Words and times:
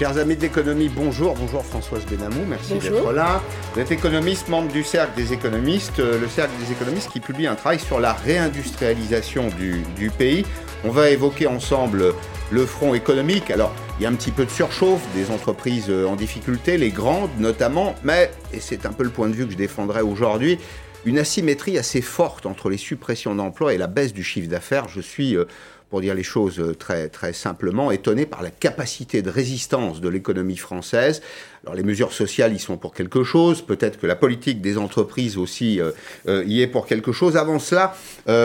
Chers 0.00 0.16
amis 0.16 0.34
de 0.34 0.40
l'économie, 0.40 0.88
bonjour. 0.88 1.34
Bonjour 1.34 1.62
Françoise 1.62 2.06
Benamou, 2.06 2.46
merci 2.48 2.78
d'être 2.78 3.12
là. 3.12 3.42
Vous 3.74 3.80
êtes 3.80 3.92
économiste, 3.92 4.48
membre 4.48 4.72
du 4.72 4.82
Cercle 4.82 5.14
des 5.14 5.34
économistes, 5.34 5.98
euh, 5.98 6.18
le 6.18 6.26
Cercle 6.26 6.54
des 6.58 6.72
économistes 6.72 7.10
qui 7.10 7.20
publie 7.20 7.46
un 7.46 7.54
travail 7.54 7.78
sur 7.78 8.00
la 8.00 8.14
réindustrialisation 8.14 9.48
du, 9.58 9.82
du 9.98 10.08
pays. 10.08 10.46
On 10.84 10.88
va 10.88 11.10
évoquer 11.10 11.48
ensemble 11.48 12.14
le 12.50 12.64
front 12.64 12.94
économique. 12.94 13.50
Alors, 13.50 13.74
il 13.98 14.04
y 14.04 14.06
a 14.06 14.08
un 14.08 14.14
petit 14.14 14.30
peu 14.30 14.46
de 14.46 14.50
surchauffe 14.50 15.06
des 15.14 15.30
entreprises 15.30 15.90
euh, 15.90 16.06
en 16.06 16.16
difficulté, 16.16 16.78
les 16.78 16.88
grandes 16.88 17.38
notamment, 17.38 17.94
mais, 18.02 18.30
et 18.54 18.60
c'est 18.60 18.86
un 18.86 18.94
peu 18.94 19.04
le 19.04 19.10
point 19.10 19.28
de 19.28 19.34
vue 19.34 19.44
que 19.44 19.52
je 19.52 19.58
défendrai 19.58 20.00
aujourd'hui, 20.00 20.58
une 21.04 21.18
asymétrie 21.18 21.76
assez 21.76 22.00
forte 22.00 22.46
entre 22.46 22.70
les 22.70 22.78
suppressions 22.78 23.34
d'emplois 23.34 23.74
et 23.74 23.78
la 23.78 23.86
baisse 23.86 24.14
du 24.14 24.22
chiffre 24.22 24.48
d'affaires. 24.48 24.88
Je 24.88 25.02
suis 25.02 25.36
euh, 25.36 25.44
pour 25.90 26.00
dire 26.00 26.14
les 26.14 26.22
choses 26.22 26.60
euh, 26.60 26.74
très, 26.74 27.08
très 27.08 27.32
simplement, 27.32 27.90
étonné 27.90 28.24
par 28.24 28.42
la 28.42 28.50
capacité 28.50 29.22
de 29.22 29.28
résistance 29.28 30.00
de 30.00 30.08
l'économie 30.08 30.56
française. 30.56 31.20
Alors 31.64 31.74
les 31.74 31.82
mesures 31.82 32.12
sociales 32.12 32.54
y 32.54 32.58
sont 32.58 32.76
pour 32.76 32.94
quelque 32.94 33.24
chose, 33.24 33.60
peut-être 33.60 33.98
que 33.98 34.06
la 34.06 34.16
politique 34.16 34.62
des 34.62 34.78
entreprises 34.78 35.36
aussi 35.36 35.80
euh, 35.80 35.90
euh, 36.28 36.44
y 36.46 36.62
est 36.62 36.68
pour 36.68 36.86
quelque 36.86 37.12
chose. 37.12 37.36
Avant 37.36 37.58
cela, 37.58 37.94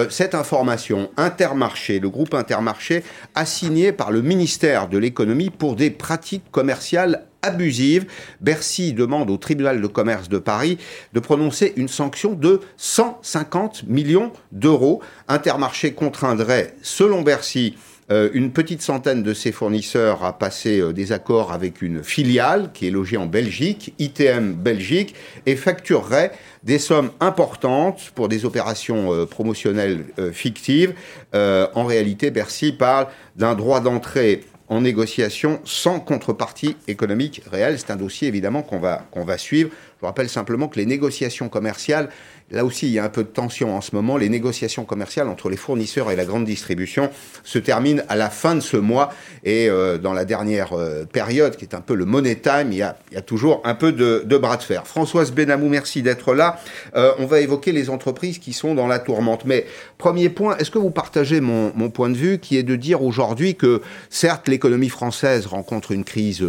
cette 0.09 0.33
information, 0.33 1.11
Intermarché, 1.15 1.99
le 1.99 2.09
groupe 2.09 2.33
Intermarché, 2.33 3.03
assigné 3.35 3.91
par 3.91 4.11
le 4.11 4.23
ministère 4.23 4.87
de 4.87 4.97
l'économie 4.97 5.51
pour 5.51 5.75
des 5.75 5.91
pratiques 5.91 6.49
commerciales 6.51 7.25
abusive. 7.45 8.05
Bercy 8.41 8.93
demande 8.93 9.29
au 9.29 9.37
tribunal 9.37 9.81
de 9.81 9.87
commerce 9.87 10.29
de 10.29 10.37
Paris 10.37 10.77
de 11.13 11.19
prononcer 11.19 11.73
une 11.77 11.87
sanction 11.87 12.33
de 12.33 12.59
150 12.77 13.83
millions 13.87 14.31
d'euros. 14.51 15.01
Intermarché 15.27 15.93
contraindrait, 15.93 16.75
selon 16.81 17.21
Bercy, 17.21 17.75
euh, 18.11 18.29
une 18.33 18.51
petite 18.51 18.83
centaine 18.83 19.23
de 19.23 19.33
ses 19.33 19.51
fournisseurs 19.51 20.23
à 20.23 20.37
passer 20.37 20.79
euh, 20.79 20.93
des 20.93 21.11
accords 21.11 21.51
avec 21.51 21.81
une 21.81 22.03
filiale 22.03 22.69
qui 22.71 22.85
est 22.85 22.91
logée 22.91 23.17
en 23.17 23.25
Belgique, 23.25 23.95
ITM 23.97 24.53
Belgique, 24.53 25.15
et 25.47 25.55
facturerait 25.55 26.31
des 26.61 26.77
sommes 26.77 27.09
importantes 27.19 28.11
pour 28.13 28.27
des 28.27 28.45
opérations 28.45 29.11
euh, 29.11 29.25
promotionnelles 29.25 30.05
fictives. 30.33 30.93
en 31.33 31.85
réalité, 31.85 32.29
Bercy 32.29 32.71
parle 32.71 33.07
d'un 33.35 33.55
droit 33.55 33.81
d'entrée 33.81 34.43
en 34.67 34.81
négociation 34.81 35.59
sans 35.63 35.99
contrepartie 35.99 36.75
économique 36.87 37.41
réelle. 37.49 37.77
C'est 37.79 37.91
un 37.91 37.95
dossier 37.95 38.27
évidemment 38.27 38.63
qu'on 38.63 38.79
va, 38.79 39.05
qu'on 39.11 39.23
va 39.23 39.37
suivre. 39.37 39.69
Je 39.69 40.01
vous 40.01 40.07
rappelle 40.07 40.29
simplement 40.29 40.67
que 40.67 40.77
les 40.77 40.85
négociations 40.85 41.49
commerciales 41.49 42.09
Là 42.51 42.63
aussi, 42.63 42.85
il 42.85 42.93
y 42.93 42.99
a 42.99 43.03
un 43.03 43.09
peu 43.09 43.23
de 43.23 43.29
tension 43.29 43.75
en 43.75 43.81
ce 43.81 43.95
moment. 43.95 44.17
Les 44.17 44.29
négociations 44.29 44.85
commerciales 44.85 45.29
entre 45.29 45.49
les 45.49 45.57
fournisseurs 45.57 46.11
et 46.11 46.15
la 46.15 46.25
grande 46.25 46.45
distribution 46.45 47.09
se 47.43 47.57
terminent 47.57 48.03
à 48.07 48.15
la 48.15 48.29
fin 48.29 48.53
de 48.53 48.59
ce 48.59 48.77
mois. 48.77 49.11
Et 49.43 49.67
euh, 49.67 49.97
dans 49.97 50.13
la 50.13 50.25
dernière 50.25 50.73
euh, 50.73 51.05
période, 51.05 51.55
qui 51.55 51.65
est 51.65 51.73
un 51.73 51.81
peu 51.81 51.95
le 51.95 52.05
money 52.05 52.35
time, 52.35 52.71
il 52.71 52.77
y 52.77 52.83
a, 52.83 52.95
toujours 53.25 53.61
un 53.63 53.73
peu 53.73 53.91
de, 53.91 54.37
bras 54.37 54.57
de 54.57 54.61
fer. 54.61 54.85
Françoise 54.85 55.31
Benamou, 55.31 55.69
merci 55.69 56.03
d'être 56.03 56.35
là. 56.35 56.59
Euh, 56.95 57.13
on 57.17 57.25
va 57.25 57.39
évoquer 57.39 57.71
les 57.71 57.89
entreprises 57.89 58.37
qui 58.37 58.53
sont 58.53 58.75
dans 58.75 58.85
la 58.85 58.99
tourmente. 58.99 59.45
Mais 59.45 59.65
premier 59.97 60.29
point, 60.29 60.55
est-ce 60.57 60.69
que 60.69 60.77
vous 60.77 60.91
partagez 60.91 61.41
mon, 61.41 61.73
mon, 61.75 61.89
point 61.89 62.11
de 62.11 62.17
vue 62.17 62.37
qui 62.37 62.57
est 62.57 62.63
de 62.63 62.75
dire 62.75 63.01
aujourd'hui 63.01 63.55
que 63.55 63.81
certes 64.11 64.47
l'économie 64.47 64.89
française 64.89 65.47
rencontre 65.47 65.93
une 65.93 66.03
crise 66.03 66.45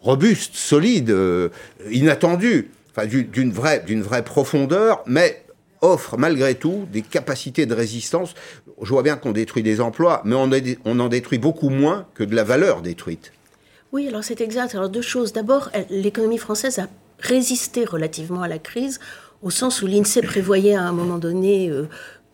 robuste, 0.00 0.54
solide, 0.54 1.14
inattendue, 1.90 2.70
d'une 3.06 3.52
vraie, 3.52 3.80
d'une 3.80 4.02
vraie 4.02 4.24
profondeur, 4.24 5.02
mais 5.06 5.44
offre 5.80 6.16
malgré 6.16 6.54
tout 6.54 6.86
des 6.92 7.02
capacités 7.02 7.66
de 7.66 7.74
résistance. 7.74 8.34
Je 8.80 8.88
vois 8.88 9.02
bien 9.02 9.16
qu'on 9.16 9.32
détruit 9.32 9.62
des 9.62 9.80
emplois, 9.80 10.22
mais 10.24 10.34
on, 10.34 10.50
on, 10.84 11.00
en 11.00 11.08
détruit 11.08 11.38
beaucoup 11.38 11.68
moins 11.68 12.06
que 12.14 12.24
de 12.24 12.34
la 12.34 12.44
valeur 12.44 12.82
détruite. 12.82 13.32
Oui, 13.92 14.08
alors 14.08 14.24
c'est 14.24 14.40
exact. 14.40 14.74
Alors 14.74 14.88
deux 14.88 15.02
choses. 15.02 15.32
D'abord, 15.32 15.70
l'économie 15.90 16.38
française 16.38 16.78
a 16.78 16.88
résisté 17.20 17.84
relativement 17.84 18.42
à 18.42 18.48
la 18.48 18.58
crise, 18.58 18.98
au 19.42 19.50
sens 19.50 19.82
où 19.82 19.86
l'INSEE 19.86 20.22
prévoyait 20.22 20.74
à 20.74 20.82
un 20.82 20.92
moment 20.92 21.18
donné 21.18 21.70
euh, 21.70 21.88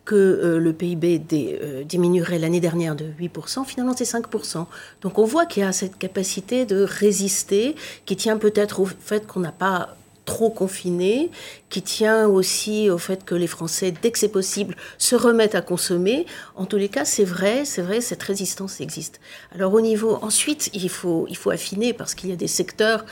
que 0.05 0.15
euh, 0.15 0.59
le 0.59 0.73
PIB 0.73 1.21
euh, 1.31 1.83
diminuerait 1.83 2.39
l'année 2.39 2.59
dernière 2.59 2.95
de 2.95 3.05
8%, 3.19 3.65
finalement 3.65 3.93
c'est 3.95 4.05
5%. 4.05 4.65
Donc 5.01 5.19
on 5.19 5.25
voit 5.25 5.45
qu'il 5.45 5.63
y 5.63 5.65
a 5.65 5.71
cette 5.71 5.97
capacité 5.97 6.65
de 6.65 6.83
résister 6.83 7.75
qui 8.05 8.15
tient 8.15 8.37
peut-être 8.37 8.79
au 8.79 8.85
fait 8.85 9.27
qu'on 9.27 9.41
n'a 9.41 9.51
pas 9.51 9.95
trop 10.31 10.49
confiné, 10.49 11.29
qui 11.69 11.81
tient 11.81 12.25
aussi 12.25 12.89
au 12.89 12.97
fait 12.97 13.25
que 13.25 13.35
les 13.35 13.47
Français, 13.47 13.93
dès 14.01 14.11
que 14.11 14.17
c'est 14.17 14.31
possible, 14.31 14.77
se 14.97 15.17
remettent 15.17 15.55
à 15.55 15.61
consommer. 15.61 16.25
En 16.55 16.65
tous 16.65 16.77
les 16.77 16.87
cas, 16.87 17.03
c'est 17.03 17.25
vrai, 17.25 17.65
c'est 17.65 17.81
vrai, 17.81 17.99
cette 17.99 18.23
résistance 18.23 18.79
existe. 18.79 19.19
Alors 19.53 19.73
au 19.73 19.81
niveau, 19.81 20.19
ensuite, 20.21 20.69
il 20.73 20.89
faut, 20.89 21.25
il 21.27 21.35
faut 21.35 21.51
affiner 21.51 21.91
parce 21.91 22.15
qu'il 22.15 22.29
y 22.29 22.33
a 22.33 22.37
des 22.37 22.47
secteurs 22.47 23.03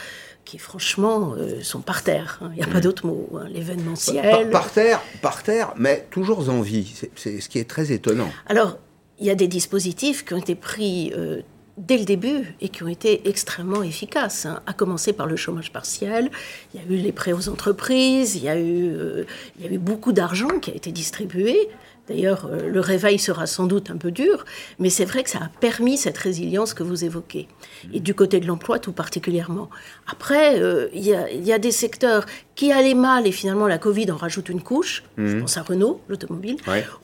qui 0.45 0.57
franchement 0.59 1.33
euh, 1.37 1.61
sont 1.61 1.81
par 1.81 2.03
terre. 2.03 2.39
Hein. 2.41 2.51
Il 2.53 2.57
n'y 2.59 2.63
a 2.63 2.67
pas 2.67 2.77
mmh. 2.77 2.87
d'autre 2.87 3.05
mot. 3.05 3.29
Hein. 3.35 3.47
L'événementiel. 3.49 4.49
Par, 4.49 4.71
terre, 4.71 5.01
par 5.21 5.43
terre, 5.43 5.73
mais 5.75 6.07
toujours 6.11 6.49
en 6.49 6.61
vie. 6.61 6.93
C'est 7.15 7.41
ce 7.41 7.49
qui 7.49 7.59
est 7.59 7.69
très 7.69 7.91
étonnant. 7.91 8.29
Alors, 8.47 8.77
il 9.19 9.25
y 9.25 9.29
a 9.29 9.35
des 9.35 9.49
dispositifs 9.49 10.23
qui 10.23 10.33
ont 10.33 10.37
été 10.37 10.55
pris 10.55 11.11
euh, 11.17 11.41
dès 11.79 11.97
le 11.97 12.03
début 12.03 12.55
et 12.61 12.69
qui 12.69 12.83
ont 12.83 12.87
été 12.87 13.27
extrêmement 13.27 13.81
efficaces, 13.81 14.45
hein. 14.45 14.61
à 14.67 14.73
commencer 14.73 15.13
par 15.13 15.25
le 15.25 15.35
chômage 15.35 15.71
partiel. 15.71 16.29
Il 16.73 16.81
y 16.81 16.83
a 16.83 16.87
eu 16.87 17.01
les 17.01 17.11
prêts 17.11 17.33
aux 17.33 17.49
entreprises, 17.49 18.35
il 18.35 18.43
y 18.43 18.49
a 18.49 18.59
eu, 18.59 18.89
euh, 18.89 19.23
il 19.57 19.65
y 19.65 19.69
a 19.69 19.71
eu 19.71 19.77
beaucoup 19.77 20.11
d'argent 20.11 20.59
qui 20.59 20.71
a 20.71 20.75
été 20.75 20.91
distribué. 20.91 21.69
D'ailleurs, 22.09 22.49
euh, 22.51 22.69
le 22.69 22.79
réveil 22.79 23.19
sera 23.19 23.45
sans 23.45 23.67
doute 23.67 23.91
un 23.91 23.97
peu 23.97 24.09
dur, 24.09 24.43
mais 24.79 24.89
c'est 24.89 25.05
vrai 25.05 25.23
que 25.23 25.29
ça 25.29 25.39
a 25.39 25.49
permis 25.59 25.95
cette 25.95 26.17
résilience 26.17 26.73
que 26.73 26.81
vous 26.81 27.05
évoquez. 27.05 27.47
Et 27.93 27.99
du 27.99 28.15
côté 28.15 28.39
de 28.39 28.47
l'emploi, 28.47 28.79
tout 28.79 28.91
particulièrement. 28.91 29.69
Après, 30.11 30.59
euh, 30.59 30.87
il 30.93 31.03
y, 31.03 31.53
a 31.53 31.59
des 31.59 31.71
secteurs 31.71 32.25
qui 32.55 32.71
allaient 32.71 32.95
mal 32.95 33.27
et 33.27 33.31
finalement 33.31 33.67
la 33.67 33.77
Covid 33.77 34.11
en 34.11 34.17
rajoute 34.17 34.49
une 34.49 34.61
couche. 34.61 35.03
Je 35.17 35.23
mhm. 35.23 35.41
pense 35.41 35.57
à 35.57 35.61
Renault, 35.61 36.01
l'automobile. 36.09 36.57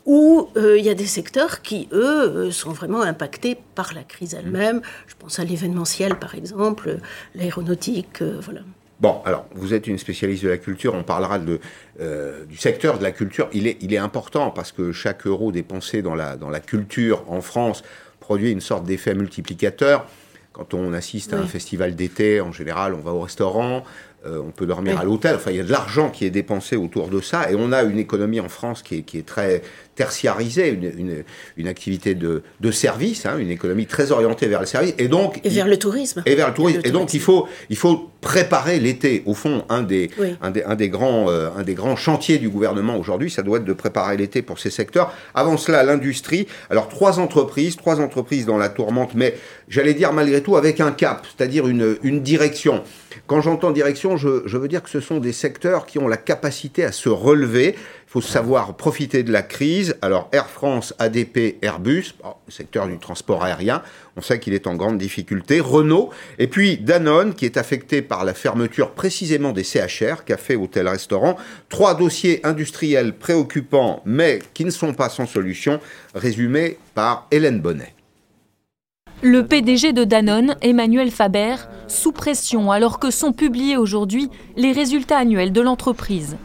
Ou 0.05 0.49
euh, 0.57 0.77
il 0.77 0.83
y 0.83 0.89
a 0.89 0.95
des 0.95 1.05
secteurs 1.05 1.61
qui, 1.61 1.87
eux, 1.91 2.49
sont 2.51 2.71
vraiment 2.71 3.01
impactés 3.03 3.57
par 3.75 3.93
la 3.93 4.03
crise 4.03 4.33
elle-même. 4.33 4.81
Je 5.07 5.13
pense 5.19 5.39
à 5.39 5.43
l'événementiel, 5.43 6.17
par 6.17 6.33
exemple, 6.33 6.97
l'aéronautique, 7.35 8.23
voilà. 8.41 8.61
Bon, 9.01 9.21
alors, 9.25 9.45
vous 9.53 9.73
êtes 9.73 9.87
une 9.87 9.97
spécialiste 9.97 10.43
de 10.43 10.49
la 10.49 10.57
culture, 10.57 10.93
on 10.93 11.03
parlera 11.03 11.37
de, 11.37 11.59
euh, 11.99 12.45
du 12.45 12.55
secteur 12.55 12.97
de 12.97 13.03
la 13.03 13.11
culture. 13.11 13.49
Il 13.53 13.67
est, 13.67 13.77
il 13.81 13.93
est 13.93 13.97
important 13.97 14.51
parce 14.51 14.71
que 14.71 14.93
chaque 14.93 15.27
euro 15.27 15.51
dépensé 15.51 16.01
dans 16.01 16.15
la, 16.15 16.37
dans 16.37 16.49
la 16.49 16.61
culture 16.61 17.23
en 17.27 17.41
France 17.41 17.83
produit 18.21 18.51
une 18.51 18.61
sorte 18.61 18.85
d'effet 18.85 19.13
multiplicateur. 19.13 20.07
Quand 20.53 20.73
on 20.73 20.93
assiste 20.93 21.33
à 21.33 21.37
un 21.37 21.45
festival 21.45 21.95
d'été, 21.95 22.39
en 22.39 22.53
général, 22.53 22.93
on 22.93 23.01
va 23.01 23.11
au 23.11 23.19
restaurant, 23.19 23.83
euh, 24.25 24.41
on 24.41 24.51
peut 24.51 24.65
dormir 24.65 24.97
à 24.99 25.03
l'hôtel. 25.03 25.35
Enfin, 25.35 25.51
il 25.51 25.57
y 25.57 25.59
a 25.59 25.63
de 25.63 25.71
l'argent 25.71 26.09
qui 26.09 26.25
est 26.25 26.31
dépensé 26.31 26.75
autour 26.75 27.09
de 27.09 27.21
ça. 27.21 27.51
Et 27.51 27.55
on 27.55 27.71
a 27.71 27.83
une 27.83 27.99
économie 27.99 28.39
en 28.39 28.49
France 28.49 28.81
qui 28.81 28.95
est, 28.95 29.01
qui 29.01 29.19
est 29.19 29.25
très 29.25 29.61
tertiarisée, 29.93 30.69
une, 30.69 31.23
une, 31.57 31.67
activité 31.67 32.15
de, 32.15 32.41
de 32.59 32.71
service, 32.71 33.25
hein, 33.25 33.37
une 33.37 33.51
économie 33.51 33.85
très 33.85 34.11
orientée 34.11 34.47
vers 34.47 34.61
le 34.61 34.65
service. 34.65 34.95
Et 34.97 35.07
donc. 35.07 35.41
Et 35.43 35.49
vers 35.49 35.67
le 35.67 35.77
tourisme. 35.77 36.23
Et 36.25 36.35
vers 36.35 36.47
le 36.47 36.53
tourisme. 36.53 36.81
Et, 36.85 36.91
donc, 36.91 37.13
il 37.13 37.19
faut, 37.19 37.47
il 37.69 37.77
faut 37.77 38.09
préparer 38.25 38.79
l'été. 38.79 39.21
Au 39.27 39.35
fond, 39.35 39.63
un 39.69 39.83
des, 39.83 40.09
un 40.41 40.49
des, 40.49 40.63
un 40.63 40.73
des, 40.73 40.89
grands, 40.89 41.29
euh, 41.29 41.49
un 41.55 41.61
des 41.61 41.75
grands 41.75 41.95
chantiers 41.95 42.39
du 42.39 42.49
gouvernement 42.49 42.97
aujourd'hui, 42.97 43.29
ça 43.29 43.43
doit 43.43 43.59
être 43.59 43.65
de 43.65 43.73
préparer 43.73 44.17
l'été 44.17 44.41
pour 44.41 44.57
ces 44.57 44.71
secteurs. 44.71 45.13
Avant 45.35 45.57
cela, 45.57 45.83
l'industrie. 45.83 46.47
Alors, 46.71 46.89
trois 46.89 47.19
entreprises, 47.19 47.75
trois 47.77 48.01
entreprises 48.01 48.47
dans 48.47 48.57
la 48.57 48.69
tourmente, 48.69 49.13
mais 49.13 49.35
j'allais 49.69 49.93
dire 49.93 50.11
malgré 50.11 50.41
tout 50.41 50.57
avec 50.57 50.81
un 50.81 50.91
cap, 50.91 51.27
c'est-à-dire 51.37 51.67
une, 51.67 51.97
une 52.01 52.23
direction. 52.23 52.83
Quand 53.27 53.41
j'entends 53.41 53.71
direction, 53.71 54.17
je, 54.17 54.57
veux 54.57 54.67
dire 54.67 54.83
que 54.83 54.89
ce 54.89 54.99
sont 54.99 55.19
des 55.19 55.31
secteurs 55.31 55.85
qui 55.85 55.99
ont 55.99 56.07
la 56.07 56.17
capacité 56.17 56.83
à 56.83 56.91
se 56.91 57.09
relever. 57.09 57.75
Faut 58.15 58.21
savoir 58.21 58.77
profiter 58.77 59.23
de 59.23 59.31
la 59.33 59.41
crise. 59.41 59.97
Alors 60.01 60.29
Air 60.31 60.47
France, 60.47 60.93
ADP, 60.99 61.57
Airbus, 61.61 62.15
secteur 62.47 62.87
du 62.87 62.97
transport 62.97 63.43
aérien, 63.43 63.81
on 64.15 64.21
sait 64.21 64.39
qu'il 64.39 64.53
est 64.53 64.67
en 64.67 64.75
grande 64.75 64.97
difficulté. 64.97 65.59
Renault, 65.59 66.11
et 66.39 66.47
puis 66.47 66.77
Danone, 66.77 67.33
qui 67.33 67.43
est 67.43 67.57
affecté 67.57 68.01
par 68.01 68.23
la 68.23 68.33
fermeture 68.33 68.91
précisément 68.91 69.51
des 69.51 69.65
CHR, 69.65 70.23
café, 70.23 70.55
hôtel, 70.55 70.87
restaurant. 70.87 71.35
Trois 71.67 71.93
dossiers 71.93 72.39
industriels 72.45 73.11
préoccupants, 73.11 74.01
mais 74.05 74.39
qui 74.53 74.63
ne 74.63 74.71
sont 74.71 74.93
pas 74.93 75.09
sans 75.09 75.25
solution, 75.25 75.81
résumés 76.13 76.77
par 76.93 77.27
Hélène 77.31 77.59
Bonnet. 77.59 77.95
Le 79.23 79.45
PDG 79.45 79.91
de 79.91 80.05
Danone, 80.05 80.55
Emmanuel 80.61 81.11
Faber, 81.11 81.57
sous 81.89 82.13
pression 82.13 82.71
alors 82.71 82.97
que 82.99 83.11
sont 83.11 83.33
publiés 83.33 83.75
aujourd'hui 83.75 84.29
les 84.55 84.71
résultats 84.71 85.17
annuels 85.17 85.51
de 85.51 85.59
l'entreprise. 85.59 86.37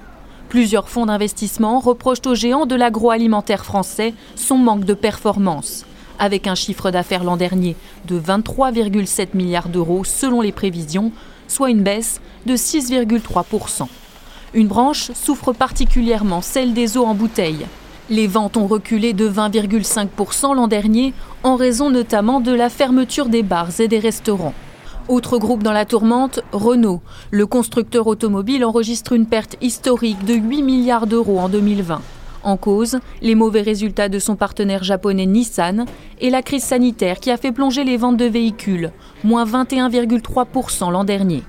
Plusieurs 0.51 0.89
fonds 0.89 1.07
d'investissement 1.07 1.79
reprochent 1.79 2.27
au 2.27 2.35
géant 2.35 2.67
de 2.67 2.75
l'agroalimentaire 2.75 3.65
français 3.65 4.15
son 4.35 4.59
manque 4.59 4.85
de 4.85 4.95
performance, 4.95 5.87
avec 6.19 6.49
un 6.49 6.57
chiffre 6.57 6.91
d'affaires 6.91 7.23
l'an 7.23 7.37
dernier 7.37 7.77
de 8.09 8.19
23,7 8.19 9.29
milliards 9.35 9.69
d'euros 9.69 10.03
selon 10.03 10.41
les 10.41 10.51
prévisions, 10.51 11.13
soit 11.47 11.71
une 11.71 11.85
baisse 11.85 12.21
de 12.47 12.57
6,3%. 12.57 13.87
Une 14.53 14.67
branche 14.67 15.13
souffre 15.15 15.53
particulièrement 15.53 16.43
celle 16.43 16.75
des 16.75 16.99
eaux 16.99 17.07
en 17.07 17.15
bouteille, 17.15 17.67
les 18.09 18.27
ventes 18.27 18.57
ont 18.57 18.67
reculé 18.67 19.13
de 19.13 19.31
20,5% 19.31 20.57
l'an 20.57 20.67
dernier 20.67 21.15
en 21.45 21.55
raison 21.55 21.91
notamment 21.91 22.41
de 22.41 22.53
la 22.53 22.69
fermeture 22.69 23.29
des 23.29 23.45
bars 23.45 23.81
et 23.81 23.87
des 23.87 24.01
restaurants. 24.01 24.55
Autre 25.11 25.39
groupe 25.39 25.65
dans 25.65 25.73
la 25.73 25.87
tourmente, 25.87 26.39
Renault. 26.53 27.01
Le 27.33 27.45
constructeur 27.45 28.07
automobile 28.07 28.65
enregistre 28.65 29.13
une 29.13 29.27
perte 29.27 29.57
historique 29.61 30.25
de 30.25 30.35
8 30.35 30.63
milliards 30.63 31.09
d'euros 31.09 31.41
en 31.41 31.49
2020. 31.49 32.01
En 32.45 32.57
cause, 32.57 33.01
les 33.21 33.35
mauvais 33.35 33.63
résultats 33.63 34.09
de 34.09 34.21
son 34.21 34.37
partenaire 34.37 34.85
japonais 34.85 35.27
Nissan 35.27 35.87
et 36.21 36.31
la 36.31 36.43
crise 36.43 36.63
sanitaire 36.63 37.19
qui 37.19 37.33
a 37.33 37.37
fait 37.37 37.51
plonger 37.51 37.83
les 37.83 37.97
ventes 37.97 38.19
de 38.19 38.25
véhicules, 38.25 38.93
moins 39.25 39.45
21,3% 39.45 40.93
l'an 40.93 41.03
dernier. 41.03 41.43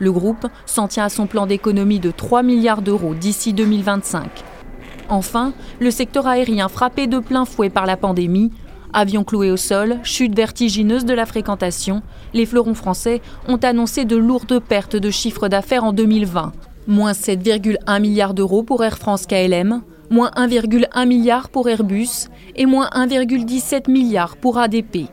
Le 0.00 0.10
groupe 0.10 0.48
s'en 0.66 0.88
tient 0.88 1.04
à 1.04 1.08
son 1.08 1.28
plan 1.28 1.46
d'économie 1.46 2.00
de 2.00 2.10
3 2.10 2.42
milliards 2.42 2.82
d'euros 2.82 3.14
d'ici 3.14 3.52
2025. 3.52 4.24
Enfin, 5.08 5.52
le 5.78 5.92
secteur 5.92 6.26
aérien 6.26 6.68
frappé 6.68 7.06
de 7.06 7.20
plein 7.20 7.44
fouet 7.44 7.70
par 7.70 7.86
la 7.86 7.96
pandémie. 7.96 8.50
Avions 8.96 9.24
cloués 9.24 9.50
au 9.50 9.56
sol, 9.56 9.98
chute 10.04 10.36
vertigineuse 10.36 11.04
de 11.04 11.14
la 11.14 11.26
fréquentation, 11.26 12.02
les 12.32 12.46
fleurons 12.46 12.74
français 12.74 13.22
ont 13.48 13.56
annoncé 13.56 14.04
de 14.04 14.14
lourdes 14.14 14.60
pertes 14.60 14.94
de 14.94 15.10
chiffre 15.10 15.48
d'affaires 15.48 15.82
en 15.82 15.92
2020. 15.92 16.52
Moins 16.86 17.10
7,1 17.10 18.00
milliards 18.00 18.34
d'euros 18.34 18.62
pour 18.62 18.84
Air 18.84 18.96
France 18.96 19.26
KLM, 19.26 19.82
moins 20.10 20.30
1,1 20.36 21.08
milliard 21.08 21.48
pour 21.48 21.68
Airbus 21.68 22.28
et 22.54 22.66
moins 22.66 22.88
1,17 22.94 23.90
milliard 23.90 24.36
pour 24.36 24.58
ADP. 24.58 25.08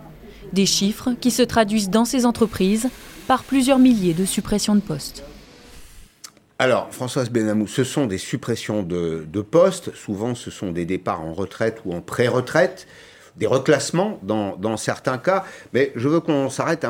Des 0.54 0.68
chiffres 0.68 1.14
qui 1.20 1.32
se 1.32 1.42
traduisent 1.42 1.90
dans 1.90 2.06
ces 2.06 2.28
entreprises 2.28 2.88
par 3.26 3.44
plusieurs 3.44 3.80
milliers 3.80 4.14
de 4.14 4.26
suppressions 4.26 4.76
de 4.76 4.82
postes. 4.82 5.24
Alors, 6.60 6.90
Françoise 6.92 7.32
Benamou, 7.32 7.66
ce 7.66 7.84
sont 7.84 8.06
des 8.06 8.20
suppressions 8.20 8.84
de, 8.84 9.26
postes, 9.42 9.96
souvent 9.96 10.36
ce 10.36 10.52
sont 10.52 10.72
des 10.72 10.86
départs 10.86 11.22
en 11.22 11.34
retraite 11.34 11.82
ou 11.86 11.96
en 11.96 12.02
pré-retraite, 12.02 12.86
des 13.42 13.48
reclassements 13.48 14.20
dans, 14.22 14.78
certains 14.78 15.18
cas, 15.18 15.44
mais 15.74 15.92
je 15.96 16.08
veux 16.08 16.20
qu'on 16.20 16.52
s'arrête 16.52 16.86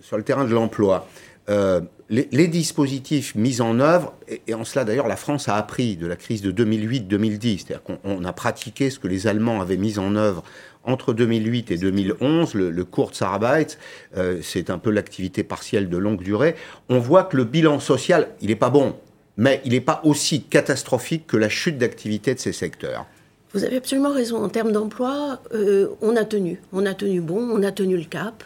sur 0.00 0.16
le 0.16 0.22
terrain 0.22 0.46
de 0.46 0.52
l'emploi. 0.52 1.06
Euh, 1.50 1.82
les, 2.08 2.48
dispositifs 2.48 3.34
mis 3.34 3.60
en 3.60 3.80
œuvre, 3.80 4.14
et, 4.46 4.54
en 4.54 4.64
cela 4.64 4.86
d'ailleurs 4.86 5.08
la 5.08 5.16
France 5.16 5.46
a 5.46 5.56
appris 5.56 5.96
de 5.96 6.06
la 6.06 6.16
crise 6.16 6.40
de 6.40 6.50
2008-2010, 6.52 7.58
c'est-à-dire 7.58 7.82
qu'on 7.82 8.24
a 8.24 8.32
pratiqué 8.32 8.88
ce 8.88 8.98
que 8.98 9.08
les 9.08 9.26
Allemands 9.26 9.60
avaient 9.60 9.76
mis 9.76 9.98
en 9.98 10.16
œuvre 10.16 10.42
entre 10.84 11.12
2008 11.12 11.70
et 11.70 11.76
2011, 11.76 12.54
le, 12.54 12.70
le 12.70 12.84
Kurzarbeit, 12.84 13.76
euh, 14.16 14.38
c'est 14.42 14.70
un 14.70 14.78
peu 14.78 14.90
l'activité 14.90 15.42
partielle 15.42 15.90
de 15.90 15.98
longue 15.98 16.22
durée, 16.22 16.56
on 16.88 16.98
voit 16.98 17.24
que 17.24 17.36
le 17.36 17.44
bilan 17.44 17.78
social, 17.78 18.28
il 18.40 18.48
n'est 18.48 18.56
pas 18.56 18.70
bon, 18.70 18.96
mais 19.36 19.60
il 19.66 19.72
n'est 19.72 19.82
pas 19.82 20.00
aussi 20.04 20.44
catastrophique 20.44 21.26
que 21.26 21.36
la 21.36 21.50
chute 21.50 21.76
d'activité 21.76 22.34
de 22.34 22.40
ces 22.40 22.52
secteurs. 22.52 23.06
Vous 23.54 23.64
avez 23.64 23.76
absolument 23.76 24.12
raison. 24.12 24.42
En 24.42 24.48
termes 24.48 24.72
d'emploi, 24.72 25.40
euh, 25.54 25.88
on 26.02 26.16
a 26.16 26.24
tenu. 26.24 26.60
On 26.72 26.84
a 26.86 26.94
tenu 26.94 27.20
bon, 27.20 27.38
on 27.38 27.62
a 27.62 27.72
tenu 27.72 27.96
le 27.96 28.04
cap. 28.04 28.44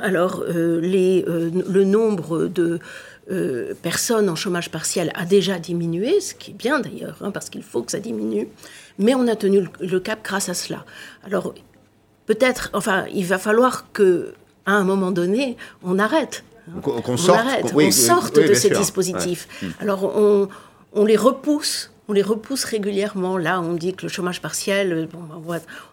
Alors, 0.00 0.44
euh, 0.46 0.80
les, 0.80 1.24
le 1.26 1.84
nombre 1.84 2.46
de 2.46 2.78
personnes 3.82 4.28
en 4.28 4.36
chômage 4.36 4.70
partiel 4.70 5.10
a 5.14 5.24
déjà 5.24 5.58
diminué, 5.58 6.20
ce 6.20 6.34
qui 6.34 6.50
est 6.50 6.54
bien 6.54 6.78
d'ailleurs, 6.80 7.16
hein, 7.22 7.30
parce 7.30 7.48
qu'il 7.48 7.62
faut 7.62 7.82
que 7.82 7.90
ça 7.90 7.98
diminue 7.98 8.48
mais 8.98 9.14
on 9.14 9.26
a 9.28 9.36
tenu 9.36 9.66
le, 9.80 10.00
cap 10.00 10.20
grâce 10.22 10.48
à 10.48 10.54
cela. 10.54 10.84
Alors, 11.24 11.54
peut-être, 12.26 12.70
enfin, 12.72 13.06
il 13.12 13.24
va 13.24 13.38
falloir 13.38 13.90
que, 13.92 14.34
à 14.66 14.72
un 14.72 14.84
moment 14.84 15.10
donné, 15.10 15.56
on 15.82 15.98
arrête. 15.98 16.44
Qu'on 16.82 17.16
sorte, 17.16 17.40
sorte 17.90 18.36
de 18.38 18.54
ces 18.54 18.70
dispositifs. 18.70 19.48
Alors, 19.80 20.04
on, 20.16 20.48
on 20.94 21.04
les 21.04 21.16
repousse 21.16 21.90
on 22.08 22.12
les 22.12 22.22
repousse 22.22 22.64
régulièrement. 22.64 23.38
Là, 23.38 23.60
on 23.60 23.74
dit 23.74 23.94
que 23.94 24.02
le 24.02 24.08
chômage 24.08 24.40
partiel, 24.40 24.92
euh, 24.92 25.06
ben, 25.06 25.18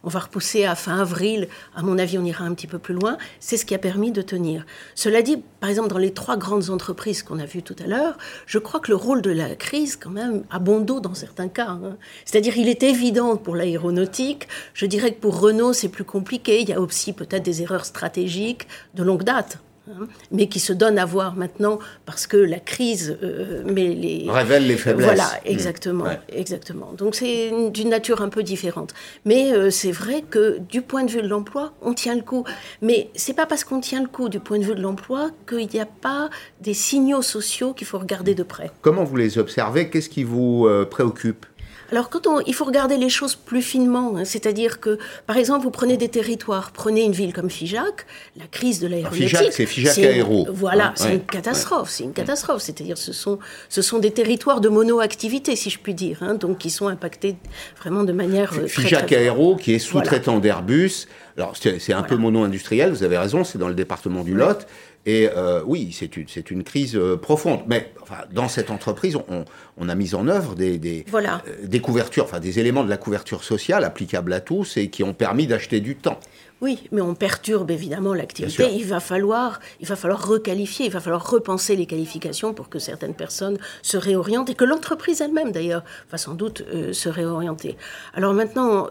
on, 0.04 0.10
va, 0.10 0.20
repousser 0.20 0.66
à 0.66 0.76
fin 0.76 1.00
avril. 1.00 1.48
À 1.76 1.84
mon 1.84 1.98
avis, 1.98 2.18
on 2.18 2.26
ira 2.26 2.44
un 2.44 2.54
petit 2.54 2.68
peu 2.68 2.80
plus 2.80 2.94
loin. 2.94 3.18
C'est 3.40 3.58
ce 3.58 3.66
qui 3.66 3.74
a 3.76 3.78
permis 3.78 4.12
de 4.12 4.22
tenir. 4.22 4.66
Cela 4.96 5.22
dit, 5.22 5.38
par 5.60 5.70
exemple, 5.70 5.90
dans 5.90 5.98
les 5.98 6.14
trois 6.14 6.38
grandes 6.38 6.70
entreprises 6.70 7.24
qu'on 7.24 7.40
a 7.40 7.46
vues 7.46 7.64
tout 7.64 7.76
à 7.84 7.88
l'heure, 7.88 8.18
je 8.46 8.60
crois 8.60 8.80
que 8.80 8.92
le 8.92 8.98
rôle 8.98 9.22
de 9.22 9.32
la 9.32 9.56
crise, 9.56 9.96
quand 9.96 10.10
même, 10.10 10.44
a 10.50 10.60
bon 10.60 10.82
dos 10.82 11.00
dans 11.00 11.14
certains 11.14 11.48
cas. 11.48 11.70
Hein. 11.70 11.98
C'est-à-dire, 12.26 12.58
il 12.58 12.68
est 12.68 12.84
évident 12.84 13.38
pour 13.38 13.56
l'aéronautique. 13.56 14.48
Je 14.74 14.86
dirais 14.86 15.14
que 15.14 15.20
pour 15.20 15.40
Renault, 15.40 15.74
c'est 15.74 15.90
plus 15.90 16.04
compliqué. 16.04 16.62
Il 16.62 16.70
y 16.70 16.74
a 16.74 16.82
aussi 16.82 17.14
peut-être 17.14 17.44
des 17.44 17.62
erreurs 17.62 17.86
stratégiques 17.86 18.68
de 18.96 19.04
longue 19.04 19.24
date. 19.24 19.60
Hein, 20.00 20.08
mais 20.32 20.48
qui 20.48 20.60
se 20.60 20.74
donne 20.74 20.98
à 20.98 21.06
voir 21.06 21.36
maintenant 21.36 21.80
parce 22.06 22.28
que 22.28 22.38
la 22.38 22.60
crise 22.60 23.18
euh, 23.24 23.64
les 23.66 24.26
révèle 24.28 24.68
les 24.68 24.78
faiblesses. 24.78 25.06
Voilà, 25.06 25.26
mmh. 25.26 25.48
exactement, 25.48 26.06
exactement. 26.30 26.94
Donc 26.98 27.16
c'est 27.16 27.52
d'une 27.72 27.90
nature 27.90 28.22
un 28.22 28.30
peu 28.30 28.44
différente. 28.44 28.94
Mais 29.26 29.54
euh, 29.54 29.70
c'est 29.70 29.92
vrai 29.92 30.24
que 30.30 30.60
du 30.60 30.82
point 30.82 31.04
de 31.04 31.12
vue 31.12 31.22
de 31.22 31.28
l'emploi, 31.28 31.74
on 31.82 31.94
tient 31.94 32.16
le 32.16 32.22
coup. 32.22 32.44
Mais 32.82 33.10
c'est 33.16 33.34
pas 33.34 33.46
parce 33.46 33.64
qu'on 33.64 33.80
tient 33.80 34.02
le 34.02 34.08
coup 34.08 34.30
du 34.30 34.40
point 34.40 34.60
de 34.60 34.64
vue 34.64 34.76
de 34.76 34.82
l'emploi 34.82 35.30
qu'il 35.48 35.68
n'y 35.68 35.80
a 35.80 35.86
pas 35.86 36.30
des 36.62 36.74
signaux 36.74 37.22
sociaux 37.22 37.74
qu'il 37.74 37.88
faut 37.88 38.00
regarder 38.00 38.36
de 38.36 38.44
près. 38.44 38.72
Comment 38.82 39.04
vous 39.04 39.18
les 39.18 39.38
observez? 39.38 39.90
Qu'est-ce 39.90 40.10
qui 40.10 40.24
vous 40.24 40.66
euh, 40.68 40.86
préoccupe? 40.86 41.46
Alors, 41.92 42.10
quand 42.10 42.26
on, 42.26 42.40
il 42.42 42.54
faut 42.54 42.64
regarder 42.64 42.96
les 42.96 43.10
choses 43.10 43.36
plus 43.36 43.62
finement, 43.62 44.16
hein, 44.16 44.24
c'est-à-dire 44.24 44.80
que, 44.80 44.98
par 45.28 45.36
exemple, 45.36 45.64
vous 45.64 45.72
prenez 45.72 45.98
des 45.98 46.08
territoires, 46.08 46.72
prenez 46.72 47.04
une 47.04 47.12
ville 47.12 47.34
comme 47.34 47.50
Figeac, 47.50 48.06
la 48.38 48.46
crise 48.48 48.80
de 48.80 48.88
l'aéronautique. 48.88 49.28
Figeac, 49.28 49.52
c'est 49.52 49.66
Figeac 49.66 49.98
Aéro. 49.98 50.48
Voilà, 50.54 50.88
hein, 50.88 50.94
c'est 50.96 51.14
une 51.16 51.26
catastrophe, 51.26 51.90
c'est 51.90 52.06
une 52.06 52.14
catastrophe. 52.14 52.62
C'est-à-dire, 52.62 52.98
ce 52.98 53.12
sont, 53.12 53.40
ce 53.68 53.82
sont 53.82 54.00
des 54.00 54.12
territoires 54.12 54.62
de 54.62 54.70
monoactivité, 54.70 55.58
si 55.58 55.70
je 55.70 55.80
puis 55.80 55.94
dire, 55.94 56.20
hein, 56.22 56.36
donc 56.36 56.60
qui 56.60 56.70
sont 56.70 56.88
impactés 56.88 57.36
vraiment 57.82 58.04
de 58.04 58.14
manière. 58.14 58.54
Euh, 58.54 58.68
Figeac 58.68 59.12
Aéro, 59.12 59.58
qui 59.58 59.74
est 59.74 59.80
sous-traitant 59.80 60.40
d'Airbus. 60.40 61.08
Alors, 61.38 61.56
c'est 61.58 61.94
un 61.94 62.04
peu 62.04 62.16
mono-industriel, 62.16 62.92
vous 62.92 63.04
avez 63.04 63.18
raison, 63.18 63.44
c'est 63.44 63.58
dans 63.58 63.68
le 63.68 63.74
département 63.74 64.24
du 64.24 64.34
Lot. 64.34 64.66
Et 65.06 65.30
euh, 65.36 65.62
oui, 65.66 65.96
c'est 65.98 66.16
une, 66.16 66.28
une, 66.52 66.64
crise 66.64 66.96
euh, 66.96 67.18
profonde. 67.18 67.62
Mais 67.68 67.92
enfin, 68.12 68.24
dans 68.32 68.48
cette 68.48 68.70
entreprise, 68.70 69.16
on, 69.16 69.46
on, 69.78 69.90
a 69.90 69.96
mis 69.96 70.16
en 70.16 70.28
œuvre 70.28 70.56
des, 70.56 70.78
des, 70.78 71.06
voilà. 71.10 71.42
Euh, 71.48 71.66
des, 71.66 71.80
couvertures, 71.80 72.26
enfin 72.26 72.40
des 72.40 72.60
éléments 72.60 72.84
de 72.84 72.90
la 72.90 72.98
couverture 72.98 73.44
sociale 73.44 73.84
applicables 73.84 74.34
à 74.34 74.42
tous 74.42 74.78
et 74.78 74.90
qui 74.90 75.04
ont 75.04 75.14
permis 75.14 75.48
d'acheter 75.48 75.80
du 75.80 75.96
temps. 75.96 76.20
Oui, 76.62 76.88
mais 76.92 77.02
on 77.02 77.16
perturbe 77.16 77.72
évidemment 77.72 78.14
l'activité. 78.14 78.68
Il 78.76 78.86
va 78.86 79.00
falloir, 79.00 79.60
il 79.80 79.88
va 79.88 79.96
falloir 79.96 80.28
requalifier, 80.28 80.86
il 80.86 80.92
va 80.92 81.00
falloir 81.00 81.28
repenser 81.28 81.76
les 81.76 81.88
qualifications 81.88 82.54
pour 82.54 82.70
que 82.70 82.78
certaines 82.78 83.16
personnes 83.16 83.58
se 83.82 83.98
réorientent 83.98 84.52
et 84.52 84.56
que 84.56 84.66
l'entreprise 84.66 85.22
elle-même 85.22 85.52
d'ailleurs 85.52 85.84
va 86.12 86.20
sans 86.20 86.36
doute 86.36 86.64
se 86.92 87.10
réorienter. 87.10 87.78
Alors 88.14 88.36
maintenant, 88.36 88.90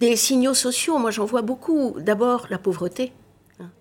des 0.00 0.16
signaux 0.16 0.54
sociaux, 0.54 0.96
moi 0.96 1.10
j'en 1.10 1.26
vois 1.26 1.42
beaucoup. 1.42 1.96
D'abord 2.00 2.46
la 2.48 2.56
pauvreté. 2.56 3.12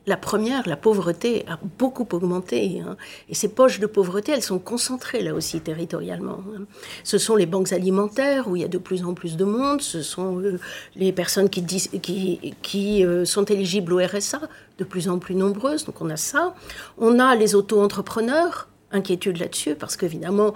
La 0.07 0.15
première, 0.15 0.69
la 0.69 0.77
pauvreté, 0.77 1.43
a 1.47 1.59
beaucoup 1.79 2.07
augmenté. 2.13 2.79
Hein. 2.79 2.95
Et 3.27 3.35
ces 3.35 3.49
poches 3.49 3.79
de 3.79 3.87
pauvreté, 3.87 4.31
elles 4.31 4.43
sont 4.43 4.59
concentrées 4.59 5.21
là 5.21 5.33
aussi 5.33 5.59
territorialement. 5.59 6.39
Hein. 6.55 6.63
Ce 7.03 7.17
sont 7.17 7.35
les 7.35 7.45
banques 7.45 7.73
alimentaires 7.73 8.47
où 8.47 8.55
il 8.55 8.61
y 8.61 8.65
a 8.65 8.69
de 8.69 8.77
plus 8.77 9.03
en 9.03 9.13
plus 9.13 9.35
de 9.35 9.43
monde. 9.43 9.81
Ce 9.81 10.01
sont 10.01 10.39
euh, 10.39 10.59
les 10.95 11.11
personnes 11.11 11.49
qui, 11.49 11.65
qui, 11.65 13.05
euh, 13.05 13.25
sont 13.25 13.45
éligibles 13.45 13.93
au 13.93 13.97
RSA, 13.97 14.41
de 14.77 14.83
plus 14.85 15.09
en 15.09 15.19
plus 15.19 15.35
nombreuses. 15.35 15.85
Donc 15.85 16.01
on 16.01 16.09
a 16.09 16.17
ça. 16.17 16.55
On 16.97 17.19
a 17.19 17.35
les 17.35 17.55
auto-entrepreneurs 17.55 18.69
inquiétude 18.91 19.39
là-dessus, 19.39 19.75
parce 19.75 19.97
qu'évidemment, 19.97 20.53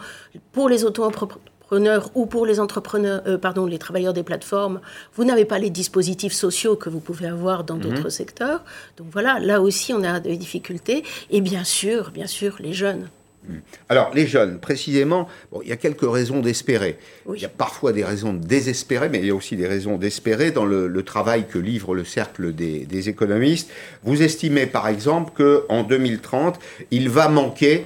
pour 0.53 0.69
les 0.69 0.85
auto-entrepreneurs, 0.85 1.43
ou 2.15 2.25
pour 2.25 2.45
les 2.45 2.59
entrepreneurs, 2.59 3.21
euh, 3.27 3.37
pardon, 3.37 3.65
les 3.65 3.79
travailleurs 3.79 4.13
des 4.13 4.23
plateformes, 4.23 4.81
vous 5.15 5.23
n'avez 5.23 5.45
pas 5.45 5.59
les 5.59 5.69
dispositifs 5.69 6.33
sociaux 6.33 6.75
que 6.75 6.89
vous 6.89 6.99
pouvez 6.99 7.27
avoir 7.27 7.63
dans 7.63 7.75
mhm. 7.75 7.81
d'autres 7.81 8.09
secteurs. 8.09 8.63
Donc 8.97 9.07
voilà, 9.11 9.39
là 9.39 9.61
aussi, 9.61 9.93
on 9.93 10.03
a 10.03 10.19
des 10.19 10.37
difficultés. 10.37 11.03
Et 11.29 11.41
bien 11.41 11.63
sûr, 11.63 12.11
bien 12.11 12.27
sûr, 12.27 12.55
les 12.59 12.73
jeunes. 12.73 13.09
Mhm. 13.47 13.61
Alors, 13.87 14.11
les 14.13 14.27
jeunes, 14.27 14.59
précisément, 14.59 15.27
bon, 15.51 15.61
il 15.63 15.69
y 15.69 15.71
a 15.71 15.77
quelques 15.77 16.09
raisons 16.09 16.41
d'espérer. 16.41 16.97
Il 17.33 17.41
y 17.41 17.45
a 17.45 17.49
parfois 17.49 17.93
des 17.93 18.03
raisons 18.03 18.33
de 18.33 18.45
désespérer, 18.45 19.09
mais 19.09 19.19
il 19.19 19.25
y 19.25 19.31
a 19.31 19.35
aussi 19.35 19.55
des 19.55 19.67
raisons 19.67 19.97
d'espérer 19.97 20.51
dans 20.51 20.65
le, 20.65 21.03
travail 21.03 21.47
que 21.47 21.57
livre 21.57 21.95
le 21.95 22.03
cercle 22.03 22.53
des, 22.53 22.85
des 22.85 23.09
économistes. 23.09 23.71
Vous 24.03 24.21
estimez, 24.21 24.65
par 24.65 24.87
exemple, 24.87 25.31
qu'en 25.35 25.83
2030, 25.83 26.59
il 26.91 27.09
va 27.09 27.29
manquer 27.29 27.85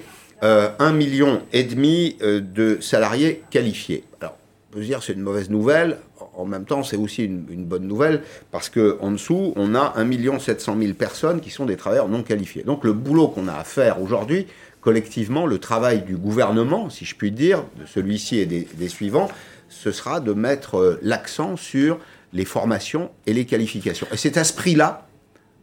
un 0.80 0.92
million 0.92 1.42
et 1.54 1.64
demi 1.64 2.18
euh, 2.22 2.42
de 2.42 2.78
salariés 2.82 3.44
qualifiés. 3.50 4.04
Alors, 4.20 4.38
on 4.70 4.76
peut 4.76 4.82
se 4.82 4.88
dire 4.88 5.02
c'est 5.02 5.14
une 5.14 5.22
mauvaise 5.22 5.50
nouvelle. 5.50 6.00
En 6.36 6.46
même 6.46 6.66
temps, 6.66 6.84
c'est 6.84 6.98
aussi 6.98 7.26
une, 7.26 7.66
bonne 7.66 7.88
nouvelle 7.88 8.24
parce 8.52 8.68
que 8.68 8.98
en 9.00 9.12
dessous, 9.12 9.54
on 9.56 9.76
a 9.76 9.94
1 9.96 10.04
million 10.04 10.40
700 10.40 10.78
000 10.80 10.94
personnes 10.94 11.40
qui 11.42 11.50
sont 11.50 11.66
des 11.66 11.78
travailleurs 11.78 12.10
non 12.10 12.24
qualifiés. 12.24 12.64
Donc, 12.64 12.84
le 12.84 12.94
boulot 12.94 13.28
qu'on 13.28 13.48
a 13.48 13.54
à 13.54 13.64
faire 13.64 14.02
aujourd'hui, 14.02 14.48
collectivement, 14.82 15.46
le 15.46 15.60
travail 15.60 16.02
du 16.02 16.18
gouvernement, 16.18 16.90
si 16.90 17.06
je 17.06 17.16
puis 17.16 17.32
dire, 17.32 17.64
de 17.80 17.86
celui-ci 17.86 18.40
et 18.40 18.46
des, 18.46 18.68
des 18.74 18.90
suivants, 18.90 19.30
ce 19.70 19.92
sera 19.92 20.20
de 20.20 20.34
mettre 20.34 20.76
euh, 20.78 21.00
l'accent 21.02 21.56
sur 21.56 22.00
les 22.34 22.46
formations 22.46 23.12
et 23.28 23.34
les 23.34 23.46
qualifications. 23.46 24.08
Et 24.12 24.18
c'est 24.18 24.38
à 24.38 24.44
ce 24.44 24.54
prix-là 24.54 25.08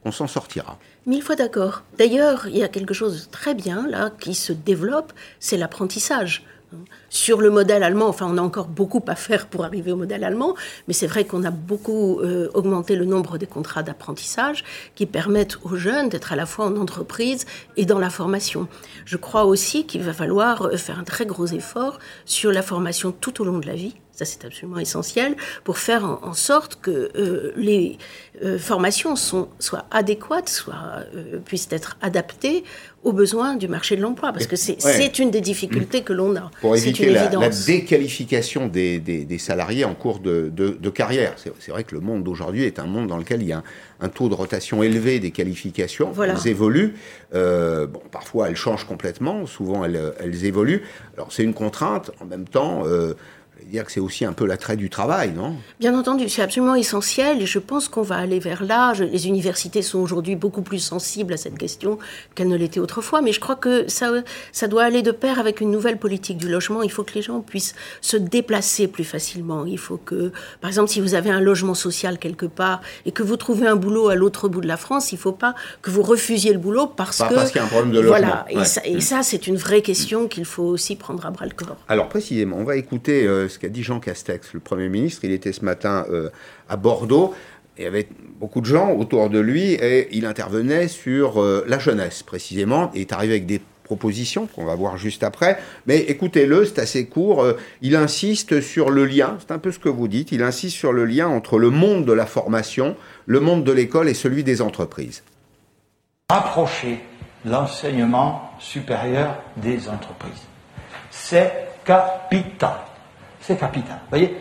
on 0.05 0.13
s'en 0.13 0.27
sortira. 0.27 0.79
Mille 1.07 1.23
fois 1.23 1.37
d'accord. 1.37 1.83
D'ailleurs, 1.99 2.47
il 2.47 2.57
y 2.57 2.63
a 2.63 2.69
quelque 2.69 2.95
chose 2.95 3.27
de 3.27 3.31
très 3.31 3.55
bien 3.55 3.87
là 3.89 4.11
qui 4.11 4.35
se 4.35 4.53
développe, 4.53 5.13
c'est 5.39 5.57
l'apprentissage. 5.57 6.45
Sur 7.09 7.41
le 7.41 7.51
modèle 7.51 7.83
allemand, 7.83 8.07
enfin, 8.07 8.29
on 8.31 8.39
a 8.39 8.43
encore 8.43 8.69
beaucoup 8.69 9.03
à 9.09 9.17
faire 9.17 9.49
pour 9.49 9.65
arriver 9.65 9.91
au 9.91 9.97
modèle 9.97 10.23
allemand, 10.23 10.55
mais 10.87 10.95
c'est 10.95 11.09
vrai 11.09 11.25
qu'on 11.25 11.43
a 11.43 11.51
beaucoup 11.51 12.21
euh, 12.21 12.49
augmenté 12.55 12.95
le 12.95 13.05
nombre 13.05 13.39
des 13.39 13.47
contrats 13.47 13.83
d'apprentissage 13.83 14.65
qui 14.95 15.07
permettent 15.07 15.59
aux 15.65 15.75
jeunes 15.75 16.09
d'être 16.09 16.33
à 16.33 16.37
la 16.37 16.47
fois 16.47 16.67
en 16.67 16.77
entreprise 16.77 17.45
et 17.77 17.87
dans 17.87 17.99
la 17.99 18.11
formation. 18.11 18.69
Je 19.05 19.17
crois 19.17 19.47
aussi 19.47 19.85
qu'il 19.85 20.03
va 20.03 20.13
falloir 20.13 20.63
euh, 20.63 20.77
faire 20.77 21.01
un 21.01 21.05
très 21.05 21.27
gros 21.27 21.47
effort 21.47 21.99
sur 22.25 22.53
la 22.53 22.63
formation 22.63 23.11
tout 23.11 23.43
au 23.43 23.45
long 23.45 23.59
de 23.59 23.67
la 23.67 23.75
vie 23.75 23.97
ça 24.21 24.27
c'est 24.27 24.45
absolument 24.45 24.79
essentiel, 24.79 25.35
pour 25.65 25.79
faire 25.79 26.05
en, 26.05 26.35
sorte 26.35 26.79
que 26.81 27.11
euh, 27.17 27.53
les 27.57 27.97
euh, 28.45 28.59
formations 28.59 29.17
sont, 29.17 29.49
soient 29.59 29.87
adéquates, 29.91 30.49
soient, 30.49 31.05
euh, 31.15 31.39
puissent 31.39 31.69
être 31.71 31.97
adaptées 32.03 32.65
aux 33.03 33.13
besoins 33.15 33.57
du 33.57 33.67
marché 33.67 33.97
de 33.97 34.03
l'emploi, 34.03 34.31
parce 34.31 34.47
que 34.47 34.57
c'est 34.57 35.19
une 35.19 35.31
des 35.31 35.41
difficultés 35.41 36.03
que 36.03 36.13
l'on 36.13 36.37
a. 36.37 36.51
Pour 36.61 36.77
éviter 36.77 37.09
la, 37.09 37.31
la, 37.31 37.49
déqualification 37.49 38.67
des, 38.67 38.99
des, 38.99 39.39
salariés 39.39 39.87
en 39.87 39.95
cours 39.95 40.19
de, 40.19 40.53
de, 40.55 40.91
carrière. 40.91 41.35
C'est 41.39 41.71
vrai 41.71 41.85
que 41.85 41.95
le 41.95 42.03
monde 42.03 42.25
d'aujourd'hui 42.25 42.65
est 42.65 42.79
un 42.79 42.85
monde 42.85 43.07
dans 43.07 43.17
lequel 43.17 43.41
il 43.41 43.49
y 43.49 43.53
a 43.55 43.63
un, 44.01 44.09
taux 44.11 44.29
de 44.29 44.35
rotation 44.35 44.83
élevé 44.83 45.19
des 45.19 45.31
qualifications. 45.31 46.13
Elles 46.23 46.47
évoluent. 46.47 46.95
bon, 47.33 48.03
parfois 48.13 48.51
elles 48.51 48.57
changent 48.57 48.85
complètement, 48.87 49.47
souvent 49.47 49.83
elles, 49.83 50.13
elles 50.21 50.45
évoluent. 50.45 50.83
Alors 51.17 51.33
c'est 51.33 51.43
une 51.43 51.55
contrainte. 51.55 52.11
En 52.21 52.27
même 52.27 52.47
temps, 52.47 52.85
dire 53.67 53.85
que 53.85 53.93
c'est 53.93 54.01
aussi 54.01 54.25
un 54.25 54.33
peu 54.33 54.47
l'attrait 54.47 54.77
du 54.77 54.91
travail, 54.91 55.33
non? 55.33 55.57
Bien 55.79 55.99
entendu, 55.99 56.29
c'est 56.29 56.43
absolument 56.43 56.75
essentiel 56.75 57.43
et 57.43 57.47
je 57.47 57.59
pense 57.59 57.89
qu'on 57.89 58.03
va 58.03 58.17
aller 58.17 58.39
vers 58.39 58.65
là. 58.65 58.93
les 58.95 59.27
universités 59.27 59.83
sont 59.83 59.99
aujourd'hui 59.99 60.37
beaucoup 60.37 60.63
plus 60.63 60.79
sensibles 60.79 61.35
à 61.35 61.37
cette 61.37 61.59
question 61.59 61.99
qu'elles 62.35 62.49
ne 62.49 62.57
l'étaient 62.57 62.81
autrefois, 62.81 63.23
mais 63.23 63.33
je 63.33 63.41
crois 63.41 63.57
que 63.57 63.89
ça, 63.89 64.11
ça 64.53 64.67
doit 64.69 64.85
aller 64.85 65.03
de 65.03 65.11
pair 65.11 65.39
avec 65.39 65.61
une 65.61 65.71
nouvelle 65.71 65.99
politique 65.99 66.39
du 66.39 66.49
logement. 66.49 66.83
Il 66.83 66.91
faut 66.91 67.05
que 67.05 67.15
les 67.15 67.23
gens 67.23 67.41
puissent 67.41 67.75
se 68.01 68.17
déplacer 68.17 68.89
plus 68.89 69.05
facilement. 69.05 69.65
Il 69.67 69.79
faut 69.79 69.99
que, 69.99 70.33
par 70.61 70.69
exemple, 70.69 70.91
si 70.91 71.01
vous 71.01 71.15
avez 71.15 71.31
un 71.31 71.41
logement 71.41 71.75
social 71.75 72.19
quelque 72.19 72.47
part 72.47 72.81
et 73.07 73.13
que 73.13 73.23
vous 73.23 73.37
trouvez 73.37 73.67
un 73.67 73.77
boulot 73.77 74.09
à 74.09 74.15
l'autre 74.15 74.49
bout 74.49 74.61
de 74.61 74.69
la 74.69 74.77
France, 74.77 75.13
il 75.13 75.17
ne 75.17 75.21
faut 75.21 75.33
pas 75.33 75.55
que 75.83 75.91
vous 75.91 76.03
refusiez 76.03 76.53
le 76.53 76.59
boulot 76.59 76.87
parce 76.87 77.19
que... 77.19 77.35
Parce 77.35 77.51
qu'il 77.51 77.61
y 77.61 77.63
a 77.63 77.67
un 77.67 77.69
problème 77.69 77.93
de 77.93 78.01
logement. 78.01 78.19
Voilà, 78.19 78.47
et, 78.49 78.65
ça, 78.65 78.81
et 78.85 79.01
ça 79.01 79.23
c'est 79.23 79.47
une 79.47 79.57
vraie 79.57 79.83
question 79.83 80.29
qu'il 80.29 80.45
faut 80.45 80.65
aussi 80.65 80.97
prendre 80.97 81.25
à 81.27 81.31
bras 81.31 81.47
le 81.47 81.53
corps. 81.53 81.77
Alors 81.89 82.09
précisément, 82.09 82.57
on 82.59 82.65
va 82.65 82.77
écouter 82.77 83.27
euh, 83.27 83.49
ce 83.51 83.59
qu'a 83.59 83.69
dit 83.69 83.83
Jean 83.83 84.01
Castex, 84.01 84.55
le 84.55 84.61
Premier 84.61 84.89
ministre. 84.89 85.25
Il 85.25 85.33
était 85.33 85.53
ce 85.53 85.65
matin 85.65 86.07
euh, 86.11 86.31
à 86.69 86.77
Bordeaux. 86.77 87.35
Il 87.77 87.85
y 87.85 87.87
avait 87.87 88.09
beaucoup 88.39 88.61
de 88.61 88.67
gens 88.67 88.93
autour 88.93 89.31
de 89.31 89.39
lui 89.39 89.73
et 89.73 90.09
il 90.13 90.27
intervenait 90.27 90.89
sur 90.89 91.43
euh, 91.43 91.65
la 91.67 91.79
jeunesse 91.79 92.23
précisément. 92.23 92.91
Et 92.95 93.03
est 93.03 93.13
arrivé 93.13 93.35
avec 93.35 93.47
des 93.47 93.61
propositions 93.85 94.47
qu'on 94.47 94.65
va 94.65 94.77
voir 94.77 94.97
juste 94.97 95.25
après. 95.25 95.59
Mais 95.87 95.99
écoutez-le, 95.99 96.65
c'est 96.65 96.79
assez 96.79 97.07
court. 97.07 97.43
Euh, 97.43 97.57
il 97.83 97.97
insiste 97.97 98.61
sur 98.61 98.91
le 98.91 99.05
lien, 99.05 99.37
c'est 99.41 99.53
un 99.53 99.59
peu 99.59 99.73
ce 99.73 99.81
que 99.81 99.89
vous 99.89 100.07
dites, 100.07 100.31
il 100.31 100.43
insiste 100.43 100.77
sur 100.77 100.93
le 100.93 101.05
lien 101.05 101.27
entre 101.27 101.59
le 101.59 101.71
monde 101.71 102.05
de 102.05 102.13
la 102.13 102.27
formation, 102.27 102.97
le 103.27 103.41
monde 103.41 103.65
de 103.65 103.73
l'école 103.73 104.09
et 104.09 104.15
celui 104.15 104.45
des 104.45 104.63
entreprises. 104.63 105.25
Rapprocher 106.31 107.01
l'enseignement 107.45 108.53
supérieur 108.61 109.43
des 109.57 109.89
entreprises. 109.89 110.47
C'est 111.11 111.53
capital 111.85 112.90
c'est 113.51 113.59
capital. 113.59 113.99
voyez 114.09 114.37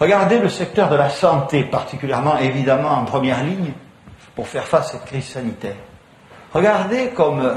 Regardez 0.00 0.38
le 0.38 0.48
secteur 0.48 0.88
de 0.88 0.96
la 0.96 1.10
santé, 1.10 1.64
particulièrement 1.64 2.38
évidemment 2.38 2.90
en 2.90 3.04
première 3.04 3.44
ligne 3.44 3.72
pour 4.34 4.48
faire 4.48 4.64
face 4.64 4.88
à 4.88 4.92
cette 4.92 5.04
crise 5.04 5.26
sanitaire. 5.26 5.76
Regardez 6.52 7.10
comme 7.10 7.40
euh, 7.40 7.54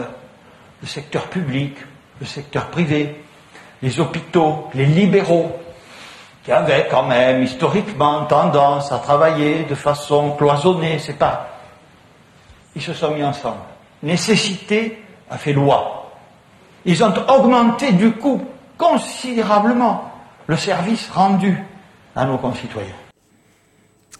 le 0.81 0.87
secteur 0.87 1.27
public, 1.27 1.77
le 2.19 2.25
secteur 2.25 2.67
privé, 2.67 3.23
les 3.81 3.99
hôpitaux, 3.99 4.67
les 4.73 4.85
libéraux, 4.85 5.57
qui 6.43 6.51
avaient 6.51 6.87
quand 6.89 7.03
même 7.03 7.41
historiquement 7.41 8.25
tendance 8.25 8.91
à 8.91 8.99
travailler 8.99 9.63
de 9.63 9.75
façon 9.75 10.31
cloisonnée, 10.31 10.99
c'est 10.99 11.17
pas. 11.17 11.47
Ils 12.75 12.81
se 12.81 12.93
sont 12.93 13.11
mis 13.11 13.23
ensemble. 13.23 13.57
Nécessité 14.03 15.03
a 15.29 15.37
fait 15.37 15.53
loi. 15.53 16.11
Ils 16.85 17.03
ont 17.03 17.13
augmenté 17.29 17.93
du 17.93 18.11
coup 18.11 18.45
considérablement 18.77 20.06
le 20.47 20.55
service 20.57 21.09
rendu 21.09 21.57
à 22.15 22.25
nos 22.25 22.37
concitoyens. 22.37 22.95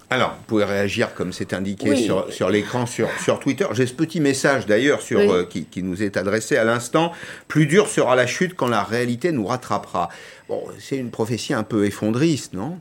Alors, 0.10 0.36
vous 0.38 0.44
pouvez 0.48 0.64
réagir 0.64 1.14
comme 1.14 1.34
c'est 1.34 1.54
indiqué 1.54 1.96
sur, 1.98 2.32
sur 2.32 2.50
l'écran 2.50 2.86
sur, 2.86 3.10
sur 3.22 3.40
Twitter. 3.40 3.66
J'ai 3.74 3.86
ce 3.86 3.94
petit 3.94 4.22
message 4.22 4.66
d'ailleurs 4.66 5.02
sur 5.02 5.20
euh, 5.20 5.44
qui, 5.44 5.66
qui, 5.66 5.84
nous 5.84 6.02
est 6.02 6.16
adressé 6.16 6.56
à 6.56 6.64
l'instant. 6.64 7.12
Plus 7.50 7.66
dur 7.66 7.88
sera 7.88 8.16
la 8.16 8.26
chute 8.26 8.54
quand 8.56 8.70
la 8.70 8.84
réalité 8.84 9.34
nous 9.34 9.46
rattrapera. 9.46 10.08
Bon, 10.48 10.64
c'est 10.80 10.96
une 10.96 11.12
prophétie 11.12 11.54
un 11.54 11.64
peu 11.64 11.86
effondriste, 11.86 12.54
non? 12.54 12.80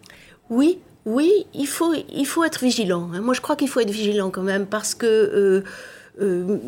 Oui, 0.50 0.78
oui, 1.04 1.46
il 1.52 1.66
faut, 1.66 1.94
il 1.94 2.26
faut 2.26 2.44
être 2.44 2.62
vigilant. 2.62 3.10
Hein. 3.12 3.22
Moi, 3.22 3.34
je 3.34 3.40
crois 3.40 3.56
qu'il 3.56 3.68
faut 3.68 3.80
être 3.80 3.90
vigilant 3.90 4.30
quand 4.30 4.42
même 4.42 4.66
parce 4.66 4.94
que 4.94 5.06
euh, 5.06 5.64
euh, 6.20 6.58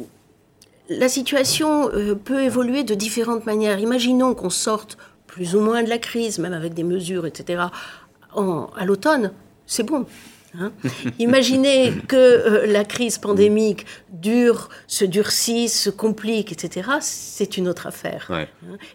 la 0.88 1.08
situation 1.08 1.88
peut 2.24 2.42
évoluer 2.42 2.82
de 2.82 2.94
différentes 2.94 3.46
manières. 3.46 3.78
Imaginons 3.78 4.34
qu'on 4.34 4.50
sorte 4.50 4.98
plus 5.28 5.54
ou 5.54 5.60
moins 5.60 5.84
de 5.84 5.88
la 5.88 5.98
crise, 5.98 6.40
même 6.40 6.54
avec 6.54 6.74
des 6.74 6.82
mesures, 6.82 7.26
etc., 7.26 7.62
à 8.34 8.84
l'automne, 8.84 9.32
c'est 9.66 9.84
bon. 9.84 10.06
Hein. 10.58 10.72
Imaginez 11.18 11.92
que 12.08 12.16
euh, 12.16 12.66
la 12.66 12.84
crise 12.84 13.18
pandémique 13.18 13.84
dure, 14.10 14.70
se 14.86 15.04
durcisse, 15.04 15.78
se 15.78 15.90
complique, 15.90 16.52
etc. 16.52 16.90
C'est 17.00 17.58
une 17.58 17.68
autre 17.68 17.86
affaire. 17.86 18.28
Hein. 18.30 18.46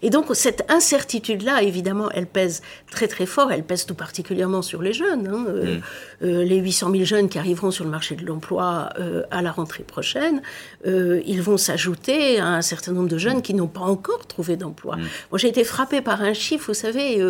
Et 0.02 0.10
donc 0.10 0.26
cette 0.34 0.66
incertitude-là, 0.70 1.62
évidemment, 1.62 2.10
elle 2.12 2.26
pèse 2.26 2.62
très 2.90 3.08
très 3.08 3.26
fort. 3.26 3.52
Elle 3.52 3.64
pèse 3.64 3.86
tout 3.86 3.94
particulièrement 3.94 4.62
sur 4.62 4.82
les 4.82 4.94
jeunes. 4.94 5.28
Hein. 5.28 5.46
Euh, 5.48 5.78
mm. 5.78 5.82
euh, 6.24 6.44
les 6.44 6.58
800 6.58 6.92
000 6.92 7.04
jeunes 7.04 7.30
qui 7.30 7.38
arriveront 7.38 7.72
sur 7.72 7.84
le 7.84 7.92
marché 7.92 8.16
de 8.16 8.26
l'emploi 8.26 8.90
à 9.32 9.42
la 9.42 9.52
rentrée 9.52 9.84
prochaine, 9.84 10.42
ils 10.86 11.42
vont 11.42 11.58
s'ajouter 11.58 12.40
à 12.40 12.48
un 12.48 12.62
certain 12.62 12.92
nombre 12.92 13.10
de 13.10 13.18
jeunes 13.18 13.42
qui 13.42 13.54
n'ont 13.54 13.68
pas 13.68 13.82
encore 13.82 14.26
trouvé 14.28 14.56
d'emploi. 14.56 14.96
Mm. 14.96 15.02
Moi, 15.32 15.38
j'ai 15.38 15.48
été 15.48 15.64
frappée 15.64 16.02
par 16.02 16.22
un 16.22 16.34
chiffre. 16.34 16.68
Vous 16.68 16.74
savez. 16.74 17.22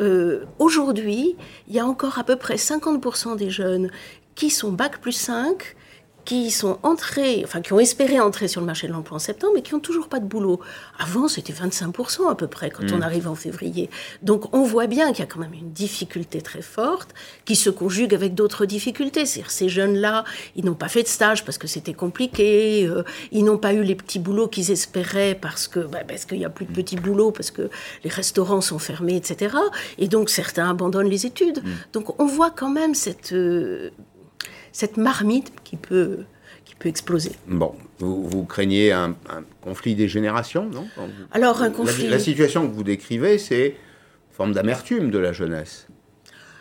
Euh, 0.00 0.44
aujourd'hui, 0.58 1.36
il 1.68 1.74
y 1.74 1.78
a 1.78 1.86
encore 1.86 2.18
à 2.18 2.24
peu 2.24 2.36
près 2.36 2.56
50% 2.56 3.36
des 3.36 3.50
jeunes 3.50 3.90
qui 4.34 4.50
sont 4.50 4.72
bac 4.72 5.00
plus 5.00 5.12
5 5.12 5.76
qui 6.24 6.50
sont 6.50 6.78
entrés, 6.82 7.42
enfin 7.44 7.60
qui 7.60 7.72
ont 7.72 7.80
espéré 7.80 8.20
entrer 8.20 8.48
sur 8.48 8.60
le 8.60 8.66
marché 8.66 8.86
de 8.86 8.92
l'emploi 8.92 9.16
en 9.16 9.20
septembre, 9.20 9.52
mais 9.56 9.62
qui 9.62 9.74
n'ont 9.74 9.80
toujours 9.80 10.08
pas 10.08 10.20
de 10.20 10.26
boulot. 10.26 10.60
Avant, 10.98 11.28
c'était 11.28 11.52
25% 11.52 12.30
à 12.30 12.34
peu 12.34 12.46
près 12.46 12.70
quand 12.70 12.90
on 12.92 12.98
mm. 12.98 13.02
arrive 13.02 13.28
en 13.28 13.34
février. 13.34 13.90
Donc 14.22 14.54
on 14.54 14.62
voit 14.62 14.86
bien 14.86 15.12
qu'il 15.12 15.20
y 15.20 15.22
a 15.22 15.26
quand 15.26 15.40
même 15.40 15.54
une 15.54 15.72
difficulté 15.72 16.40
très 16.40 16.62
forte 16.62 17.14
qui 17.44 17.56
se 17.56 17.70
conjugue 17.70 18.14
avec 18.14 18.34
d'autres 18.34 18.66
difficultés. 18.66 19.26
C'est-à-dire 19.26 19.50
ces 19.50 19.68
jeunes-là, 19.68 20.24
ils 20.56 20.64
n'ont 20.64 20.74
pas 20.74 20.88
fait 20.88 21.02
de 21.02 21.08
stage 21.08 21.44
parce 21.44 21.58
que 21.58 21.66
c'était 21.66 21.94
compliqué, 21.94 22.86
euh, 22.86 23.02
ils 23.32 23.44
n'ont 23.44 23.58
pas 23.58 23.72
eu 23.72 23.82
les 23.82 23.94
petits 23.94 24.18
boulots 24.18 24.48
qu'ils 24.48 24.70
espéraient 24.70 25.38
parce 25.40 25.68
que 25.68 25.80
bah, 25.80 26.00
parce 26.06 26.24
qu'il 26.24 26.38
n'y 26.38 26.44
a 26.44 26.50
plus 26.50 26.64
de 26.64 26.72
petits 26.72 26.96
boulots, 26.96 27.30
parce 27.30 27.50
que 27.50 27.70
les 28.02 28.10
restaurants 28.10 28.60
sont 28.60 28.78
fermés, 28.78 29.16
etc. 29.16 29.56
Et 29.98 30.08
donc 30.08 30.30
certains 30.30 30.70
abandonnent 30.70 31.10
les 31.10 31.26
études. 31.26 31.62
Mm. 31.62 31.70
Donc 31.92 32.20
on 32.20 32.26
voit 32.26 32.50
quand 32.50 32.70
même 32.70 32.94
cette 32.94 33.32
euh, 33.32 33.90
cette 34.74 34.96
marmite 34.96 35.52
qui 35.62 35.76
peut, 35.76 36.24
qui 36.64 36.74
peut 36.74 36.88
exploser. 36.88 37.30
Bon, 37.46 37.74
vous, 38.00 38.44
craignez 38.44 38.92
un, 38.92 39.14
conflit 39.62 39.94
des 39.94 40.08
générations, 40.08 40.68
non? 40.68 40.86
Alors, 41.30 41.62
un 41.62 41.70
conflit. 41.70 42.08
La, 42.08 42.18
situation 42.18 42.68
que 42.68 42.74
vous 42.74 42.82
décrivez, 42.82 43.38
c'est 43.38 43.68
une 43.68 44.36
forme 44.36 44.52
d'amertume 44.52 45.10
de 45.10 45.18
la 45.18 45.32
jeunesse. 45.32 45.86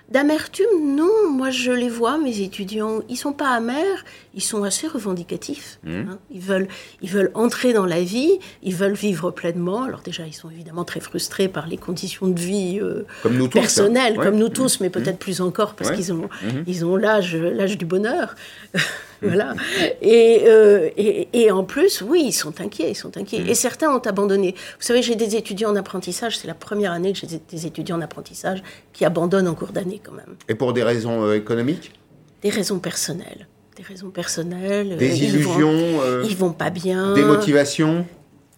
D'amertume, 0.09 0.95
non. 0.95 1.29
Moi, 1.29 1.49
je 1.49 1.71
les 1.71 1.89
vois, 1.89 2.17
mes 2.17 2.41
étudiants. 2.41 3.01
Ils 3.09 3.15
sont 3.15 3.33
pas 3.33 3.49
amers, 3.49 4.05
ils 4.33 4.43
sont 4.43 4.63
assez 4.63 4.87
revendicatifs. 4.87 5.79
Mmh. 5.83 5.91
Hein. 5.91 6.19
Ils, 6.29 6.41
veulent, 6.41 6.67
ils 7.01 7.09
veulent 7.09 7.31
entrer 7.33 7.73
dans 7.73 7.85
la 7.85 8.01
vie, 8.01 8.39
ils 8.61 8.75
veulent 8.75 8.93
vivre 8.93 9.31
pleinement. 9.31 9.83
Alors 9.83 10.01
déjà, 10.01 10.27
ils 10.27 10.33
sont 10.33 10.49
évidemment 10.49 10.83
très 10.83 10.99
frustrés 10.99 11.47
par 11.47 11.67
les 11.67 11.77
conditions 11.77 12.27
de 12.27 12.39
vie 12.39 12.79
euh, 12.81 13.05
comme 13.23 13.37
nous 13.37 13.47
tous, 13.47 13.57
hein. 13.57 13.61
personnelles, 13.61 14.15
comme 14.17 14.35
nous 14.35 14.49
tous, 14.49 14.81
mais 14.81 14.89
mmh. 14.89 14.91
peut-être 14.91 15.19
plus 15.19 15.41
encore 15.41 15.73
parce 15.73 15.91
qu'ils 15.91 16.11
ont, 16.11 16.29
mmh. 16.43 16.47
ils 16.67 16.85
ont 16.85 16.95
l'âge, 16.95 17.35
l'âge 17.35 17.77
du 17.77 17.85
bonheur. 17.85 18.35
voilà. 19.27 19.53
Euh, 20.03 20.89
et, 20.97 21.27
et, 21.33 21.51
en 21.51 21.63
plus, 21.63 22.01
oui, 22.01 22.23
ils 22.27 22.33
sont 22.33 22.59
inquiets, 22.61 22.91
ils 22.91 22.95
sont 22.95 23.17
inquiets. 23.17 23.43
Et 23.47 23.53
certains 23.55 23.89
ont 23.89 23.99
abandonné. 23.99 24.51
Vous 24.51 24.85
savez, 24.85 25.01
j'ai 25.01 25.15
des 25.15 25.35
étudiants 25.35 25.71
en 25.71 25.75
apprentissage. 25.75 26.37
C'est 26.37 26.47
la 26.47 26.53
première 26.53 26.91
année 26.91 27.13
que 27.13 27.19
j'ai 27.19 27.39
des 27.49 27.65
étudiants 27.65 27.97
en 27.97 28.01
apprentissage 28.01 28.61
qui 28.91 29.05
abandonnent 29.05 29.47
en 29.47 29.55
cours 29.55 29.71
d'année, 29.71 30.01
quand 30.03 30.11
même. 30.11 30.35
Et 30.49 30.55
pour 30.55 30.73
des 30.73 30.83
raisons 30.83 31.23
euh, 31.23 31.35
économiques? 31.35 31.93
Des 32.41 32.49
raisons 32.49 32.79
personnelles. 32.79 33.47
Des 33.77 33.83
raisons 33.83 34.09
personnelles. 34.09 34.97
Des 34.97 35.23
illusions 35.23 35.89
ils 36.23 36.35
vont, 36.35 36.47
vont 36.47 36.53
pas 36.53 36.69
bien. 36.69 37.13
Des 37.13 37.23
motivations? 37.23 38.05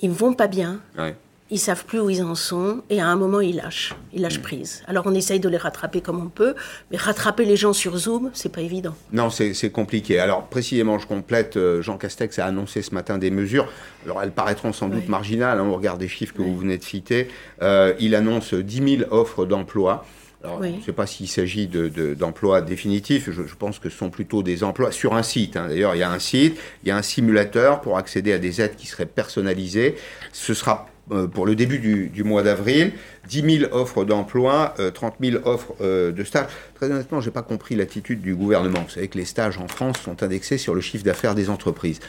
Ils 0.02 0.12
vont 0.12 0.34
pas 0.34 0.48
bien. 0.48 0.80
Ouais. 0.98 1.16
Ils 1.52 1.60
savent 1.60 1.86
plus 1.86 2.00
où 2.00 2.10
ils 2.10 2.24
en 2.24 2.34
sont 2.34 2.82
et 2.90 3.00
à 3.00 3.08
un 3.08 3.16
moment 3.16 3.40
ils 3.40 3.58
lâchent, 3.58 3.94
ils 4.14 4.22
lâchent 4.22 4.42
prise. 4.42 4.84
Alors 4.88 5.04
on 5.06 5.14
essaye 5.14 5.40
de 5.40 5.48
les 5.48 5.58
rattraper 5.58 6.02
comme 6.02 6.20
on 6.20 6.30
peut, 6.30 6.56
mais 6.92 6.98
rattraper 6.98 7.46
les 7.46 7.56
gens 7.56 7.74
sur 7.74 7.96
Zoom, 7.98 8.32
c'est 8.34 8.52
pas 8.52 8.62
évident. 8.62 8.96
Non, 9.14 9.30
c'est 9.30 9.70
compliqué. 9.72 10.20
Alors 10.20 10.48
précisément, 10.48 10.98
je 10.98 11.06
complète, 11.06 11.58
euh, 11.58 11.82
Jean 11.84 11.98
Castex 11.98 12.40
a 12.40 12.46
annoncé 12.46 12.82
ce 12.82 12.94
matin 12.96 13.20
des 13.20 13.30
mesures. 13.30 13.68
Alors 14.06 14.24
elles 14.24 14.32
paraîtront 14.32 14.74
sans 14.74 14.90
doute 14.90 15.08
marginales, 15.08 15.60
hein, 15.60 15.66
on 15.66 15.76
regarde 15.76 16.00
des 16.00 16.08
chiffres 16.08 16.34
que 16.34 16.42
vous 16.42 16.58
venez 16.58 16.78
de 16.78 16.84
citer. 16.84 17.28
Euh, 17.62 17.94
il 18.00 18.16
annonce 18.16 18.54
10 18.54 18.98
000 19.00 19.14
offres 19.14 19.46
d'emploi. 19.46 20.04
Alors, 20.44 20.64
Je 20.64 20.70
ne 20.70 20.82
sais 20.82 20.94
pas 20.94 21.08
s'il 21.08 21.28
s'agit 21.28 21.68
d'emplois 21.68 22.62
de, 22.62 22.68
définitifs, 22.68 23.32
je, 23.32 23.42
pense 23.58 23.80
que 23.80 23.90
ce 23.90 23.98
sont 23.98 24.12
plutôt 24.12 24.44
des 24.44 24.64
emplois 24.64 24.92
sur 24.92 25.16
un 25.16 25.24
site. 25.24 25.58
Hein. 25.58 25.68
D'ailleurs, 25.70 25.96
il 25.96 26.00
y 26.00 26.04
a 26.04 26.12
un 26.12 26.20
site, 26.20 26.60
il 26.84 26.90
y 26.90 26.92
a 26.92 26.98
un 26.98 27.02
simulateur 27.02 27.82
pour 27.82 27.98
accéder 27.98 28.32
à 28.32 28.38
des 28.38 28.62
aides 28.62 28.76
qui 28.76 28.86
seraient 28.86 29.08
personnalisées. 29.08 29.96
Ce 30.34 30.54
sera 30.54 30.88
pour 31.10 31.46
le 31.46 31.56
début 31.56 32.10
du, 32.10 32.24
mois 32.24 32.42
d'avril, 32.42 32.92
10 33.30 33.60
000 33.60 33.74
offres 33.76 34.06
d'emploi, 34.06 34.74
30 34.94 35.14
euh, 35.22 35.32
000 35.32 35.44
offres 35.48 35.74
euh, 35.82 36.12
de 36.12 36.24
stage. 36.24 36.48
Très 36.76 36.88
honnêtement, 36.88 37.22
je 37.22 37.28
n'ai 37.28 37.32
pas 37.34 37.44
compris 37.44 37.76
l'attitude 37.76 38.22
du 38.22 38.34
gouvernement. 38.36 38.82
Vous 38.82 38.90
savez 38.90 39.08
que 39.08 39.18
les 39.18 39.26
stages 39.26 39.58
en 39.58 39.68
France 39.68 39.98
sont 40.04 40.24
indexés 40.24 40.58
sur 40.58 40.74
le 40.74 40.82
chiffre 40.82 41.04
d'affaires 41.04 41.36
des 41.36 41.50
entreprises. 41.50 42.00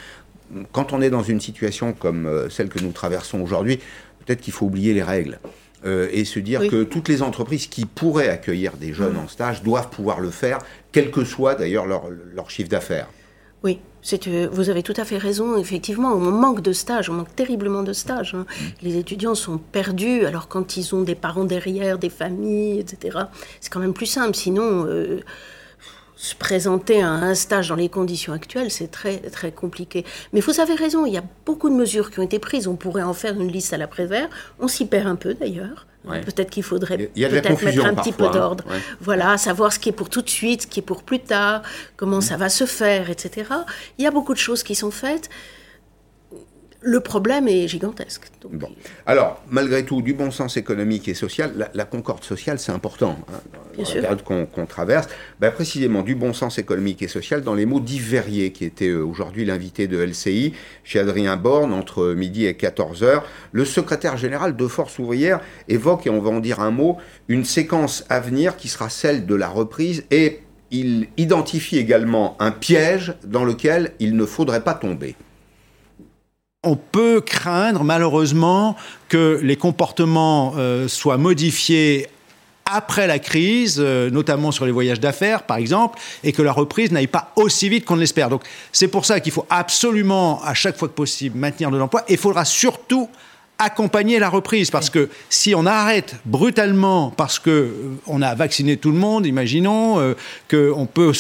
Quand 0.73 0.93
on 0.93 1.03
est 1.03 1.11
dans 1.11 1.23
une 1.23 1.41
situation 1.41 1.93
comme 1.93 2.49
celle 2.49 2.69
que 2.69 2.79
nous 2.79 2.93
traversons 2.93 3.41
aujourd'hui, 3.41 3.79
peut-être 4.25 4.41
qu'il 4.41 4.53
faut 4.53 4.67
oublier 4.67 4.95
les 4.95 5.03
règles. 5.03 5.41
et 5.85 6.25
se 6.25 6.39
dire 6.39 6.61
que 6.69 6.85
toutes 6.85 7.09
les 7.09 7.21
entreprises 7.21 7.67
qui 7.67 7.85
pourraient 7.85 8.29
accueillir 8.29 8.77
des 8.77 8.93
jeunes 8.93 9.17
en 9.17 9.27
stage 9.29 9.63
doivent 9.63 9.91
pouvoir 9.91 10.21
le 10.21 10.31
faire, 10.31 10.59
quel 10.93 11.11
que 11.11 11.25
soit 11.25 11.57
d'ailleurs 11.57 11.85
leur 11.87 12.49
chiffre 12.49 12.69
d'affaires. 12.69 13.09
Oui, 13.63 13.81
euh, 13.81 13.96
vous 14.53 14.71
avez 14.71 14.83
tout 14.83 14.95
à 14.97 15.05
fait 15.05 15.19
raison. 15.19 15.57
Effectivement, 15.57 16.13
on 16.13 16.31
manque 16.31 16.61
de 16.61 16.73
stages, 16.73 17.11
on 17.11 17.15
manque 17.15 17.35
terriblement 17.35 17.83
de 17.83 17.93
stages. 17.93 18.35
Hein. 18.35 18.47
Mm. 18.49 18.65
Les 18.83 18.97
étudiants 18.97 19.35
sont 19.35 19.59
perdus, 19.59 20.25
alors 20.25 20.49
quand 20.49 20.77
ils 20.77 20.95
ont 20.95 21.03
des 21.03 21.15
parents 21.15 21.45
derrière, 21.45 21.99
des 21.99 22.11
familles, 22.11 22.81
etc., 22.81 23.19
c'est 23.61 23.73
quand 23.73 23.81
même 23.81 23.95
plus 23.95 24.07
simple. 24.07 24.35
Sinon, 24.37 24.87
euh, 24.87 25.21
se 26.17 26.35
présenter 26.35 27.03
à 27.03 27.11
un 27.11 27.35
stage 27.35 27.69
dans 27.69 27.75
les 27.75 27.89
conditions 27.89 28.33
actuelles, 28.33 28.71
c'est 28.71 28.91
très, 28.91 29.19
très 29.19 29.53
compliqué. 29.53 30.05
Mais 30.33 30.41
vous 30.41 30.61
avez 30.61 30.75
raison, 30.75 31.05
il 31.05 31.13
y 31.13 31.19
a 31.19 31.25
beaucoup 31.45 31.69
de 31.69 31.75
mesures 31.75 32.11
qui 32.11 32.21
ont 32.21 32.23
été 32.23 32.39
prises. 32.39 32.67
On 32.69 32.77
pourrait 32.77 33.03
en 33.03 33.13
faire 33.13 33.39
une 33.39 33.49
liste 33.49 33.73
à 33.73 33.77
l'après-vert. 33.77 34.29
On 34.59 34.69
s'y 34.69 34.87
perd 34.87 35.07
un 35.07 35.17
peu 35.17 35.35
d'ailleurs. 35.35 35.87
Peut-être 36.07 36.51
qu'il 36.51 36.63
faudrait 36.63 36.97
peut-être 36.97 37.63
mettre 37.63 37.85
un 37.85 37.95
petit 37.95 38.13
peu 38.13 38.25
hein. 38.25 38.31
d'ordre. 38.31 38.65
Voilà, 39.01 39.37
savoir 39.39 39.73
ce 39.73 39.79
qui 39.79 39.89
est 39.89 39.93
pour 39.93 40.09
tout 40.09 40.23
de 40.23 40.31
suite, 40.31 40.63
ce 40.63 40.67
qui 40.67 40.81
est 40.81 40.83
pour 40.83 41.03
plus 41.03 41.21
tard, 41.21 41.63
comment 41.97 42.21
ça 42.21 42.37
va 42.37 42.49
se 42.49 42.65
faire, 42.65 43.11
etc. 43.11 43.51
Il 43.99 44.05
y 44.05 44.07
a 44.07 44.11
beaucoup 44.11 44.35
de 44.35 44.39
choses 44.39 44.63
qui 44.63 44.75
sont 44.75 44.91
faites 44.91 45.29
le 46.81 47.01
problème 47.01 47.49
est 47.49 47.69
gigantesque. 47.69 48.25
Bon. 48.51 48.69
Alors, 49.07 49.43
malgré 49.51 49.85
tout, 49.85 50.03
du 50.03 50.15
bon 50.15 50.31
sens 50.31 50.57
économique 50.57 51.09
et 51.09 51.15
social, 51.15 51.71
la, 51.75 51.85
concorde 51.85 52.23
sociale, 52.23 52.59
c'est 52.59 52.73
important 52.73 53.19
hein, 53.29 53.41
dans 53.77 53.83
la 53.83 54.01
période 54.01 54.23
qu'on 54.23 54.67
traverse. 54.67 55.09
Ben, 55.41 55.51
précisément, 55.51 56.03
du 56.03 56.15
bon 56.15 56.33
sens 56.33 56.59
économique 56.59 57.03
et 57.03 57.09
social 57.09 57.43
dans 57.43 57.55
les 57.55 57.67
mots 57.67 57.81
d'Yves 57.81 58.53
qui 58.53 58.65
était 58.65 58.89
euh, 58.89 59.03
aujourd'hui 59.03 59.45
l'invité 59.45 59.89
de 59.89 59.99
LCI, 59.99 60.53
chez 60.85 61.01
Adrien 61.01 61.37
Borne, 61.37 61.73
entre 61.73 62.15
midi 62.15 62.47
et 62.47 62.53
14h. 62.53 63.23
Le 63.53 63.65
secrétaire 63.65 64.17
général 64.17 64.57
de 64.57 64.67
Force 64.67 64.99
ouvrière 64.99 65.41
évoque, 65.69 66.07
et 66.07 66.11
on 66.11 66.21
va 66.21 66.31
en 66.31 66.41
dire 66.41 66.61
un 66.61 66.71
mot, 66.71 66.99
une 67.29 67.45
séquence 67.45 68.05
à 68.09 68.21
venir 68.21 68.57
qui 68.57 68.69
sera 68.69 68.89
celle 68.89 69.27
de 69.27 69.35
la 69.35 69.49
reprise 69.49 70.05
et 70.11 70.41
il 70.71 71.09
identifie 71.17 71.79
également 71.79 72.37
un 72.41 72.51
piège 72.51 73.15
dans 73.25 73.45
lequel 73.45 73.93
il 74.01 74.17
ne 74.17 74.27
faudrait 74.27 74.65
pas 74.65 74.75
tomber 74.75 75.15
on 76.67 76.77
peut 76.77 77.21
craindre 77.21 77.85
malheureusement 77.85 78.77
que 79.09 79.41
les 79.43 79.57
comportements 79.57 80.55
euh, 80.59 80.89
soient 80.89 81.17
modifiés 81.17 82.09
après 82.65 83.07
la 83.07 83.21
crise, 83.21 83.77
euh, 83.79 84.11
notamment 84.11 84.51
sur 84.51 84.67
les 84.67 84.73
voyages 84.73 84.99
d'affaires, 84.99 85.45
par 85.45 85.57
exemple, 85.57 86.01
et 86.25 86.33
que 86.33 86.43
la 86.43 86.53
reprise 86.53 86.91
n'aille 86.91 87.07
pas 87.07 87.33
aussi 87.37 87.69
vite 87.69 87.85
qu'on 87.85 87.95
l'espère. 87.95 88.29
Donc, 88.29 88.43
c'est 88.73 88.89
pour 88.89 89.07
ça 89.07 89.21
qu'il 89.21 89.33
faut 89.33 89.47
absolument, 89.49 90.43
à 90.43 90.53
chaque 90.53 90.77
fois 90.77 90.89
que 90.89 90.95
possible, 90.95 91.39
maintenir 91.39 91.71
de 91.71 91.77
l'emploi. 91.77 92.03
Et 92.09 92.15
il 92.15 92.19
faudra 92.19 92.45
surtout 92.45 93.09
accompagner 93.59 94.19
la 94.19 94.29
reprise. 94.29 94.71
Parce 94.71 94.91
que 94.91 95.09
si 95.31 95.55
on 95.55 95.67
arrête 95.67 96.17
brutalement, 96.25 97.11
parce 97.11 97.39
que 97.39 97.51
euh, 97.51 97.73
on 98.07 98.23
a 98.23 98.35
vacciné 98.35 98.77
tout 98.77 98.91
le 98.91 98.99
monde, 98.99 99.27
imaginons, 99.27 99.99
euh, 99.99 100.15
qu'on 100.51 100.87
peut 100.87 101.13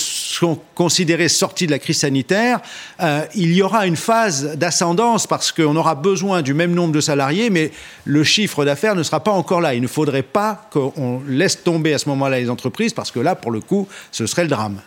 considérer 0.75 1.29
sorti 1.29 1.67
de 1.67 1.71
la 1.71 1.79
crise 1.79 1.99
sanitaire, 1.99 2.61
euh, 3.01 3.23
il 3.35 3.53
y 3.53 3.63
aura 3.63 3.87
une 3.87 3.97
phase 3.97 4.57
d'ascendance 4.57 5.27
parce 5.27 5.53
qu'on 5.53 5.77
aura 5.77 5.95
besoin 5.95 6.43
du 6.43 6.55
même 6.55 6.75
nombre 6.75 6.93
de 6.93 7.01
salariés, 7.01 7.51
mais 7.51 7.73
le 8.05 8.25
chiffre 8.25 8.65
d'affaires 8.65 8.95
ne 8.95 9.03
sera 9.03 9.21
pas 9.21 9.33
encore 9.33 9.61
là. 9.61 9.75
Il 9.75 9.83
ne 9.83 9.89
faudrait 9.89 10.23
pas 10.23 10.69
qu'on 10.71 11.23
laisse 11.27 11.63
tomber 11.63 11.95
à 11.95 11.99
ce 11.99 12.09
moment-là 12.11 12.39
les 12.39 12.51
entreprises 12.51 12.93
parce 12.93 13.11
que 13.11 13.21
là, 13.21 13.35
pour 13.35 13.51
le 13.51 13.61
coup, 13.61 13.89
ce 14.13 14.27
serait 14.27 14.43
le 14.43 14.49
drame. 14.49 14.81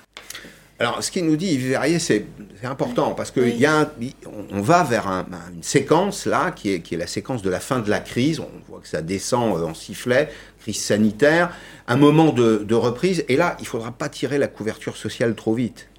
Alors, 0.82 1.04
ce 1.04 1.12
qu'il 1.12 1.26
nous 1.26 1.36
dit, 1.36 1.56
Yves 1.56 1.72
Verrier, 1.72 2.00
c'est 2.00 2.26
important 2.64 3.12
parce 3.12 3.32
qu'on 3.32 3.42
on 4.52 4.62
va 4.62 4.84
vers 4.86 5.08
une 5.08 5.62
séquence 5.62 6.26
là 6.26 6.52
qui 6.52 6.72
est, 6.72 6.80
qui 6.80 6.96
est, 6.96 6.98
la 6.98 7.08
séquence 7.08 7.42
de 7.42 7.50
la 7.50 7.60
fin 7.60 7.80
de 7.80 7.90
la 7.90 8.00
crise. 8.00 8.40
On 8.40 8.50
voit 8.70 8.80
que 8.80 8.88
ça 8.88 9.02
descend 9.02 9.58
euh, 9.58 9.66
en 9.66 9.74
sifflet, 9.74 10.30
crise 10.62 10.80
sanitaire, 10.80 11.54
un 11.88 11.98
moment 11.98 12.32
de, 12.32 12.64
de 12.66 12.76
reprise. 12.76 13.26
Et 13.28 13.36
là, 13.36 13.58
il 13.60 13.64
ne 13.64 13.68
faudra 13.68 13.92
pas 13.92 14.08
tirer 14.08 14.38
la 14.38 14.48
couverture 14.48 14.96
sociale 14.96 15.36
trop 15.36 15.54
vite. 15.54 15.90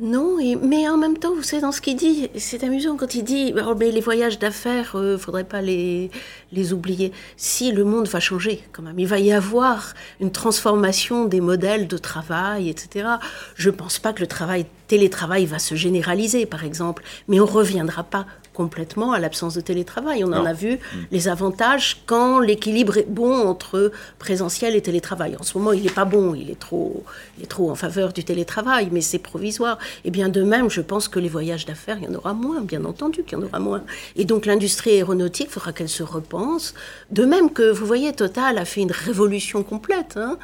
Non, 0.00 0.38
mais 0.60 0.88
en 0.88 0.96
même 0.96 1.18
temps, 1.18 1.32
vous 1.36 1.44
savez, 1.44 1.62
dans 1.62 1.70
ce 1.70 1.80
qu'il 1.80 1.94
dit, 1.96 2.28
c'est 2.36 2.64
amusant 2.64 2.96
quand 2.96 3.14
il 3.14 3.22
dit 3.22 3.54
oh, 3.64 3.74
les 3.74 4.00
voyages 4.00 4.40
d'affaires, 4.40 4.96
ne 4.96 5.00
euh, 5.00 5.18
faudrait 5.18 5.44
pas 5.44 5.62
les, 5.62 6.10
les 6.50 6.72
oublier. 6.72 7.12
Si 7.36 7.70
le 7.70 7.84
monde 7.84 8.08
va 8.08 8.18
changer, 8.18 8.64
quand 8.72 8.82
même, 8.82 8.98
il 8.98 9.06
va 9.06 9.20
y 9.20 9.32
avoir 9.32 9.94
une 10.18 10.32
transformation 10.32 11.26
des 11.26 11.40
modèles 11.40 11.86
de 11.86 11.96
travail, 11.96 12.68
etc. 12.68 13.06
Je 13.54 13.70
ne 13.70 13.76
pense 13.76 14.00
pas 14.00 14.12
que 14.12 14.20
le 14.20 14.26
travail 14.26 14.66
télétravail 14.88 15.46
va 15.46 15.60
se 15.60 15.76
généraliser, 15.76 16.44
par 16.44 16.64
exemple, 16.64 17.04
mais 17.28 17.38
on 17.38 17.46
ne 17.46 17.50
reviendra 17.50 18.02
pas 18.02 18.26
complètement 18.54 19.12
à 19.12 19.18
l'absence 19.18 19.54
de 19.54 19.60
télétravail. 19.60 20.24
On 20.24 20.32
en 20.32 20.46
a 20.46 20.54
vu 20.54 20.74
mm. 20.74 20.98
les 21.10 21.28
avantages 21.28 22.02
quand 22.06 22.38
l'équilibre 22.38 22.96
est 22.96 23.08
bon 23.08 23.46
entre 23.46 23.92
présentiel 24.18 24.74
et 24.74 24.80
télétravail. 24.80 25.36
En 25.38 25.42
ce 25.42 25.58
moment, 25.58 25.72
il 25.72 25.82
n'est 25.82 25.90
pas 25.90 26.06
bon, 26.06 26.34
il 26.34 26.50
est, 26.50 26.58
trop, 26.58 27.04
il 27.36 27.44
est 27.44 27.48
trop 27.48 27.70
en 27.70 27.74
faveur 27.74 28.12
du 28.12 28.24
télétravail, 28.24 28.88
mais 28.92 29.02
c'est 29.02 29.18
provisoire. 29.18 29.78
Et 30.04 30.10
bien 30.10 30.28
de 30.28 30.42
même, 30.42 30.70
je 30.70 30.80
pense 30.80 31.08
que 31.08 31.18
les 31.18 31.28
voyages 31.28 31.66
d'affaires, 31.66 31.98
il 32.00 32.04
y 32.04 32.08
en 32.08 32.14
aura 32.14 32.32
moins, 32.32 32.62
bien 32.62 32.84
entendu 32.84 33.24
qu'il 33.24 33.36
y 33.38 33.40
en 33.42 33.44
aura 33.44 33.58
moins. 33.58 33.82
Et 34.16 34.24
donc 34.24 34.46
l'industrie 34.46 34.92
aéronautique, 34.92 35.48
il 35.50 35.52
faudra 35.52 35.72
qu'elle 35.72 35.88
se 35.88 36.02
repense. 36.02 36.74
De 37.10 37.24
même 37.24 37.50
que, 37.50 37.70
vous 37.70 37.86
voyez, 37.86 38.12
Total 38.12 38.56
a 38.58 38.64
fait 38.64 38.80
une 38.80 38.92
révolution 38.92 39.62
complète. 39.62 40.16
Hein 40.16 40.38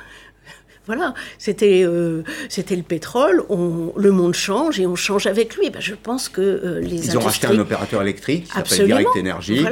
voilà, 0.87 1.15
c'était 1.39 1.83
euh, 1.85 2.23
c'était 2.49 2.77
le 2.77 2.83
pétrole. 2.83 3.43
On, 3.49 3.93
le 3.97 4.11
monde 4.11 4.35
change 4.35 4.81
et 4.81 4.87
on 4.87 4.97
change 4.97 5.27
avec 5.27 5.57
lui. 5.57 5.71
Ben, 5.71 5.81
je 5.81 5.95
pense 5.95 6.29
que 6.29 6.41
euh, 6.41 6.81
les 6.81 7.07
ils 7.07 7.19
ont 7.19 7.21
racheté 7.21 7.47
un 7.47 7.59
opérateur 7.59 8.03
électrique 8.03 8.45
qui 8.45 8.53
s'appelle 8.53 8.87
Direct 8.87 9.11
Energy. 9.17 9.65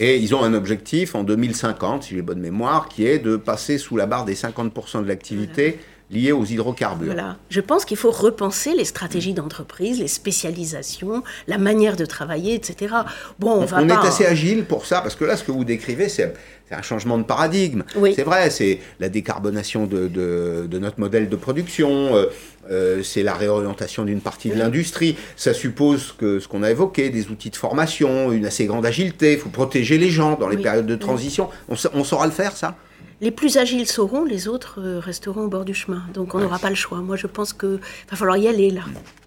Et 0.00 0.16
ils 0.18 0.34
ont 0.34 0.42
un 0.42 0.54
objectif 0.54 1.14
en 1.14 1.22
2050, 1.22 2.04
si 2.04 2.14
j'ai 2.14 2.22
bonne 2.22 2.40
mémoire, 2.40 2.88
qui 2.88 3.06
est 3.06 3.18
de 3.18 3.36
passer 3.36 3.78
sous 3.78 3.96
la 3.96 4.06
barre 4.06 4.24
des 4.24 4.34
50% 4.34 5.02
de 5.02 5.06
l'activité 5.06 5.78
liées 6.12 6.32
aux 6.32 6.44
hydrocarbures. 6.44 7.12
Voilà. 7.12 7.36
Je 7.48 7.60
pense 7.60 7.84
qu'il 7.84 7.96
faut 7.96 8.10
repenser 8.10 8.74
les 8.74 8.84
stratégies 8.84 9.32
d'entreprise, 9.32 9.98
les 9.98 10.08
spécialisations, 10.08 11.22
la 11.46 11.58
manière 11.58 11.96
de 11.96 12.04
travailler, 12.04 12.54
etc. 12.54 12.94
Bon, 13.38 13.52
on, 13.52 13.64
va 13.64 13.78
on 13.80 13.88
est 13.88 13.92
assez 13.92 14.26
agile 14.26 14.64
pour 14.64 14.86
ça, 14.86 15.00
parce 15.00 15.16
que 15.16 15.24
là, 15.24 15.36
ce 15.36 15.44
que 15.44 15.52
vous 15.52 15.64
décrivez, 15.64 16.08
c'est 16.08 16.34
un 16.72 16.82
changement 16.82 17.18
de 17.18 17.22
paradigme. 17.22 17.82
C'est 18.14 18.22
vrai, 18.22 18.50
c'est 18.50 18.78
la 19.00 19.08
décarbonation 19.08 19.86
de, 19.86 20.08
de, 20.08 20.78
notre 20.78 20.98
modèle 21.00 21.28
de 21.28 21.36
production, 21.36 22.14
euh, 22.16 22.26
euh, 22.70 23.02
c'est 23.02 23.22
la 23.22 23.34
réorientation 23.34 24.04
d'une 24.04 24.20
partie 24.20 24.50
de 24.50 24.58
l'industrie. 24.58 25.16
Ça 25.36 25.54
suppose 25.54 26.14
que 26.18 26.40
ce 26.40 26.48
qu'on 26.48 26.62
a 26.62 26.70
évoqué, 26.70 27.10
des 27.10 27.28
outils 27.28 27.50
de 27.50 27.56
formation, 27.56 28.32
une 28.32 28.46
assez 28.46 28.66
grande 28.66 28.86
agilité, 28.86 29.34
il 29.34 29.38
faut 29.38 29.48
protéger 29.48 29.98
les 29.98 30.10
gens 30.10 30.36
dans 30.38 30.48
les 30.48 30.56
périodes 30.56 30.86
de 30.86 30.96
transition. 30.96 31.48
On, 31.68 31.76
on 31.94 32.04
saura 32.04 32.26
le 32.26 32.32
faire, 32.32 32.56
ça? 32.56 32.76
Les 33.22 33.30
plus 33.30 33.56
agiles 33.56 33.86
sauront, 33.86 34.24
les 34.24 34.48
autres 34.48 34.80
euh, 34.80 34.98
resteront 34.98 35.42
au 35.42 35.48
bord 35.48 35.64
du 35.64 35.74
chemin. 35.74 36.02
Donc 36.12 36.34
on 36.34 36.40
n'aura 36.40 36.58
pas 36.58 36.70
le 36.70 36.74
choix. 36.74 36.98
Moi, 36.98 37.16
je 37.16 37.28
pense 37.28 37.52
qu'il 37.52 37.78
va 38.10 38.16
falloir 38.16 38.36
y 38.36 38.48
aller 38.48 38.70
là. 38.70 38.82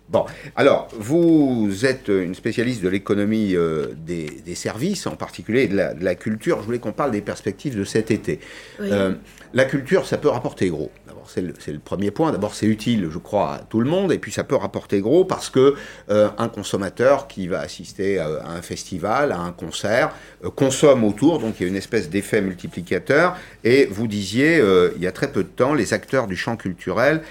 Bon, 0.10 0.26
alors, 0.56 0.88
vous 0.98 1.84
êtes 1.84 2.10
une 2.10 2.36
spécialiste 2.36 2.84
de 2.84 2.90
l'économie 2.90 3.56
euh, 3.56 3.88
des, 3.98 4.56
services, 4.56 5.08
en 5.08 5.16
particulier 5.16 5.68
de 5.68 5.76
la, 5.76 6.16
culture. 6.16 6.60
Je 6.60 6.66
voulais 6.66 6.80
qu'on 6.80 6.92
parle 6.92 7.12
des 7.12 7.22
perspectives 7.22 7.76
de 7.78 7.84
cet 7.84 8.12
été. 8.12 8.40
Euh, 8.82 9.16
la 9.54 9.66
culture, 9.66 10.06
ça 10.06 10.18
peut 10.18 10.30
rapporter 10.30 10.70
gros. 10.70 10.92
C'est 11.30 11.42
le, 11.42 11.80
premier 11.80 12.12
point. 12.12 12.32
D'abord, 12.32 12.56
c'est 12.56 12.66
utile, 12.66 13.10
je 13.12 13.18
crois, 13.18 13.54
à 13.54 13.60
tout 13.60 13.80
le 13.80 13.90
monde. 13.90 14.12
Et 14.12 14.20
puis, 14.20 14.32
ça 14.32 14.44
peut 14.44 14.56
rapporter 14.56 15.02
gros 15.02 15.26
parce 15.26 15.50
que 15.50 15.76
euh, 16.10 16.30
un 16.38 16.48
consommateur 16.48 17.28
qui 17.28 17.48
va 17.48 17.60
assister 17.60 18.20
à, 18.20 18.48
un 18.48 18.62
festival, 18.62 19.32
à 19.32 19.40
un 19.40 19.52
concert, 19.52 20.14
consomme 20.56 21.04
autour. 21.04 21.40
Donc, 21.40 21.56
il 21.60 21.64
y 21.64 21.66
a 21.66 21.70
une 21.70 21.76
espèce 21.76 22.10
d'effet 22.10 22.42
multiplicateur. 22.42 23.36
Et 23.64 23.86
vous 23.86 24.08
disiez, 24.08 24.62
il 24.96 25.02
y 25.02 25.08
a 25.08 25.12
très 25.12 25.32
peu 25.32 25.44
de 25.44 25.50
temps, 25.50 25.74
les 25.74 25.94
acteurs 25.94 26.28
du 26.28 26.36
champ 26.36 26.58
culturel 26.58 27.22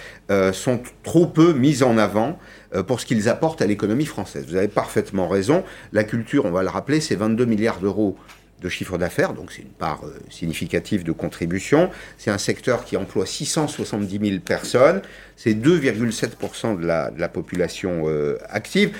sont 0.52 0.80
trop 1.02 1.26
peu 1.26 1.52
mis 1.52 1.82
en 1.82 1.98
avant. 1.98 2.38
Euh, 2.74 2.82
pour 2.82 3.00
ce 3.00 3.06
qu'ils 3.06 3.28
apportent 3.28 3.62
à 3.62 3.66
l'économie 3.66 4.06
française. 4.06 4.46
Vous 4.48 4.56
avez 4.56 4.68
parfaitement 4.68 5.28
raison. 5.28 5.64
La 5.92 6.02
culture, 6.02 6.44
on 6.44 6.50
va 6.50 6.62
le 6.62 6.68
rappeler, 6.68 7.00
c'est 7.00 7.14
22 7.14 7.44
milliards 7.44 7.78
d'euros 7.78 8.16
de 8.64 8.68
chiffre 8.70 8.98
d'affaires, 8.98 9.34
donc 9.34 9.52
c'est 9.52 9.62
une 9.62 9.68
part 9.68 10.00
significative 10.30 11.04
de 11.04 11.12
contribution. 11.12 11.90
C'est 12.18 12.30
un 12.30 12.38
secteur 12.38 12.84
qui 12.84 12.96
emploie 12.96 13.26
670 13.26 14.18
000 14.28 14.40
personnes, 14.40 15.02
c'est 15.36 15.52
2,7% 15.52 16.80
de 16.80 16.86
la, 16.86 17.28
population 17.28 18.06
active. 18.48 18.96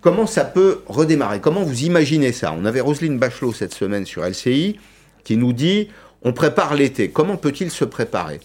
Comment 0.00 0.26
ça 0.26 0.44
peut 0.44 0.82
redémarrer? 0.86 1.40
Comment 1.40 1.62
vous 1.62 1.84
imaginez 1.84 2.32
ça? 2.32 2.52
On 2.52 2.64
avait 2.64 2.80
Roselyne 2.80 3.18
Bachelot 3.18 3.52
cette 3.52 3.74
semaine 3.74 4.04
sur 4.04 4.24
LCI 4.24 4.78
qui 5.24 5.36
nous 5.36 5.52
dit 5.52 5.88
on 6.22 6.32
prépare 6.32 6.74
l'été. 6.74 7.10
Comment 7.10 7.36
peut-il 7.36 7.70
se 7.70 7.84
préparer? 7.84 8.40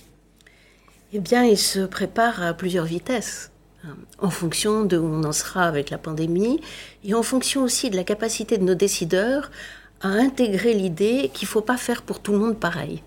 Eh 1.13 1.20
bien, 1.20 1.44
il 1.44 1.58
se 1.58 1.80
prépare 1.86 2.42
à 2.42 2.54
plusieurs 2.54 2.86
vitesses, 2.86 3.52
hein, 3.86 3.96
en 4.20 4.30
fonction 4.30 4.84
de 4.84 4.98
où 4.98 5.06
on 5.06 5.24
en 5.24 5.32
sera 5.32 5.63
avec 5.63 5.89
la 5.89 5.98
pandémie, 5.98 6.60
et 7.04 7.13
en 7.13 7.24
fonction 7.24 7.63
aussi 7.63 7.89
de 7.89 7.96
la 7.96 8.04
capacité 8.04 8.58
de 8.58 8.63
nos 8.63 8.76
décideurs 8.76 9.52
à 10.04 10.10
intégrer 10.10 10.74
l'idée 10.74 11.32
qu'il 11.34 11.48
ne 11.48 11.52
faut 11.52 11.62
pas 11.62 11.78
faire 11.78 12.02
pour 12.02 12.20
tout 12.20 12.34
le 12.34 12.39
monde 12.39 12.60
pareil. 12.60 13.02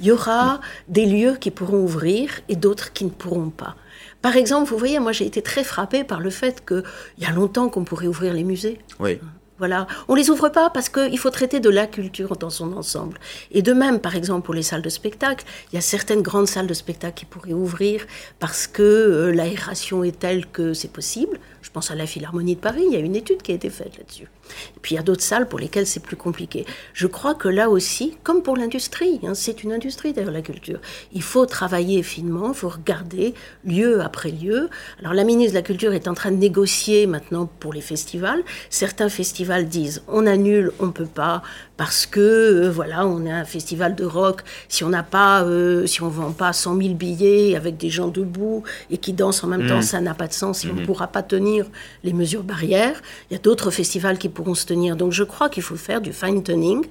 Il 0.00 0.06
y 0.06 0.12
aura 0.12 0.60
des 0.86 1.06
lieux 1.06 1.36
qui 1.40 1.50
pourront 1.50 1.82
ouvrir 1.82 2.30
et 2.48 2.54
d'autres 2.54 2.92
qui 2.92 3.04
ne 3.04 3.10
pourront 3.10 3.50
pas. 3.50 3.74
Par 4.22 4.36
exemple, 4.36 4.70
vous 4.70 4.78
voyez, 4.78 5.00
moi 5.00 5.12
j'ai 5.12 5.26
été 5.26 5.42
très 5.42 5.64
frappée 5.64 6.04
par 6.04 6.20
le 6.20 6.30
fait 6.30 6.64
qu'il 6.64 6.84
y 7.18 7.24
a 7.24 7.32
longtemps 7.32 7.68
qu'on 7.68 7.84
pourrait 7.84 8.06
ouvrir 8.06 8.32
les 8.32 8.44
musées. 8.44 8.78
Oui. 9.00 9.18
Voilà, 9.58 9.88
on 10.06 10.14
les 10.14 10.30
ouvre 10.30 10.50
pas 10.50 10.70
parce 10.70 10.88
qu'il 10.88 11.18
faut 11.18 11.30
traiter 11.30 11.58
de 11.58 11.68
la 11.68 11.88
culture 11.88 12.36
dans 12.36 12.50
son 12.50 12.72
ensemble. 12.74 13.18
Et 13.50 13.60
de 13.60 13.72
même, 13.72 13.98
par 13.98 14.14
exemple, 14.14 14.44
pour 14.46 14.54
les 14.54 14.62
salles 14.62 14.82
de 14.82 14.88
spectacle, 14.88 15.44
il 15.72 15.74
y 15.74 15.78
a 15.78 15.82
certaines 15.82 16.22
grandes 16.22 16.46
salles 16.46 16.68
de 16.68 16.74
spectacle 16.74 17.14
qui 17.14 17.24
pourraient 17.24 17.52
ouvrir 17.52 18.06
parce 18.38 18.68
que 18.68 18.82
euh, 18.82 19.32
l'aération 19.32 20.04
est 20.04 20.16
telle 20.16 20.46
que 20.46 20.74
c'est 20.74 20.92
possible. 20.92 21.40
Je 21.68 21.72
pense 21.74 21.90
à 21.90 21.94
la 21.94 22.06
Philharmonie 22.06 22.54
de 22.54 22.60
Paris, 22.60 22.82
il 22.86 22.94
y 22.94 22.96
a 22.96 22.98
une 22.98 23.14
étude 23.14 23.42
qui 23.42 23.52
a 23.52 23.54
été 23.54 23.68
faite 23.68 23.98
là-dessus. 23.98 24.22
Et 24.22 24.80
puis 24.80 24.94
il 24.94 24.96
y 24.96 24.98
a 24.98 25.02
d'autres 25.02 25.22
salles 25.22 25.46
pour 25.46 25.58
lesquelles 25.58 25.86
c'est 25.86 26.00
plus 26.00 26.16
compliqué. 26.16 26.64
Je 26.94 27.06
crois 27.06 27.34
que 27.34 27.46
là 27.46 27.68
aussi, 27.68 28.16
comme 28.22 28.42
pour 28.42 28.56
l'industrie, 28.56 29.20
hein, 29.22 29.34
c'est 29.34 29.62
une 29.62 29.72
industrie 29.72 30.14
d'ailleurs 30.14 30.30
la 30.30 30.40
culture, 30.40 30.80
il 31.12 31.20
faut 31.20 31.44
travailler 31.44 32.02
finement, 32.02 32.48
il 32.48 32.54
faut 32.54 32.70
regarder 32.70 33.34
lieu 33.66 34.00
après 34.00 34.30
lieu. 34.30 34.70
Alors 35.00 35.12
la 35.12 35.24
ministre 35.24 35.52
de 35.52 35.58
la 35.58 35.62
Culture 35.62 35.92
est 35.92 36.08
en 36.08 36.14
train 36.14 36.30
de 36.30 36.36
négocier 36.36 37.06
maintenant 37.06 37.50
pour 37.60 37.74
les 37.74 37.82
festivals. 37.82 38.42
Certains 38.70 39.10
festivals 39.10 39.68
disent 39.68 40.02
on 40.08 40.26
annule, 40.26 40.72
on 40.80 40.90
peut 40.90 41.04
pas 41.04 41.42
parce 41.76 42.06
que 42.06 42.20
euh, 42.20 42.70
voilà, 42.70 43.06
on 43.06 43.26
est 43.26 43.30
un 43.30 43.44
festival 43.44 43.94
de 43.94 44.04
rock. 44.04 44.42
Si 44.68 44.84
on 44.84 44.88
n'a 44.88 45.02
pas, 45.02 45.42
euh, 45.42 45.86
si 45.86 46.02
on 46.02 46.08
vend 46.08 46.32
pas 46.32 46.52
100 46.52 46.76
000 46.76 46.94
billets 46.94 47.56
avec 47.56 47.76
des 47.76 47.90
gens 47.90 48.08
debout 48.08 48.64
et 48.90 48.96
qui 48.98 49.12
dansent 49.12 49.44
en 49.44 49.48
même 49.48 49.66
temps, 49.68 49.78
mmh. 49.78 49.82
ça 49.82 50.00
n'a 50.00 50.14
pas 50.14 50.26
de 50.26 50.32
sens. 50.32 50.60
Si 50.60 50.68
on 50.68 50.74
ne 50.74 50.82
mmh. 50.82 50.86
pourra 50.86 51.06
pas 51.06 51.22
tenir 51.22 51.66
les 52.04 52.12
mesures 52.12 52.42
barrières. 52.42 53.02
Il 53.30 53.34
y 53.34 53.36
a 53.36 53.40
d'autres 53.40 53.70
festivals 53.70 54.18
qui 54.18 54.28
pourront 54.28 54.54
se 54.54 54.66
tenir. 54.66 54.96
Donc 54.96 55.12
je 55.12 55.24
crois 55.24 55.48
qu'il 55.48 55.62
faut 55.62 55.76
faire 55.76 56.00
du 56.00 56.12
fine-tuning. 56.12 56.86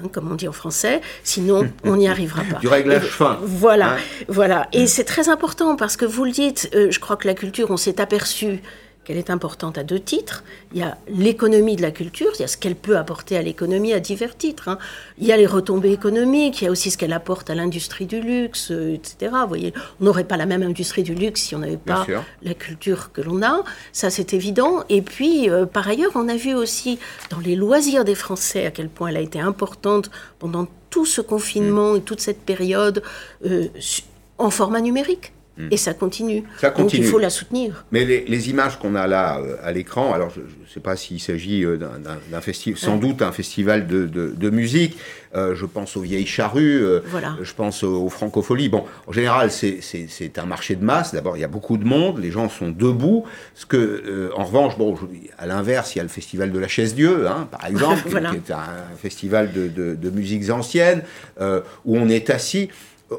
Hein, 0.00 0.08
comme 0.10 0.32
on 0.32 0.36
dit 0.36 0.48
en 0.48 0.52
français, 0.52 1.02
sinon 1.22 1.70
on 1.84 1.96
n'y 1.96 2.08
arrivera 2.08 2.42
pas. 2.44 2.58
du 2.58 2.68
réglage 2.68 3.08
fin. 3.08 3.38
Voilà, 3.42 3.94
hein 3.94 3.96
voilà. 4.28 4.68
Et 4.72 4.86
c'est 4.86 5.04
très 5.04 5.28
important 5.28 5.76
parce 5.76 5.96
que 5.96 6.06
vous 6.06 6.24
le 6.24 6.30
dites, 6.30 6.70
euh, 6.74 6.90
je 6.90 6.98
crois 6.98 7.16
que 7.16 7.26
la 7.26 7.34
culture, 7.34 7.70
on 7.70 7.76
s'est 7.76 8.00
aperçu 8.00 8.62
qu'elle 9.04 9.16
est 9.16 9.30
importante 9.30 9.78
à 9.78 9.84
deux 9.84 9.98
titres. 9.98 10.44
Il 10.72 10.78
y 10.78 10.82
a 10.82 10.96
l'économie 11.08 11.76
de 11.76 11.82
la 11.82 11.90
culture, 11.90 12.30
il 12.34 12.40
y 12.40 12.44
a 12.44 12.48
ce 12.48 12.56
qu'elle 12.56 12.76
peut 12.76 12.96
apporter 12.96 13.36
à 13.36 13.42
l'économie 13.42 13.92
à 13.92 14.00
divers 14.00 14.36
titres. 14.36 14.68
Hein. 14.68 14.78
Il 15.18 15.26
y 15.26 15.32
a 15.32 15.36
les 15.36 15.46
retombées 15.46 15.92
économiques, 15.92 16.62
il 16.62 16.66
y 16.66 16.68
a 16.68 16.70
aussi 16.70 16.90
ce 16.90 16.98
qu'elle 16.98 17.12
apporte 17.12 17.50
à 17.50 17.54
l'industrie 17.54 18.06
du 18.06 18.20
luxe, 18.20 18.70
euh, 18.70 18.94
etc. 18.94 19.32
Vous 19.42 19.48
voyez, 19.48 19.74
on 20.00 20.04
n'aurait 20.04 20.24
pas 20.24 20.36
la 20.36 20.46
même 20.46 20.62
industrie 20.62 21.02
du 21.02 21.14
luxe 21.14 21.42
si 21.42 21.54
on 21.54 21.58
n'avait 21.58 21.76
pas 21.76 22.06
la 22.42 22.54
culture 22.54 23.12
que 23.12 23.20
l'on 23.20 23.42
a. 23.42 23.64
Ça, 23.92 24.10
c'est 24.10 24.34
évident. 24.34 24.84
Et 24.88 25.02
puis, 25.02 25.50
euh, 25.50 25.66
par 25.66 25.88
ailleurs, 25.88 26.12
on 26.14 26.28
a 26.28 26.36
vu 26.36 26.54
aussi 26.54 26.98
dans 27.30 27.40
les 27.40 27.56
loisirs 27.56 28.04
des 28.04 28.14
Français 28.14 28.66
à 28.66 28.70
quel 28.70 28.88
point 28.88 29.08
elle 29.08 29.16
a 29.16 29.20
été 29.20 29.40
importante 29.40 30.10
pendant 30.38 30.66
tout 30.90 31.06
ce 31.06 31.20
confinement 31.20 31.92
mm. 31.92 31.96
et 31.96 32.00
toute 32.02 32.20
cette 32.20 32.40
période 32.40 33.02
euh, 33.46 33.66
en 34.38 34.50
format 34.50 34.80
numérique. 34.80 35.32
Et 35.70 35.76
ça 35.76 35.92
continue. 35.92 36.44
ça 36.58 36.70
continue. 36.70 37.00
Donc 37.00 37.06
il 37.06 37.10
faut 37.10 37.18
la 37.18 37.28
soutenir. 37.28 37.84
Mais 37.92 38.04
les, 38.04 38.50
images 38.50 38.78
qu'on 38.78 38.94
a 38.94 39.06
là 39.06 39.38
euh, 39.38 39.56
à 39.62 39.70
l'écran, 39.70 40.14
alors 40.14 40.30
je 40.30 40.40
ne 40.40 40.68
sais 40.72 40.80
pas 40.80 40.96
s'il 40.96 41.20
s'agit 41.20 41.64
euh, 41.64 41.76
d'un 41.76 42.40
festival, 42.40 42.78
sans 42.78 42.96
doute 42.96 43.20
un 43.20 43.32
festival 43.32 43.86
de, 43.86 44.06
de, 44.06 44.50
musique. 44.50 44.96
Euh, 45.34 45.54
je 45.54 45.66
pense 45.66 45.96
aux 45.96 46.00
vieilles 46.00 46.26
charrues, 46.26 46.82
voilà. 47.06 47.36
je 47.42 47.52
pense 47.52 47.84
aux, 47.84 48.08
francopholies. 48.08 48.70
Bon, 48.70 48.84
en 49.06 49.12
général, 49.12 49.50
c'est 49.50 50.38
un 50.38 50.46
marché 50.46 50.74
de 50.74 50.84
masse. 50.84 51.12
D'abord, 51.12 51.36
il 51.36 51.40
y 51.40 51.44
a 51.44 51.48
beaucoup 51.48 51.76
de 51.76 51.84
monde, 51.84 52.18
les 52.18 52.30
gens 52.30 52.48
sont 52.48 52.70
debout. 52.70 53.24
Ce 53.54 53.66
que, 53.66 54.30
en 54.34 54.44
revanche, 54.44 54.78
bon, 54.78 54.96
à 55.38 55.46
l'inverse, 55.46 55.94
il 55.94 55.98
y 55.98 56.00
a 56.00 56.04
le 56.04 56.08
festival 56.08 56.50
de 56.50 56.58
la 56.58 56.68
chaise 56.68 56.94
Dieu, 56.94 57.28
hein, 57.28 57.46
par 57.50 57.66
exemple, 57.66 58.08
qui, 58.08 58.36
est 58.36 58.50
un 58.50 58.96
festival 58.96 59.52
de, 59.52 59.68
de 59.68 60.10
musiques 60.10 60.48
anciennes 60.50 61.02
où 61.38 61.98
on 61.98 62.08
est 62.08 62.30
assis 62.30 62.70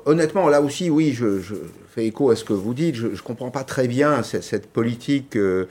honnêtement, 0.06 0.50
là 0.50 0.62
aussi, 0.62 0.90
oui, 0.90 1.14
je, 1.14 1.40
fais 1.94 2.08
écho 2.08 2.30
à 2.30 2.36
ce 2.36 2.44
que 2.44 2.54
vous 2.54 2.74
dites. 2.74 2.96
Je 2.96 3.08
ne 3.08 3.18
comprends 3.18 3.52
pas 3.52 3.64
très 3.64 3.88
bien 3.88 4.24
cette, 4.24 4.68
politique. 4.68 5.36
Euh, 5.36 5.66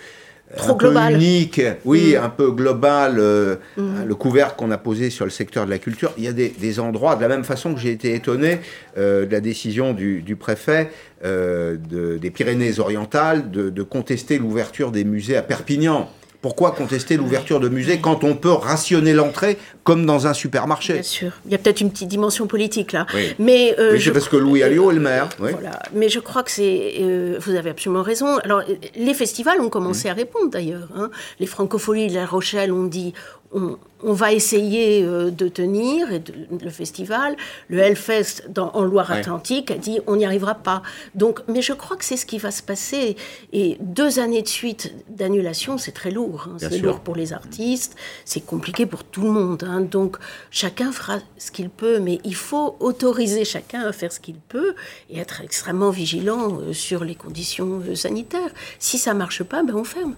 Trop 0.57 0.73
un 0.73 0.77
globale. 0.77 1.13
peu 1.15 1.19
unique, 1.19 1.63
oui, 1.87 2.15
mm. 2.15 2.25
un 2.25 2.29
peu 2.29 2.51
global, 2.51 3.17
euh, 3.19 3.57
mm. 3.79 4.05
le 4.07 4.15
couvercle 4.15 4.57
qu'on 4.59 4.71
a 4.71 4.77
posé 4.77 5.09
sur 5.09 5.25
le 5.25 5.31
secteur 5.31 5.65
de 5.65 5.71
la 5.71 5.79
culture. 5.79 6.13
Il 6.19 6.25
y 6.25 6.29
a 6.29 6.33
des, 6.33 6.81
endroits, 6.81 7.17
de 7.17 7.23
la 7.23 7.29
même 7.29 7.45
façon 7.45 7.73
que 7.73 7.81
j'ai 7.81 7.91
été 7.91 8.15
étonné 8.15 8.61
euh, 8.99 9.25
de 9.25 9.33
la 9.33 9.41
décision 9.41 9.95
du, 9.95 10.37
préfet 10.39 10.91
des 11.23 12.31
Pyrénées-Orientales 12.31 13.51
de 13.51 13.83
contester 13.83 14.39
l'ouverture 14.39 14.91
des 14.91 15.05
musées 15.05 15.37
à 15.37 15.43
Perpignan. 15.43 16.11
Pourquoi 16.43 16.73
contester 16.73 17.17
l'ouverture 17.17 17.61
de 17.61 17.69
musées 17.69 18.01
quand 18.01 18.25
on 18.25 18.35
peut 18.35 18.51
rationner 18.51 19.13
l'entrée 19.13 19.59
comme 19.85 20.05
dans 20.05 20.27
un 20.27 20.35
supermarché? 20.35 20.95
Bien 20.95 21.03
sûr. 21.03 21.33
Il 21.47 21.53
y 21.53 21.55
a 21.55 21.59
peut-être 21.59 21.81
une 21.81 21.91
petite 21.91 22.09
dimension 22.09 22.49
politique 22.49 22.93
là. 22.93 23.07
Oui. 23.15 23.35
Mais 23.39 23.77
euh, 23.79 23.97
c'est 23.99 24.11
parce 24.11 24.29
que 24.29 24.37
Louis 24.37 24.65
Alliot 24.65 24.91
est 24.91 24.95
le 24.95 25.01
maire. 25.01 25.29
Voilà. 25.39 25.79
Mais 25.95 26.09
je 26.09 26.19
crois 26.19 26.43
que 26.43 26.51
c'est. 26.51 26.95
Euh, 27.01 27.39
vous 27.41 27.55
avez 27.55 27.71
absolument 27.71 28.03
raison. 28.03 28.39
Alors, 28.39 28.63
les 28.97 29.15
festivals 29.15 29.61
ont 29.61 29.69
commencé 29.69 30.09
à 30.09 30.15
répondre 30.15 30.51
d'ailleurs. 30.51 30.89
Hein. 30.97 31.11
Les 31.39 31.47
francopholies 31.47 32.09
de 32.09 32.15
La 32.15 32.27
Rochelle 32.27 32.73
ont 32.73 32.87
dit 32.87 33.15
on, 33.55 33.79
va 34.13 34.33
essayer 34.33 35.05
euh, 35.05 35.31
de 35.31 35.49
tenir 35.49 36.09
le 36.09 36.71
festival. 36.71 37.37
Le 37.69 37.79
Hellfest 37.79 38.49
dans, 38.49 38.71
en 38.73 38.83
Loire-Atlantique 38.83 39.71
a 39.71 39.77
dit 39.77 40.01
on 40.07 40.17
n'y 40.17 40.25
arrivera 40.25 40.55
pas. 40.55 40.83
Donc, 41.15 41.41
mais 41.49 41.63
je 41.63 41.73
crois 41.73 41.97
que 41.97 42.05
c'est 42.05 42.17
ce 42.17 42.27
qui 42.27 42.39
va 42.39 42.51
se 42.51 42.63
passer. 42.63 43.17
Et 43.53 43.77
deux 43.81 44.19
années 44.19 44.43
de 44.43 44.49
suite 44.49 44.93
d'annulation, 45.09 45.79
c'est 45.79 45.93
très 45.93 46.11
lourd. 46.11 46.49
Hein. 46.49 46.57
C'est 46.59 46.79
lourd 46.79 47.01
pour 47.01 47.15
les 47.15 47.33
artistes, 47.33 47.97
c'est 48.25 48.45
compliqué 48.45 48.87
pour 48.87 49.05
tout 49.05 49.23
le 49.23 49.31
monde. 49.31 49.65
Hein. 49.65 49.83
Donc, 49.83 50.17
chacun 50.51 50.93
fera 50.93 51.19
ce 51.39 51.51
qu'il 51.51 51.71
peut, 51.71 52.01
mais 52.01 52.21
il 52.25 52.35
faut 52.35 52.77
autoriser 52.81 53.45
chacun 53.45 53.83
à 53.83 53.93
faire 53.93 54.13
ce 54.13 54.21
qu'il 54.21 54.37
peut 54.37 54.75
et 55.11 55.19
être 55.19 55.41
extrêmement 55.43 55.91
vigilant 55.91 56.59
euh, 56.61 56.73
sur 56.73 57.05
les 57.05 57.15
conditions 57.15 57.83
euh, 57.87 57.95
sanitaires. 57.95 58.51
Si 58.79 58.99
ça 58.99 59.15
marche 59.15 59.43
pas, 59.43 59.63
ben 59.63 59.75
on 59.75 59.85
ferme. 59.85 60.15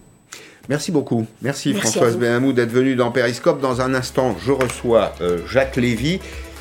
Merci 0.69 0.93
beaucoup. 0.93 1.27
Merci, 1.43 1.75
Françoise 1.75 2.17
Benhamou 2.17 2.53
d'être 2.53 2.71
venue 2.71 2.97
dans 2.97 3.11
Périscope. 3.11 3.61
Dans 3.61 3.83
un 3.83 3.95
instant, 3.95 4.35
je 4.45 4.53
reçois 4.53 5.13
euh, 5.21 5.39
Jacques 5.47 5.77
Lévy. 5.77 6.21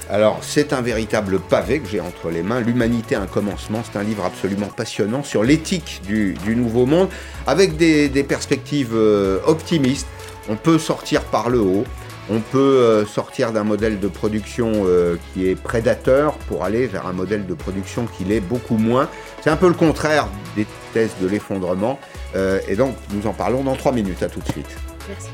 Alors, 0.09 0.39
c'est 0.41 0.73
un 0.73 0.81
véritable 0.81 1.39
pavé 1.39 1.79
que 1.79 1.87
j'ai 1.87 2.01
entre 2.01 2.29
les 2.29 2.43
mains. 2.43 2.59
L'humanité, 2.59 3.15
un 3.15 3.27
commencement. 3.27 3.81
C'est 3.89 3.97
un 3.97 4.03
livre 4.03 4.25
absolument 4.25 4.67
passionnant 4.67 5.23
sur 5.23 5.43
l'éthique 5.43 6.01
du, 6.05 6.35
nouveau 6.55 6.85
monde, 6.85 7.07
avec 7.47 7.77
des, 7.77 8.25
perspectives 8.27 8.93
euh, 8.93 9.39
optimistes. 9.45 10.07
On 10.49 10.57
peut 10.57 10.77
sortir 10.77 11.21
par 11.23 11.49
le 11.49 11.59
haut. 11.59 11.85
On 12.29 12.39
peut 12.39 12.57
euh, 12.59 13.05
sortir 13.05 13.53
d'un 13.53 13.63
modèle 13.63 13.99
de 13.99 14.07
production 14.07 14.85
qui 15.33 15.47
est 15.47 15.55
prédateur 15.55 16.33
pour 16.49 16.65
aller 16.65 16.87
vers 16.87 17.07
un 17.07 17.13
modèle 17.13 17.45
de 17.45 17.53
production 17.53 18.05
qui 18.05 18.25
l'est 18.25 18.41
beaucoup 18.41 18.77
moins. 18.77 19.07
C'est 19.43 19.49
un 19.49 19.57
peu 19.57 19.67
le 19.67 19.73
contraire 19.73 20.29
des 20.55 20.65
thèses 20.93 21.15
de 21.19 21.27
l'effondrement. 21.27 21.99
Euh, 22.33 22.61
et 22.69 22.77
donc, 22.77 22.95
nous 23.11 23.27
en 23.27 23.33
parlons 23.33 23.61
dans 23.61 23.75
trois 23.75 23.91
minutes. 23.91 24.23
À 24.23 24.29
tout 24.29 24.39
de 24.39 24.49
suite. 24.49 24.69
Merci. 25.09 25.27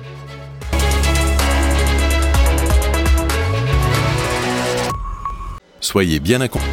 Soyez 5.80 6.20
bien 6.20 6.42
accompagnés. 6.42 6.72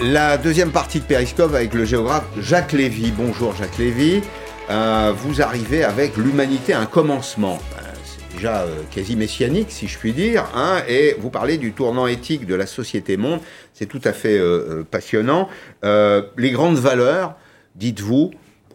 La 0.00 0.38
deuxième 0.38 0.70
partie 0.70 1.00
de 1.00 1.04
Périscope 1.04 1.52
avec 1.52 1.74
le 1.74 1.84
géographe 1.84 2.24
Jacques 2.38 2.72
Lévy. 2.72 3.12
Bonjour 3.14 3.54
Jacques 3.54 3.76
Lévy. 3.76 4.22
Euh, 4.70 5.12
vous 5.14 5.42
arrivez 5.42 5.84
avec 5.84 6.16
L'humanité, 6.16 6.72
un 6.72 6.86
commencement 6.86 7.58
euh, 8.44 8.82
quasi 8.90 9.16
messianique, 9.16 9.70
si 9.70 9.86
je 9.86 9.98
puis 9.98 10.12
dire, 10.12 10.44
hein, 10.54 10.82
et 10.88 11.14
vous 11.18 11.30
parlez 11.30 11.58
du 11.58 11.72
tournant 11.72 12.06
éthique 12.06 12.46
de 12.46 12.54
la 12.54 12.66
société 12.66 13.16
monde. 13.16 13.40
C'est 13.72 13.86
tout 13.86 14.00
à 14.04 14.12
fait 14.12 14.38
euh, 14.38 14.80
euh, 14.80 14.84
passionnant. 14.84 15.48
les 15.82 16.50
grandes 16.50 16.78
valeurs, 16.78 17.36
dites-vous, 17.76 18.32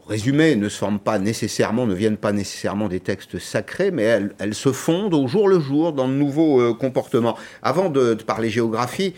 résumer, 0.08 0.56
ne 0.56 0.70
se 0.70 0.78
forment 0.78 1.00
pas 1.00 1.20
nécessairement, 1.20 1.86
ne 1.86 1.94
viennent 1.94 2.18
pas 2.18 2.32
nécessairement 2.32 2.88
des 2.88 3.02
textes 3.02 3.40
sacrés, 3.40 3.92
mais 3.92 4.04
elles, 4.40 4.54
se 4.54 4.72
fondent 4.72 5.14
au 5.14 5.28
jour 5.28 5.50
le 5.50 5.60
jour 5.60 5.92
dans 5.92 6.08
de 6.08 6.14
nouveaux 6.14 6.74
comportements. 6.74 7.38
Avant 7.62 7.90
de, 7.90 8.14
parler 8.14 8.50
géographie, 8.50 9.14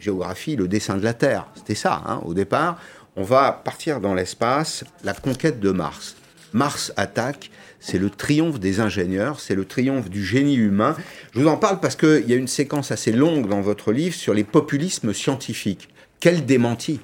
géographie, 0.00 0.56
le 0.56 0.66
dessin 0.66 0.96
de 0.96 1.04
la 1.04 1.14
Terre, 1.14 1.46
c'était 1.54 1.76
ça 1.76 2.02
hein, 2.06 2.20
au 2.24 2.34
départ. 2.34 2.80
On 3.14 3.22
va 3.22 3.52
partir 3.52 4.00
dans 4.00 4.14
l'espace, 4.14 4.84
la 5.04 5.14
conquête 5.14 5.60
de 5.60 5.70
Mars. 5.70 6.16
Mars 6.52 6.92
attaque, 6.96 7.50
c'est 7.80 7.98
le 7.98 8.10
triomphe 8.10 8.58
des 8.58 8.80
ingénieurs, 8.80 9.40
c'est 9.40 9.54
le 9.54 9.64
triomphe 9.64 10.10
du 10.10 10.24
génie 10.24 10.56
humain. 10.56 10.96
Je 11.34 11.40
vous 11.40 11.48
en 11.48 11.56
parle 11.56 11.80
parce 11.80 11.96
qu'il 11.96 12.24
y 12.26 12.32
a 12.32 12.36
une 12.36 12.48
séquence 12.48 12.90
assez 12.90 13.12
longue 13.12 13.48
dans 13.48 13.60
votre 13.60 13.92
livre 13.92 14.14
sur 14.14 14.34
les 14.34 14.44
populismes 14.44 15.12
scientifiques. 15.12 15.88
Quel 16.20 16.46
démenti 16.46 17.00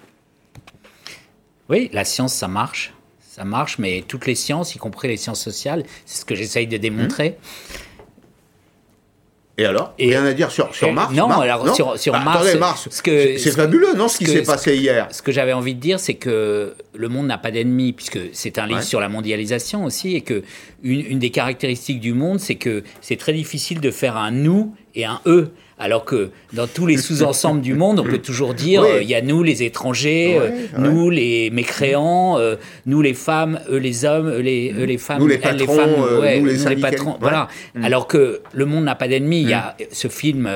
Oui, 1.68 1.90
la 1.92 2.04
science, 2.04 2.34
ça 2.34 2.48
marche. 2.48 2.94
Ça 3.20 3.44
marche, 3.44 3.78
mais 3.78 4.04
toutes 4.06 4.26
les 4.26 4.34
sciences, 4.34 4.74
y 4.74 4.78
compris 4.78 5.08
les 5.08 5.16
sciences 5.16 5.40
sociales, 5.40 5.84
c'est 6.04 6.20
ce 6.20 6.24
que 6.24 6.34
j'essaye 6.34 6.66
de 6.66 6.76
démontrer. 6.76 7.30
Mmh. 7.30 7.91
Et 9.58 9.66
alors 9.66 9.92
et 9.98 10.08
Rien 10.08 10.24
à 10.24 10.32
dire 10.32 10.50
sur, 10.50 10.74
sur 10.74 10.92
Mars 10.92 11.12
Non, 11.14 11.28
alors 11.28 11.74
sur, 11.74 11.98
sur 11.98 12.12
bah, 12.12 12.20
Mars. 12.58 12.88
c'est 12.90 13.50
fabuleux, 13.50 13.94
non, 13.94 14.08
ce, 14.08 14.18
qui 14.18 14.26
s'est 14.26 14.42
passé 14.42 14.76
hier. 14.76 15.08
Ce 15.10 15.20
que 15.20 15.32
j'avais 15.32 15.52
envie 15.52 15.74
de 15.74 15.80
dire, 15.80 16.00
c'est 16.00 16.14
que 16.14 16.74
le 16.94 17.08
monde 17.08 17.26
n'a 17.26 17.38
pas 17.38 17.50
d'ennemis, 17.50 17.92
puisque 17.92 18.18
c'est 18.32 18.58
un 18.58 18.66
livre 18.66 18.82
sur 18.82 19.00
la 19.00 19.08
mondialisation 19.08 19.84
aussi, 19.84 20.16
et 20.16 20.22
que 20.22 20.42
une, 20.82 21.00
une 21.00 21.18
des 21.18 21.30
caractéristiques 21.30 22.00
du 22.00 22.14
monde, 22.14 22.40
c'est 22.40 22.54
que 22.54 22.82
c'est 23.00 23.16
très 23.16 23.32
difficile 23.32 23.80
de 23.80 23.90
faire 23.90 24.16
un 24.16 24.30
nous 24.30 24.74
et 24.94 25.04
un 25.04 25.20
eux. 25.26 25.52
Alors 25.78 26.04
que 26.04 26.30
dans 26.52 26.68
tous 26.68 26.86
les 26.86 26.96
sous-ensembles 26.96 27.60
du 27.60 27.74
monde, 27.74 27.98
on 27.98 28.04
peut 28.04 28.18
toujours 28.18 28.54
dire 28.54 28.82
euh, 28.82 29.02
il 29.02 29.08
y 29.08 29.16
a 29.16 29.20
nous 29.20 29.42
les 29.42 29.64
étrangers, 29.64 30.38
euh, 30.38 30.66
nous 30.78 31.10
les 31.10 31.50
mécréants, 31.50 32.38
euh, 32.38 32.54
nous 32.86 33.02
les 33.02 33.14
femmes, 33.14 33.58
eux 33.68 33.78
les 33.78 34.04
hommes, 34.04 34.28
eux 34.28 34.38
les, 34.38 34.70
les 34.70 34.98
femmes, 34.98 35.18
nous 35.18 35.26
les 35.26 35.38
patrons, 35.38 35.58
les 35.58 35.66
femmes, 35.66 35.90
nous, 35.96 36.22
les, 36.22 36.56
les, 36.56 36.76
patrons. 36.76 37.16
Voilà. 37.20 37.48
Mm. 37.74 37.84
Alors 37.84 38.06
que 38.06 38.42
le 38.52 38.64
monde 38.64 38.84
n'a 38.84 38.94
pas 38.94 39.08
d'ennemis. 39.08 39.42
Il 39.42 39.48
y 39.48 39.54
a 39.54 39.76
mm. 39.80 39.84
ce 39.90 40.06
film 40.06 40.48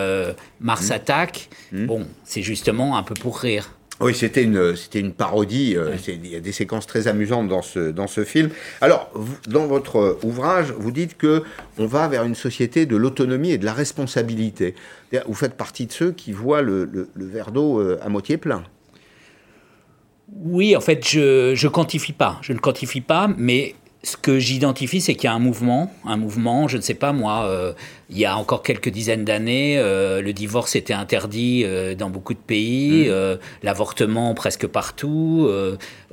Mars 0.61 0.91
mm. 0.91 0.93
attaque. 0.93 1.49
Bon, 1.73 2.07
c'est 2.25 2.43
justement 2.43 2.97
un 2.97 3.03
peu 3.03 3.15
pour 3.15 3.39
rire. 3.39 3.71
Oui, 4.01 4.15
c'était 4.15 4.43
une, 4.43 4.77
c'était 4.77 5.01
une 5.01 5.13
parodie. 5.13 5.75
Euh, 5.75 5.97
il 6.09 6.27
y 6.27 6.37
a 6.37 6.41
des 6.41 6.53
séquences 6.53 6.87
très 6.87 7.09
amusantes 7.09 7.49
dans 7.49 7.63
ce, 7.63 7.91
dans 7.91 8.07
ce 8.07 8.25
film. 8.25 8.51
Alors, 8.83 9.11
dans 9.49 9.67
votre 9.67 10.19
ouvrage, 10.23 10.73
vous 10.77 10.91
dites 10.91 11.17
que 11.17 11.43
on 11.79 11.87
va 11.87 12.07
vers 12.07 12.25
une 12.25 12.35
société 12.35 12.85
de 12.85 12.97
l'autonomie 12.97 13.53
et 13.53 13.59
de 13.59 13.65
la 13.65 13.73
responsabilité. 13.73 14.75
Vous 15.27 15.35
faites 15.35 15.55
partie 15.55 15.87
de 15.87 15.93
ceux 15.93 16.13
qui 16.13 16.33
voient 16.33 16.61
le, 16.61 16.85
le, 16.85 17.27
verre 17.27 17.53
d'eau 17.53 17.81
euh, 17.81 17.99
à 18.03 18.11
moitié 18.11 18.37
plein. 18.37 18.65
Oui, 20.43 20.77
en 20.77 20.81
fait, 20.81 21.09
je 21.09 21.53
ne 21.53 21.71
quantifie 21.71 22.13
pas. 22.13 22.39
Je 22.43 22.53
ne 22.53 22.59
quantifie 22.59 23.01
pas, 23.01 23.31
mais 23.39 23.77
ce 24.07 24.17
que 24.17 24.39
j'identifie, 24.39 25.01
c'est 25.01 25.15
qu'il 25.15 25.25
y 25.25 25.31
a 25.31 25.35
un 25.35 25.41
mouvement, 25.41 25.91
un 26.05 26.17
mouvement, 26.17 26.69
je 26.69 26.77
ne 26.77 26.83
sais 26.83 26.95
pas 26.95 27.13
moi, 27.13 27.47
euh, 27.47 27.73
il 28.09 28.17
y 28.17 28.25
a 28.25 28.37
encore 28.37 28.63
quelques 28.63 28.89
dizaines 28.89 29.25
d'années, 29.25 29.79
euh, 29.79 30.23
le 30.23 30.33
divorce 30.33 30.77
était 30.77 30.95
interdit 30.95 31.63
euh, 31.65 31.97
dans 31.97 32.09
beaucoup 32.09 32.33
de 32.33 32.39
pays, 32.39 33.09
mmh. 33.09 33.39
l'avortement 33.65 34.33
presque 34.35 34.69
partout, 34.69 35.51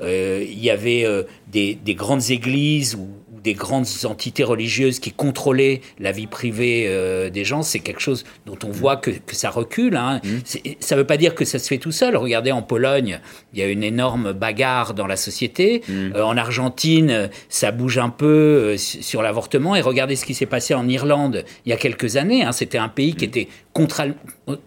il 0.02 0.60
y 0.60 0.72
avait 0.72 1.06
des, 1.52 1.76
des, 1.76 1.96
grandes 1.96 2.32
églises 2.32 2.96
où 2.96 3.08
des 3.44 3.54
grandes 3.54 3.86
entités 4.06 4.44
religieuses 4.44 5.00
qui 5.00 5.12
contrôlaient 5.12 5.82
la 6.00 6.12
vie 6.12 6.28
privée 6.28 6.86
euh, 6.88 7.30
des 7.30 7.44
gens, 7.44 7.62
c'est 7.62 7.80
quelque 7.80 8.00
chose 8.00 8.24
dont 8.46 8.58
on 8.64 8.72
voit 8.72 8.96
que, 8.98 9.12
ça 9.32 9.50
recule. 9.50 9.96
Hein. 9.98 10.22
Mm. 10.24 10.76
Ça 10.80 10.96
ne 10.96 11.02
veut 11.02 11.08
pas 11.08 11.18
dire 11.18 11.36
que 11.36 11.44
ça 11.46 11.60
se 11.60 11.68
fait 11.68 11.78
tout 11.78 11.92
seul. 11.92 12.16
Regardez, 12.16 12.52
en 12.52 12.62
Pologne, 12.62 13.20
il 13.54 13.60
y 13.60 13.62
a 13.62 13.68
une 13.68 13.84
énorme 13.84 14.32
bagarre 14.32 14.94
dans 14.94 15.08
la 15.08 15.18
société. 15.18 15.84
Mm. 15.88 16.16
Euh, 16.16 16.24
en 16.24 16.38
Argentine, 16.38 17.30
ça 17.50 17.72
bouge 17.72 17.98
un 17.98 18.10
peu 18.10 18.26
euh, 18.26 18.78
sur 18.78 19.22
l'avortement. 19.22 19.76
Et 19.76 19.82
regardez 19.82 20.16
ce 20.16 20.26
qui 20.26 20.34
s'est 20.34 20.46
passé 20.46 20.74
en 20.74 20.88
Irlande 20.88 21.44
il 21.66 21.70
y 21.70 21.74
a 21.74 21.78
quelques 21.78 22.16
années. 22.16 22.44
Hein. 22.44 22.54
C'était 22.54 22.78
un 22.78 22.90
pays 22.90 23.14
qui 23.16 23.26
mm. 23.26 23.30
était 23.30 23.48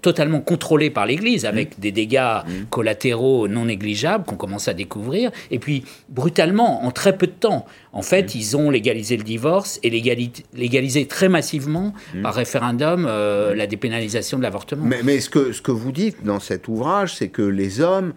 totalement 0.03 0.40
contrôlé 0.40 0.90
par 0.90 1.07
l'Église, 1.07 1.45
avec 1.45 1.79
des 1.79 1.92
dégâts 1.92 2.40
collatéraux 2.71 3.47
non 3.47 3.66
négligeables 3.66 4.25
qu'on 4.25 4.37
commence 4.37 4.69
à 4.69 4.75
découvrir. 4.75 5.31
Et 5.51 5.59
puis, 5.59 5.85
brutalement, 6.09 6.85
en 6.85 6.90
très 6.90 7.16
peu 7.16 7.27
de 7.27 7.33
temps, 7.33 7.66
en 7.92 8.03
fait, 8.03 8.35
ils 8.35 8.57
ont 8.57 8.71
légalisé 8.71 9.16
le 9.16 9.23
divorce 9.23 9.79
et 9.83 9.90
légalisé 9.90 11.07
très 11.07 11.29
massivement 11.29 11.95
par 12.23 12.35
référendum 12.35 13.07
euh, 13.09 13.55
la 13.55 13.66
dépénalisation 13.66 14.38
de 14.38 14.42
l'avortement. 14.42 14.85
Mais, 14.85 15.21
ce, 15.21 15.31
que, 15.31 15.53
ce 15.53 15.62
que 15.62 15.71
vous 15.73 15.92
dites 15.92 16.25
dans 16.25 16.40
cet 16.40 16.69
ouvrage, 16.69 17.14
c'est 17.14 17.29
que 17.29 17.42
les 17.42 17.81
hommes, 17.81 18.12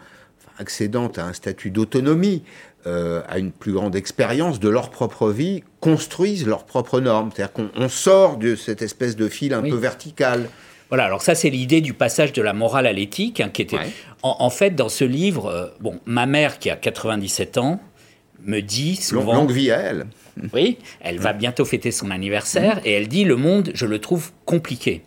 accédant 0.58 1.08
à 1.18 1.22
un 1.22 1.34
statut 1.34 1.70
d'autonomie, 1.70 2.44
euh, 2.88 3.22
à 3.28 3.40
une 3.40 3.52
plus 3.52 3.74
grande 3.74 3.96
expérience 3.96 4.60
de 4.60 4.70
leur 4.70 4.90
propre 4.90 5.30
vie, 5.32 5.64
construisent 5.82 6.48
leurs 6.48 6.64
propres 6.64 7.02
normes. 7.02 7.30
C'est-à-dire 7.36 7.54
qu'on 7.54 7.90
sort 7.90 8.38
de 8.38 8.56
cette 8.56 8.82
espèce 8.82 9.18
de 9.18 9.28
fil 9.28 9.54
un 9.54 9.62
peu 9.62 9.76
vertical. 9.76 10.50
Voilà, 10.90 11.06
alors 11.06 11.22
ça 11.22 11.36
c'est 11.36 11.50
l'idée 11.50 11.82
du 11.82 11.94
passage 11.94 12.34
de 12.34 12.42
la 12.42 12.54
morale 12.54 12.88
à 12.88 12.94
l'éthique, 12.94 13.42
hein, 13.42 13.50
qui 13.54 13.62
était 13.62 13.78
en, 14.24 14.50
fait 14.50 14.72
dans 14.72 14.90
ce 14.90 15.06
livre. 15.06 15.48
Euh, 15.48 15.68
bon, 15.80 16.00
ma 16.06 16.26
mère 16.26 16.60
qui 16.60 16.70
a 16.70 16.76
97 16.76 17.58
ans, 17.58 17.80
me 18.44 18.62
dit 18.62 18.96
souvent. 18.96 19.36
Longue 19.36 19.52
vie 19.52 19.72
à 19.72 19.78
elle. 19.78 20.06
Oui, 20.54 20.78
elle 21.02 21.20
va 21.20 21.34
bientôt 21.34 21.66
fêter 21.66 21.92
son 21.92 22.12
anniversaire 22.12 22.80
et 22.86 22.94
elle 22.94 23.10
dit 23.10 23.26
le 23.26 23.36
monde, 23.36 23.72
je 23.74 23.86
le 23.86 24.00
trouve 24.00 24.32
compliqué. 24.46 25.02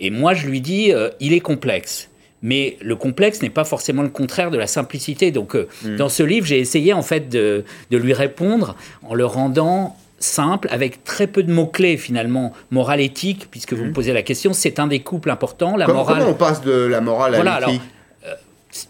Et 0.00 0.10
moi, 0.10 0.34
je 0.34 0.48
lui 0.48 0.60
dis, 0.60 0.92
euh, 0.92 1.10
il 1.20 1.32
est 1.32 1.40
complexe. 1.40 2.10
Mais 2.42 2.76
le 2.82 2.94
complexe 2.94 3.40
n'est 3.40 3.50
pas 3.50 3.64
forcément 3.64 4.02
le 4.02 4.10
contraire 4.10 4.50
de 4.50 4.58
la 4.58 4.66
simplicité. 4.66 5.30
Donc, 5.30 5.56
euh, 5.56 5.68
mm. 5.84 5.96
dans 5.96 6.08
ce 6.08 6.22
livre, 6.22 6.46
j'ai 6.46 6.58
essayé 6.58 6.92
en 6.92 7.02
fait 7.02 7.28
de, 7.28 7.64
lui 7.90 8.12
répondre 8.12 8.76
en 9.02 9.14
le 9.14 9.24
rendant 9.24 9.96
simple, 10.24 10.68
avec 10.70 11.04
très 11.04 11.26
peu 11.26 11.42
de 11.42 11.52
mots-clés 11.52 11.96
finalement. 11.96 12.52
Morale 12.70 13.00
éthique, 13.00 13.48
puisque 13.50 13.72
vous 13.72 13.84
mm. 13.84 13.88
me 13.88 13.92
posez 13.92 14.12
la 14.12 14.22
question, 14.22 14.52
c'est 14.52 14.78
un 14.78 14.86
des 14.86 15.00
couples 15.00 15.30
importants. 15.30 15.76
La 15.76 15.86
morale... 15.86 16.18
comment 16.18 16.30
on 16.30 16.34
passe 16.34 16.62
de 16.62 16.72
la 16.72 17.00
morale 17.00 17.34
à 17.34 17.60
l'éthique 17.60 17.82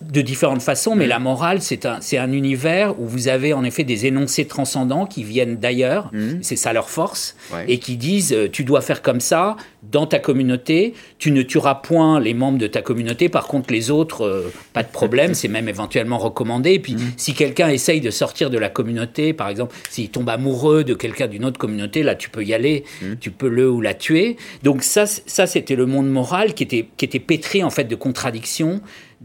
de 0.01 0.20
différentes 0.23 0.62
façons, 0.62 0.94
mais 0.94 1.07
mm. 1.07 1.11
la 1.11 1.18
morale, 1.18 1.62
c'est 1.62 1.87
un, 1.87 2.01
c'est 2.01 2.18
un 2.18 2.33
univers 2.33 2.99
où 2.99 3.07
vous 3.07 3.29
avez 3.29 3.53
en 3.53 3.64
effet 3.64 3.85
des 3.85 4.07
énoncés 4.07 4.47
transcendants 4.47 5.07
qui 5.07 5.25
viennent 5.25 5.57
d'ailleurs, 5.57 6.11
mm. 6.12 6.42
c'est 6.42 6.57
ça 6.57 6.73
leur 6.73 6.90
force, 6.90 7.37
et 7.68 7.79
qui 7.79 7.97
disent 7.97 8.33
euh, 8.33 8.49
tu 8.51 8.64
dois 8.64 8.81
faire 8.81 9.03
comme 9.03 9.20
ça 9.20 9.57
dans 9.90 10.07
ta 10.07 10.18
communauté, 10.18 10.94
tu 11.18 11.31
ne 11.31 11.42
tueras 11.42 11.77
point 11.77 12.20
les 12.20 12.35
membres 12.35 12.59
de 12.59 12.66
ta 12.66 12.83
communauté, 12.83 13.29
par 13.29 13.47
contre 13.47 13.73
les 13.73 13.90
autres, 13.90 14.23
euh, 14.23 14.53
pas 14.73 14.83
de 14.83 14.88
problème, 14.88 15.35
c'est 15.35 15.49
même 15.49 15.68
éventuellement 15.68 16.18
recommandé. 16.18 16.73
Et 16.73 16.79
puis 16.79 16.94
mm. 16.94 17.12
si 17.16 17.35
quelqu'un 17.35 17.68
essaye 17.68 18.01
de 18.01 18.11
sortir 18.11 18.51
de 18.51 18.59
la 18.59 18.68
communauté, 18.68 19.33
par 19.33 19.49
exemple, 19.49 19.75
s'il 19.90 20.11
tombe 20.11 20.29
amoureux 20.29 20.85
de 20.85 20.94
quelqu'un 20.94 21.27
d'une 21.27 21.44
autre 21.44 21.59
communauté, 21.59 22.03
là 22.03 22.14
tu 22.14 22.31
peux 22.31 22.44
y 22.44 22.55
aller, 22.55 22.85
tu 23.20 23.31
peux 23.31 23.49
le 23.49 23.70
ou 23.70 23.81
la 23.81 23.94
tuer. 23.94 24.37
Donc 24.62 24.83
ça, 24.83 25.07
ça 25.07 25.47
c'était 25.47 25.77
le 25.77 25.87
monde 25.87 26.09
moral 26.09 26.55
qui 26.55 26.62
était, 26.62 26.88
qui 26.97 27.05
était 27.05 27.18
pétri 27.18 27.62
en 27.62 27.70
fait 27.70 27.85
de 27.85 27.94
contradictions 27.94 28.81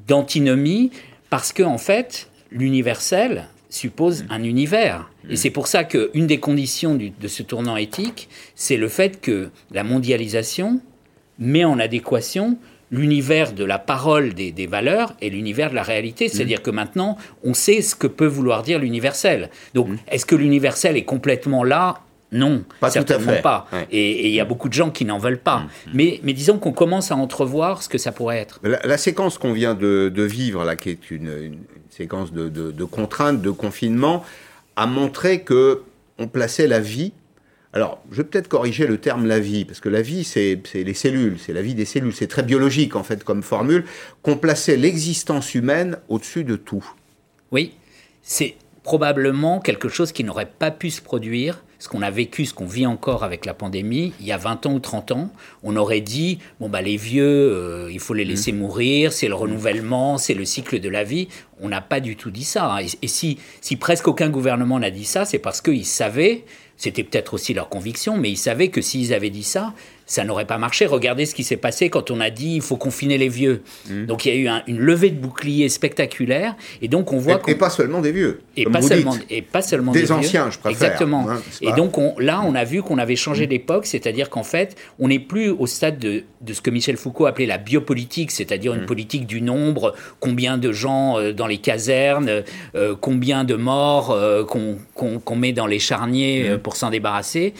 d'antinomie, 0.07 0.91
parce 1.29 1.53
que 1.53 1.63
en 1.63 1.77
fait, 1.77 2.29
l'universel 2.51 3.47
suppose 3.69 4.25
un 4.29 4.43
univers. 4.43 5.09
Et 5.29 5.35
c'est 5.35 5.51
pour 5.51 5.67
ça 5.67 5.83
qu'une 5.83 6.27
des 6.27 6.39
conditions 6.39 6.95
de 6.95 7.27
ce 7.27 7.43
tournant 7.43 7.77
éthique, 7.77 8.29
c'est 8.55 8.77
le 8.77 8.87
fait 8.87 9.21
que 9.21 9.49
la 9.71 9.83
mondialisation 9.83 10.81
met 11.37 11.63
en 11.63 11.79
adéquation 11.79 12.57
l'univers 12.91 13.53
de 13.53 13.63
la 13.63 13.79
parole 13.79 14.33
des, 14.33 14.67
valeurs 14.67 15.13
et 15.21 15.29
l'univers 15.29 15.69
de 15.69 15.75
la 15.75 15.83
réalité. 15.83 16.27
C'est-à-dire 16.27 16.61
que 16.61 16.71
maintenant, 16.71 17.17
on 17.43 17.53
sait 17.53 17.81
ce 17.81 17.95
que 17.95 18.07
peut 18.07 18.25
vouloir 18.25 18.63
dire 18.63 18.79
l'universel. 18.79 19.49
Donc, 19.73 19.89
est-ce 20.07 20.25
que 20.25 20.35
l'universel 20.35 20.97
est 20.97 21.05
complètement 21.05 21.63
là? 21.63 21.99
Non, 22.31 22.63
pas 22.79 22.91
certainement 22.91 23.41
pas. 23.41 23.67
Et 23.91 24.27
il 24.27 24.33
y 24.33 24.39
a 24.39 24.45
beaucoup 24.45 24.69
de 24.69 24.73
gens 24.73 24.91
qui 24.91 25.03
n'en 25.03 25.17
veulent 25.17 25.39
pas. 25.39 25.59
Mm, 25.59 25.63
mm. 25.63 25.91
Mais, 25.95 26.19
mais, 26.23 26.33
disons 26.33 26.59
qu'on 26.59 26.73
commence 26.73 27.11
à 27.11 27.15
entrevoir 27.15 27.81
ce 27.81 27.89
que 27.89 27.97
ça 27.97 28.11
pourrait 28.11 28.37
être. 28.37 28.59
La, 28.61 28.97
séquence 28.99 29.39
qu'on 29.39 29.53
vient 29.53 29.73
de, 29.73 30.23
vivre, 30.23 30.63
là, 30.63 30.75
qui 30.75 30.91
est 30.91 31.09
une, 31.09 31.57
de, 32.07 32.49
de, 32.49 32.83
contraintes, 32.85 33.41
de 33.41 33.51
confinement, 33.51 34.23
a 34.75 34.85
montré 34.85 35.41
que 35.41 35.83
on 36.17 36.27
plaçait 36.27 36.67
la 36.67 36.79
vie. 36.79 37.13
Alors, 37.71 38.01
je 38.11 38.17
vais 38.17 38.23
peut-être 38.23 38.47
corriger 38.47 38.87
le 38.87 38.97
terme 38.97 39.25
la 39.25 39.39
vie, 39.39 39.63
parce 39.63 39.79
que 39.79 39.89
la 39.89 40.01
vie, 40.01 40.23
c'est 40.23 40.61
les 40.73 40.93
cellules, 40.93 41.37
c'est 41.39 41.53
la 41.53 41.61
vie 41.61 41.75
des 41.75 41.85
cellules, 41.85 42.13
c'est 42.13 42.27
très 42.27 42.43
biologique 42.43 42.95
en 42.95 43.03
fait 43.03 43.23
comme 43.23 43.43
formule, 43.43 43.85
qu'on 44.23 44.37
plaçait 44.37 44.75
l'existence 44.75 45.53
humaine 45.53 45.97
au-dessus 46.07 46.43
de 46.43 46.55
tout. 46.55 46.83
Oui, 47.51 47.73
c'est 48.21 48.55
probablement 48.83 49.59
quelque 49.59 49.87
chose 49.87 50.11
qui 50.11 50.23
n'aurait 50.23 50.51
pas 50.57 50.71
pu 50.71 50.89
se 50.89 51.01
produire 51.01 51.63
ce 51.79 51.87
qu'on 51.87 52.01
a 52.01 52.11
vécu, 52.11 52.45
ce 52.45 52.53
qu'on 52.53 52.65
vit 52.65 52.85
encore 52.85 53.23
avec 53.23 53.45
la 53.45 53.53
pandémie, 53.53 54.13
il 54.19 54.25
y 54.25 54.33
a 54.33 54.37
20 54.37 54.65
ans 54.65 54.73
ou 54.73 54.79
30 54.79 55.11
ans, 55.13 55.29
on 55.63 55.77
aurait 55.77 56.01
dit, 56.01 56.39
bon, 56.59 56.67
bah, 56.67 56.81
les 56.81 56.97
vieux, 56.97 57.23
euh, 57.23 57.89
il 57.91 57.99
faut 57.99 58.13
les 58.13 58.25
laisser 58.25 58.51
mmh. 58.51 58.57
mourir, 58.57 59.13
c'est 59.13 59.29
le 59.29 59.35
renouvellement, 59.35 60.17
c'est 60.17 60.33
le 60.33 60.43
cycle 60.43 60.79
de 60.81 60.89
la 60.89 61.05
vie. 61.05 61.29
On 61.61 61.69
n'a 61.69 61.81
pas 61.81 62.01
du 62.01 62.17
tout 62.17 62.31
dit 62.31 62.43
ça. 62.43 62.75
Hein. 62.75 62.85
Et, 63.01 63.07
si, 63.07 63.39
si 63.61 63.77
presque 63.77 64.09
aucun 64.09 64.29
gouvernement 64.29 64.77
n'a 64.77 64.91
dit 64.91 65.05
ça, 65.05 65.23
c'est 65.23 65.39
parce 65.39 65.61
qu'ils 65.61 65.85
savaient, 65.85 66.43
c'était 66.75 67.03
peut-être 67.03 67.33
aussi 67.33 67.53
leur 67.53 67.69
conviction, 67.69 68.17
mais 68.17 68.29
ils 68.29 68.37
savaient 68.37 68.67
que 68.67 68.81
s'ils 68.81 69.13
avaient 69.13 69.29
dit 69.29 69.43
ça, 69.43 69.73
ça 70.09 70.23
n'aurait 70.23 70.45
pas 70.45 70.57
marché. 70.57 70.87
Regardez 70.87 71.25
ce 71.27 71.35
qui 71.35 71.43
s'est 71.43 71.55
passé 71.55 71.89
quand 71.89 72.09
on 72.09 72.19
a 72.19 72.31
dit 72.31 72.55
il 72.55 72.61
faut 72.61 72.77
confiner 72.77 73.17
les 73.19 73.29
vieux. 73.29 73.61
Mmh. 73.87 74.05
Donc 74.07 74.25
il 74.25 74.33
y 74.33 74.47
a 74.47 74.57
eu 74.57 74.61
une 74.67 74.79
levée 74.79 75.11
de 75.11 75.19
boucliers 75.19 75.69
spectaculaire. 75.69 76.55
Et 76.81 76.87
donc 76.87 77.13
on 77.13 77.19
voit. 77.19 77.39
Et, 77.47 77.55
pas 77.55 77.69
seulement 77.69 78.01
des 78.01 78.11
vieux. 78.11 78.41
Et 78.57 78.65
pas, 78.65 78.81
seulement, 78.81 79.15
et 79.29 79.43
pas 79.43 79.61
seulement 79.61 79.91
des, 79.91 80.11
anciens, 80.11 80.49
je 80.49 80.57
préfère. 80.57 80.87
Exactement. 80.87 81.29
Hein, 81.29 81.41
et 81.61 81.71
donc 81.73 81.99
on, 81.99 82.15
là, 82.17 82.41
on 82.43 82.55
a 82.55 82.63
vu 82.63 82.81
qu'on 82.81 82.97
avait 82.97 83.15
changé 83.15 83.45
mmh. 83.45 83.49
d'époque, 83.49 83.85
c'est-à-dire 83.85 84.31
qu'en 84.31 84.43
fait, 84.43 84.75
on 84.97 85.09
n'est 85.09 85.19
plus 85.19 85.49
au 85.49 85.67
stade 85.67 85.99
de, 85.99 86.23
de, 86.41 86.53
ce 86.53 86.61
que 86.61 86.71
Michel 86.71 86.97
Foucault 86.97 87.27
appelait 87.27 87.45
la 87.45 87.59
biopolitique, 87.59 88.31
c'est-à-dire 88.31 88.73
une 88.73 88.83
mmh. 88.83 88.87
politique 88.87 89.27
du 89.27 89.41
nombre, 89.41 89.93
combien 90.19 90.57
de 90.57 90.71
gens 90.71 91.19
euh, 91.19 91.33
dans 91.33 91.47
les 91.47 91.59
casernes, 91.59 92.43
euh, 92.73 92.95
combien 92.99 93.43
de 93.43 93.53
morts 93.53 94.09
euh, 94.09 94.43
qu'on 94.43 95.35
met 95.35 95.53
dans 95.53 95.67
les 95.67 95.79
charniers 95.79 96.57
pour 96.63 96.75
s'en 96.75 96.89
débarrasser. 96.89 97.53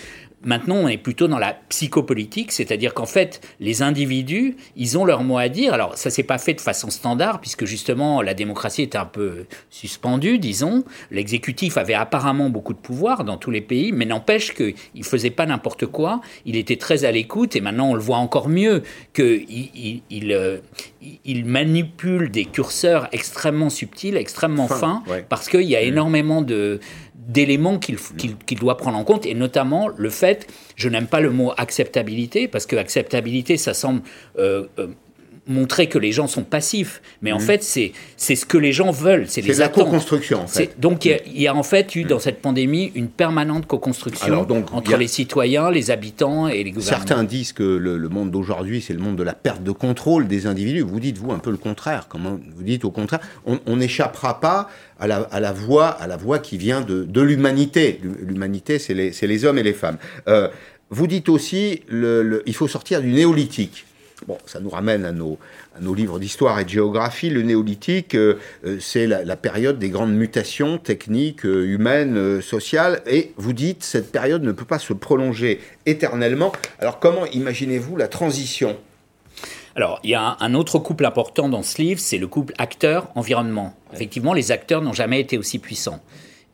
Maintenant, 0.44 0.76
on 0.76 0.88
est 0.88 0.98
plutôt 0.98 1.28
dans 1.28 1.38
la 1.38 1.54
psychopolitique, 1.68 2.54
c'est-à-dire 2.54 2.94
qu'en 2.94 3.06
fait, 3.06 3.42
les 3.60 3.82
individus, 3.82 4.56
ils 4.78 4.98
ont 4.98 5.04
leur 5.04 5.24
mot 5.24 5.38
à 5.38 5.50
dire. 5.50 5.74
Alors, 5.74 5.98
ça 5.98 6.10
s'est 6.10 6.24
pas 6.24 6.38
fait 6.38 6.54
de 6.54 6.62
façon 6.62 6.90
standard, 6.90 7.42
puisque 7.42 7.66
justement, 7.66 8.22
la 8.22 8.34
démocratie 8.34 8.84
était 8.84 8.98
un 8.98 9.06
peu 9.06 9.46
suspendue, 9.70 10.40
disons. 10.40 10.86
L'exécutif 11.12 11.78
avait 11.78 11.94
apparemment 11.94 12.50
beaucoup 12.50 12.74
de 12.74 12.80
pouvoir 12.80 13.26
dans 13.26 13.36
tous 13.36 13.52
les 13.52 13.60
pays, 13.60 13.92
mais 13.92 14.06
n'empêche 14.06 14.54
qu'il 14.54 14.76
ne 14.96 15.04
faisait 15.04 15.30
pas 15.30 15.46
n'importe 15.46 15.86
quoi. 15.88 16.22
Il 16.46 16.56
était 16.56 16.78
très 16.78 17.04
à 17.04 17.12
l'écoute, 17.12 17.58
et 17.58 17.62
maintenant, 17.62 17.90
on 17.90 17.94
le 17.94 18.02
voit 18.02 18.18
encore 18.18 18.48
mieux, 18.48 18.84
qu'il 19.14 19.46
il, 20.10 20.32
euh, 20.32 20.60
il, 21.26 21.46
manipule 21.46 22.32
des 22.32 22.46
curseurs 22.46 23.10
extrêmement 23.12 23.70
subtils, 23.70 24.16
extrêmement 24.16 24.68
fins, 24.70 25.04
parce 25.28 25.50
qu'il 25.50 25.64
y 25.64 25.76
a 25.76 25.82
mmh. 25.82 25.88
énormément 25.88 26.42
de 26.42 26.80
d'éléments 27.30 27.78
qu'il 27.78 28.60
doit 28.60 28.76
prendre 28.78 28.98
en 28.98 29.04
compte, 29.04 29.26
et 29.26 29.36
notamment 29.36 29.88
le 29.88 30.10
fait, 30.10 30.48
je 30.76 30.90
n'aime 30.90 31.08
pas 31.08 31.22
le 31.22 31.30
mot 31.30 31.54
acceptabilité, 31.58 32.48
parce 32.48 32.66
que 32.66 32.76
acceptabilité, 32.76 33.56
ça 33.56 33.74
semble 33.74 34.02
euh, 34.38 34.66
euh, 34.80 34.88
montrer 35.50 35.88
que 35.88 35.98
les 35.98 36.12
gens 36.12 36.28
sont 36.28 36.44
passifs, 36.44 37.02
mais 37.22 37.32
en 37.32 37.38
mmh. 37.38 37.42
fait, 37.42 37.64
c'est 37.64 37.92
c'est 38.16 38.36
ce 38.36 38.46
que 38.46 38.58
les 38.58 38.72
gens 38.72 38.92
veulent. 38.92 39.26
C'est 39.28 39.46
la 39.58 39.68
co-construction, 39.68 40.42
en 40.42 40.48
fait. 40.48 40.80
Donc, 40.80 41.06
il 41.06 41.20
y, 41.34 41.48
a 41.48 41.56
en 41.56 41.64
fait 41.64 41.96
eu, 41.96 42.04
dans 42.04 42.20
cette 42.20 42.42
pandémie, 42.42 42.92
une 42.96 43.08
permanente 43.08 43.66
co-construction 43.66 44.48
entre 44.72 44.98
les 44.98 45.08
citoyens, 45.08 45.72
les 45.72 45.92
habitants 45.92 46.48
et 46.48 46.64
les 46.64 46.72
gouvernements. 46.72 47.06
Certains 47.06 47.24
disent 47.24 47.54
que 47.54 47.64
le, 47.64 48.10
monde 48.10 48.32
d'aujourd'hui, 48.32 48.82
c'est 48.82 48.94
le 48.94 49.00
monde 49.00 49.16
de 49.16 49.24
la 49.24 49.34
perte 49.34 49.64
de 49.64 49.72
contrôle 49.72 50.28
des 50.28 50.48
individus. 50.48 50.82
Vous 50.82 51.00
dites, 51.00 51.18
vous, 51.18 51.32
un 51.32 51.40
peu 51.40 51.52
le 51.52 51.58
contraire. 51.58 52.08
Comment 52.08 52.40
vous 52.56 52.64
dites 52.64 52.86
au 52.86 52.92
contraire 52.92 53.20
On 53.46 53.76
n'échappera 53.76 54.40
pas 54.40 54.70
à 55.00 55.08
la, 55.08 55.18
à 55.32 55.40
la, 55.40 55.52
voix, 55.52 55.88
à 55.88 56.08
la 56.08 56.18
voix 56.18 56.40
qui 56.40 56.58
vient 56.58 56.82
de, 56.82 57.04
de 57.04 57.22
l'humanité. 57.22 58.00
L'humanité, 58.22 58.80
c'est 58.80 58.94
les, 58.94 59.12
les, 59.12 59.46
hommes 59.46 59.58
et 59.58 59.64
les 59.64 59.74
femmes. 59.74 59.98
Euh, 60.28 60.50
vous 60.90 61.08
dites 61.08 61.30
aussi, 61.30 61.82
le, 61.88 62.44
il 62.46 62.56
faut 62.56 62.68
sortir 62.68 63.02
du 63.02 63.12
néolithique. 63.12 63.86
Bon, 64.28 64.38
ça 64.46 64.60
nous 64.60 64.70
ramène 64.70 65.06
à 65.06 65.12
nos, 65.12 65.38
nos 65.80 65.94
livres 65.94 66.20
d'histoire 66.20 66.60
et 66.60 66.66
de 66.66 66.70
géographie. 66.70 67.30
Le 67.30 67.42
néolithique, 67.42 68.16
euh, 68.16 68.38
euh, 68.66 68.78
c'est 68.80 69.08
la, 69.08 69.36
période 69.36 69.80
des 69.80 69.90
grandes 69.90 70.14
mutations 70.14 70.78
techniques, 70.78 71.46
euh, 71.46 71.66
humaines, 71.66 72.42
sociales. 72.42 73.02
Et 73.08 73.32
vous 73.38 73.54
dites, 73.54 73.84
cette 73.84 74.12
période 74.12 74.44
ne 74.44 74.52
peut 74.52 74.66
pas 74.66 74.80
se 74.80 74.94
prolonger 74.94 75.62
éternellement. 75.86 76.52
Alors 76.80 77.00
comment 77.00 77.26
imaginez-vous 77.28 77.96
la 77.96 78.08
transition? 78.08 78.78
Alors, 79.76 80.00
il 80.04 80.10
y 80.10 80.16
a 80.16 80.36
un, 80.40 80.56
autre 80.56 80.80
couple 80.80 81.06
important 81.06 81.48
dans 81.48 81.64
ce 81.64 81.82
livre, 81.82 82.02
c'est 82.02 82.18
le 82.18 82.28
couple 82.28 82.54
acteur-environnement. 82.58 83.74
Effectivement, 83.94 84.34
les 84.34 84.52
acteurs 84.52 84.82
n'ont 84.82 84.94
jamais 84.94 85.22
été 85.22 85.38
aussi 85.38 85.60
puissants. 85.60 86.02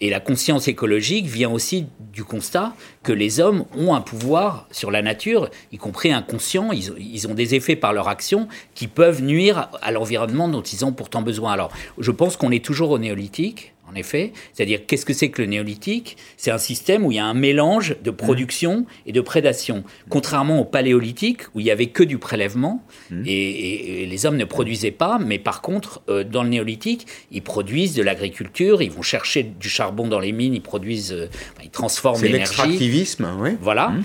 Et 0.01 0.09
la 0.09 0.19
conscience 0.19 0.67
écologique 0.67 1.25
vient 1.25 1.49
aussi 1.49 1.85
du 2.13 2.23
constat 2.23 2.73
que 3.03 3.13
les 3.13 3.39
hommes 3.39 3.65
ont 3.77 3.93
un 3.93 4.01
pouvoir 4.01 4.67
sur 4.71 4.91
la 4.91 5.01
nature, 5.01 5.49
y 5.71 5.77
compris 5.77 6.11
inconscient. 6.11 6.71
Ils, 6.71 6.93
ils 6.99 7.27
ont 7.27 7.33
des 7.33 7.55
effets 7.55 7.75
par 7.75 7.93
leur 7.93 8.07
action 8.07 8.47
qui 8.73 8.87
peuvent 8.87 9.21
nuire 9.21 9.69
à 9.81 9.91
l'environnement 9.91 10.49
dont 10.49 10.61
ils 10.61 10.83
ont 10.83 10.91
pourtant 10.91 11.21
besoin. 11.21 11.53
Alors, 11.53 11.71
je 11.97 12.11
pense 12.11 12.35
qu'on 12.35 12.51
est 12.51 12.63
toujours 12.63 12.91
au 12.91 12.99
néolithique 12.99 13.74
en 13.89 13.95
effet. 13.95 14.33
C'est-à-dire, 14.53 14.85
qu'est-ce 14.85 15.05
que 15.05 15.13
c'est 15.13 15.29
que 15.29 15.41
le 15.41 15.47
néolithique? 15.47 16.17
C'est 16.37 16.51
un 16.51 16.57
système 16.57 17.05
où 17.05 17.11
il 17.11 17.15
y 17.15 17.19
a 17.19 17.25
un 17.25 17.33
mélange 17.33 17.95
de 18.03 18.11
production 18.11 18.85
et 19.05 19.11
de 19.11 19.21
prédation. 19.21 19.83
Contrairement 20.09 20.59
au 20.59 20.65
paléolithique, 20.65 21.43
où 21.53 21.59
il 21.59 21.65
y 21.65 21.71
avait 21.71 21.87
que 21.87 22.03
du 22.03 22.17
prélèvement, 22.17 22.83
mmh. 23.11 23.23
et, 23.25 24.05
les 24.05 24.25
hommes 24.25 24.37
ne 24.37 24.45
produisaient 24.45 24.91
pas, 24.91 25.19
mais 25.19 25.39
par 25.39 25.61
contre, 25.61 26.01
euh, 26.09 26.23
dans 26.23 26.43
le 26.43 26.49
néolithique, 26.49 27.07
ils 27.31 27.41
produisent 27.41 27.95
de 27.95 28.03
l'agriculture, 28.03 28.81
ils 28.81 28.91
vont 28.91 29.01
chercher 29.01 29.43
du 29.43 29.69
charbon 29.69 30.07
dans 30.07 30.19
les 30.19 30.31
mines, 30.31 30.53
ils 30.53 30.61
produisent, 30.61 31.13
euh, 31.13 31.27
ils 31.63 31.69
transforment 31.69 32.21
l'énergie. 32.21 32.53
C'est 32.53 32.61
l'extractivisme, 32.61 33.27
oui. 33.39 33.51
Voilà. 33.61 33.89
Mmh. 33.89 34.03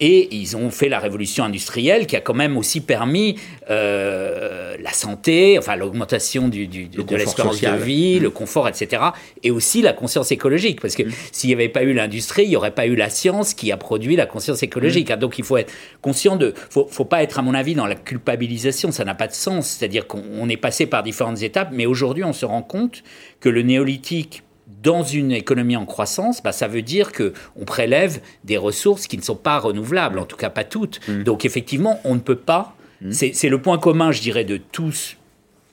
Et 0.00 0.28
ils 0.34 0.56
ont 0.56 0.70
fait 0.70 0.88
la 0.88 1.00
révolution 1.00 1.44
industrielle 1.44 2.06
qui 2.06 2.14
a 2.14 2.20
quand 2.20 2.34
même 2.34 2.56
aussi 2.56 2.80
permis 2.80 3.36
euh, 3.68 4.76
la 4.80 4.92
santé, 4.92 5.58
enfin 5.58 5.74
l'augmentation 5.74 6.48
du, 6.48 6.68
de 6.68 7.16
l'espérance 7.16 7.60
de 7.60 7.76
vie, 7.76 8.20
le 8.20 8.28
mmh. 8.28 8.32
confort, 8.32 8.68
etc. 8.68 9.02
Et 9.42 9.50
aussi 9.50 9.82
la 9.82 9.92
conscience 9.92 10.30
écologique. 10.30 10.80
Parce 10.80 10.94
que 10.94 11.02
mmh. 11.02 11.12
s'il 11.32 11.48
n'y 11.48 11.54
avait 11.54 11.68
pas 11.68 11.82
eu 11.82 11.92
l'industrie, 11.92 12.44
il 12.44 12.50
n'y 12.50 12.56
aurait 12.56 12.74
pas 12.74 12.86
eu 12.86 12.94
la 12.94 13.10
science 13.10 13.54
qui 13.54 13.72
a 13.72 13.76
produit 13.76 14.14
la 14.14 14.26
conscience 14.26 14.62
écologique. 14.62 15.10
Mmh. 15.10 15.16
Donc 15.16 15.38
il 15.38 15.44
faut 15.44 15.56
être 15.56 15.72
conscient 16.00 16.36
de... 16.36 16.54
Il 16.76 16.78
ne 16.78 16.84
faut 16.88 17.04
pas 17.04 17.22
être, 17.24 17.38
à 17.38 17.42
mon 17.42 17.54
avis, 17.54 17.74
dans 17.74 17.86
la 17.86 17.96
culpabilisation. 17.96 18.92
Ça 18.92 19.04
n'a 19.04 19.14
pas 19.14 19.26
de 19.26 19.34
sens. 19.34 19.66
C'est-à-dire 19.68 20.06
qu'on 20.06 20.48
est 20.48 20.56
passé 20.56 20.86
par 20.86 21.02
différentes 21.02 21.42
étapes, 21.42 21.70
mais 21.72 21.86
aujourd'hui 21.86 22.24
on 22.24 22.32
se 22.32 22.46
rend 22.46 22.62
compte 22.62 23.02
que 23.40 23.48
le 23.48 23.62
néolithique 23.62 24.42
dans 24.82 25.02
une 25.02 25.32
économie 25.32 25.76
en 25.76 25.86
croissance, 25.86 26.42
bah, 26.42 26.52
ça 26.52 26.68
veut 26.68 26.82
dire 26.82 27.12
que 27.12 27.32
on 27.56 27.64
prélève 27.64 28.20
des 28.44 28.56
ressources 28.56 29.06
qui 29.06 29.16
ne 29.16 29.22
sont 29.22 29.36
pas 29.36 29.58
renouvelables, 29.58 30.18
en 30.18 30.24
tout 30.24 30.36
cas 30.36 30.50
pas 30.50 30.64
toutes. 30.64 31.00
Mm. 31.08 31.22
Donc 31.24 31.44
effectivement, 31.44 32.00
on 32.04 32.14
ne 32.14 32.20
peut 32.20 32.36
pas. 32.36 32.76
Mm. 33.00 33.12
C'est 33.12 33.48
le 33.48 33.60
point 33.60 33.78
commun, 33.78 34.12
je 34.12 34.20
dirais, 34.20 34.44
de 34.44 34.56
tous 34.56 35.16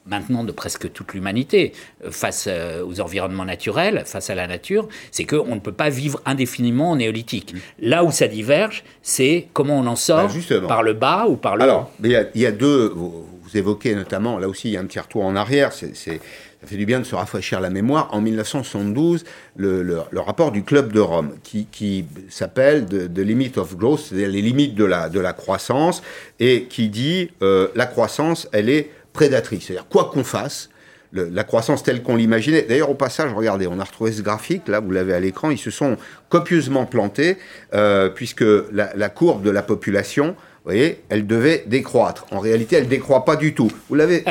maintenant 0.08 0.44
de 0.44 0.52
presque 0.52 0.92
toute 0.92 1.14
l'humanité 1.14 1.74
euh, 2.04 2.12
face 2.12 2.46
euh, 2.48 2.86
aux 2.86 3.02
environnements 3.02 3.46
naturels, 3.46 4.04
face 4.06 4.30
à 4.30 4.36
la 4.36 4.48
nature, 4.48 4.88
c'est 5.12 5.26
qu'on 5.26 5.56
ne 5.56 5.60
peut 5.60 5.72
pas 5.72 5.90
vivre 5.90 6.22
indéfiniment 6.26 6.92
en 6.92 6.96
néolithique. 6.98 7.54
Mm. 7.54 7.58
Là 7.80 8.04
où 8.04 8.12
ça 8.12 8.28
diverge, 8.28 8.84
c'est 9.02 9.48
comment 9.54 9.80
on 9.80 9.88
en 9.88 9.96
sort, 9.96 10.30
bah, 10.50 10.62
par 10.68 10.84
le 10.84 10.94
bas 10.94 11.26
ou 11.28 11.36
par 11.36 11.56
le 11.56 11.64
Alors, 11.64 11.92
il 12.04 12.12
y, 12.36 12.46
a 12.46 12.52
deux, 12.52 12.92
vous, 12.96 13.26
vous, 13.42 13.58
évoquez 13.58 13.96
notamment, 13.96 14.38
là 14.38 14.48
aussi 14.48 14.70
il 14.70 14.74
y 14.74 14.78
a 14.78 14.80
un 14.80 14.86
petit 14.86 15.00
retour 15.00 15.26
en 15.26 15.36
arrière, 15.36 15.74
c'est 15.74 16.22
ça 16.66 16.72
fait 16.72 16.78
du 16.78 16.88
bien 16.88 17.00
de 17.00 17.06
se 17.06 17.14
rafraîchir 17.14 17.62
la 17.62 17.70
mémoire. 17.70 18.10
En 18.12 18.22
1972, 18.22 19.24
le, 19.56 20.00
rapport 20.16 20.52
du 20.52 20.64
Club 20.64 20.92
de 20.92 21.00
Rome, 21.00 21.36
qui, 21.44 22.06
s'appelle 22.30 22.86
The, 22.86 23.20
Limit 23.20 23.52
of 23.58 23.78
Growth, 23.78 24.00
c'est-à-dire 24.00 24.30
les 24.30 24.42
limites 24.42 24.74
de 24.74 24.84
la, 24.84 25.10
de 25.10 25.20
la 25.20 25.34
croissance, 25.34 26.02
et 26.40 26.64
qui 26.64 26.90
dit 26.90 27.30
euh, 27.44 27.68
la 27.76 27.86
croissance, 27.86 28.50
elle 28.52 28.70
est 28.70 28.90
prédatrice. 29.14 29.66
C'est-à-dire, 29.66 29.88
quoi 29.88 30.10
qu'on 30.12 30.24
fasse, 30.24 30.70
la 31.14 31.44
croissance 31.44 31.84
telle 31.84 32.02
qu'on 32.02 32.16
l'imaginait. 32.16 32.64
D'ailleurs, 32.64 32.90
au 32.90 32.96
passage, 32.96 33.32
regardez, 33.32 33.68
on 33.68 33.80
a 33.80 33.84
retrouvé 33.84 34.12
ce 34.12 34.24
graphique, 34.24 34.68
là, 34.68 34.80
vous 34.80 34.92
l'avez 34.92 35.14
à 35.14 35.20
l'écran, 35.20 35.52
ils 35.52 35.60
se 35.60 35.70
sont 35.70 35.98
copieusement 36.30 36.88
plantés, 36.88 37.38
euh, 37.74 38.10
puisque 38.10 38.44
la, 38.72 39.10
courbe 39.10 39.44
de 39.44 39.52
la 39.52 39.62
population 39.62 40.36
vous 40.66 40.72
voyez, 40.72 41.04
elle 41.10 41.28
devait 41.28 41.64
décroître. 41.68 42.26
En 42.32 42.40
réalité, 42.40 42.78
elle 42.78 42.88
décroît 42.88 43.24
pas 43.24 43.36
du 43.36 43.54
tout. 43.54 43.72
Vous 43.88 43.94
l'avez 43.94 44.24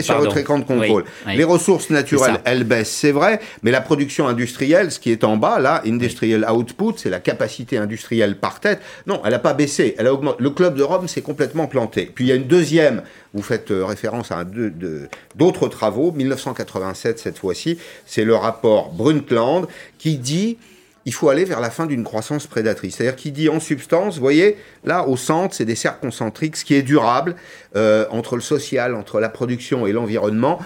sur 0.00 0.18
votre 0.18 0.38
écran 0.38 0.58
de 0.58 0.64
contrôle. 0.64 1.04
Les 1.26 1.44
ressources 1.44 1.90
naturelles, 1.90 2.40
elles 2.46 2.64
baissent, 2.64 2.90
c'est 2.90 3.12
vrai, 3.12 3.38
mais 3.62 3.70
la 3.70 3.82
production 3.82 4.26
industrielle, 4.26 4.90
ce 4.90 4.98
qui 4.98 5.12
est 5.12 5.24
en 5.24 5.36
bas, 5.36 5.58
là, 5.58 5.82
industrial 5.84 6.46
output, 6.50 6.94
c'est 6.96 7.10
la 7.10 7.20
capacité 7.20 7.76
industrielle 7.76 8.38
par 8.38 8.60
tête. 8.60 8.80
Non, 9.06 9.20
elle 9.26 9.32
n'a 9.32 9.38
pas 9.38 9.52
baissé, 9.52 9.94
elle 9.98 10.06
a 10.06 10.14
augmenté. 10.14 10.42
Le 10.42 10.48
club 10.48 10.74
de 10.74 10.82
Rome 10.82 11.06
s'est 11.06 11.20
complètement 11.20 11.66
planté. 11.66 12.10
Puis 12.14 12.24
il 12.24 12.28
y 12.28 12.32
a 12.32 12.36
une 12.36 12.46
deuxième, 12.46 13.02
vous 13.34 13.42
faites 13.42 13.70
euh, 13.70 13.84
référence 13.84 14.32
à 14.32 14.46
d'autres 15.34 15.68
travaux, 15.68 16.12
1987 16.12 17.18
cette 17.18 17.36
fois-ci, 17.36 17.78
c'est 18.06 18.24
le 18.24 18.36
rapport 18.36 18.90
Brundtland 18.92 19.66
qui 19.98 20.16
dit 20.16 20.56
il 21.08 21.14
faut 21.14 21.30
aller 21.30 21.46
vers 21.46 21.60
la 21.60 21.70
fin 21.70 21.86
d'une 21.86 22.04
croissance 22.04 22.46
prédatrice. 22.46 22.96
C'est-à-dire 22.96 23.16
qu'il 23.16 23.32
dit 23.32 23.48
en 23.48 23.60
substance, 23.60 24.16
vous 24.16 24.20
voyez, 24.20 24.58
là 24.84 25.08
au 25.08 25.16
centre, 25.16 25.54
c'est 25.54 25.64
des 25.64 25.74
cercles 25.74 26.00
concentriques, 26.02 26.54
ce 26.54 26.66
qui 26.66 26.74
est 26.74 26.82
durable 26.82 27.34
euh, 27.76 28.04
entre 28.10 28.36
le 28.36 28.42
social, 28.42 28.94
entre 28.94 29.18
la 29.18 29.30
production 29.30 29.86
et 29.86 29.92
l'environnement. 29.92 30.58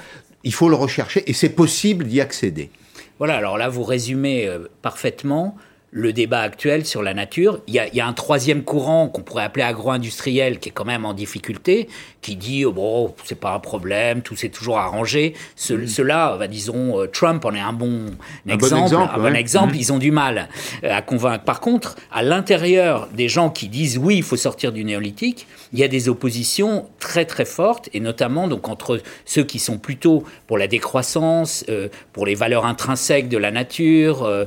Il 0.43 0.53
faut 0.53 0.69
le 0.69 0.75
rechercher 0.75 1.23
et 1.31 1.33
c'est 1.33 1.51
possible 1.51 2.07
d'y 2.07 2.21
accéder. 2.21 2.71
Voilà, 3.19 3.37
alors 3.37 3.57
là, 3.57 3.69
vous 3.69 3.85
résumez 3.85 4.49
euh, 4.49 4.67
parfaitement 4.83 5.57
le 5.95 6.15
débat 6.15 6.41
actuel 6.41 6.87
sur 6.87 7.03
la 7.03 7.13
nature. 7.13 7.61
Il 7.67 7.75
y 7.75 8.01
a, 8.01 8.07
un 8.07 8.13
troisième 8.15 8.63
courant 8.63 9.09
qu'on 9.09 9.21
pourrait 9.21 9.45
appeler 9.45 9.63
agro-industriel 9.63 10.59
qui 10.59 10.71
est 10.71 10.73
quand 10.73 10.87
même 10.87 11.05
en 11.05 11.13
difficulté, 11.13 11.87
qui 12.23 12.35
dit 12.35 12.65
oh, 12.65 12.73
bon, 12.73 13.15
c'est 13.25 13.39
pas 13.39 13.53
un 13.53 13.59
problème, 13.59 14.23
tout 14.23 14.35
s'est 14.35 14.49
toujours 14.49 14.79
arrangé. 14.79 15.35
Cela, 15.55 16.37
bah, 16.39 16.49
disons, 16.49 16.99
euh, 16.99 17.07
Trump 17.07 17.45
en 17.45 17.55
est 17.55 17.61
un 17.61 17.75
bon 17.75 18.07
exemple. 18.49 18.97
un 18.97 19.19
bon 19.19 19.37
exemple, 19.37 19.77
ils 19.77 19.93
ont 19.93 19.99
du 19.99 20.11
mal 20.11 20.49
euh, 20.83 20.97
à 20.97 21.03
convaincre. 21.03 21.45
Par 21.45 21.61
contre, 21.61 21.97
à 22.11 22.23
l'intérieur 22.23 23.09
des 23.13 23.29
gens 23.29 23.51
qui 23.51 23.69
disent 23.69 23.99
oui, 23.99 24.17
il 24.17 24.23
faut 24.23 24.39
sortir 24.39 24.73
du 24.73 24.85
néolithique, 24.85 25.47
il 25.75 25.79
y 25.79 25.85
a 25.85 25.89
des 25.89 26.09
oppositions 26.09 26.89
très 27.01 27.27
très 27.27 27.45
fortes, 27.45 27.91
et 27.93 28.01
notamment 28.01 28.49
donc 28.49 28.67
entre 28.71 29.03
ceux 29.27 29.45
qui 29.45 29.59
sont 29.59 29.77
plutôt 29.77 30.25
pour 30.47 30.57
la 30.57 30.69
décroissance, 30.69 31.67
euh, 31.69 31.89
pour 32.15 32.25
les 32.25 32.35
valeurs 32.35 32.65
intrinsèques 32.65 33.29
de 33.29 33.37
la 33.37 33.51
nature, 33.51 34.47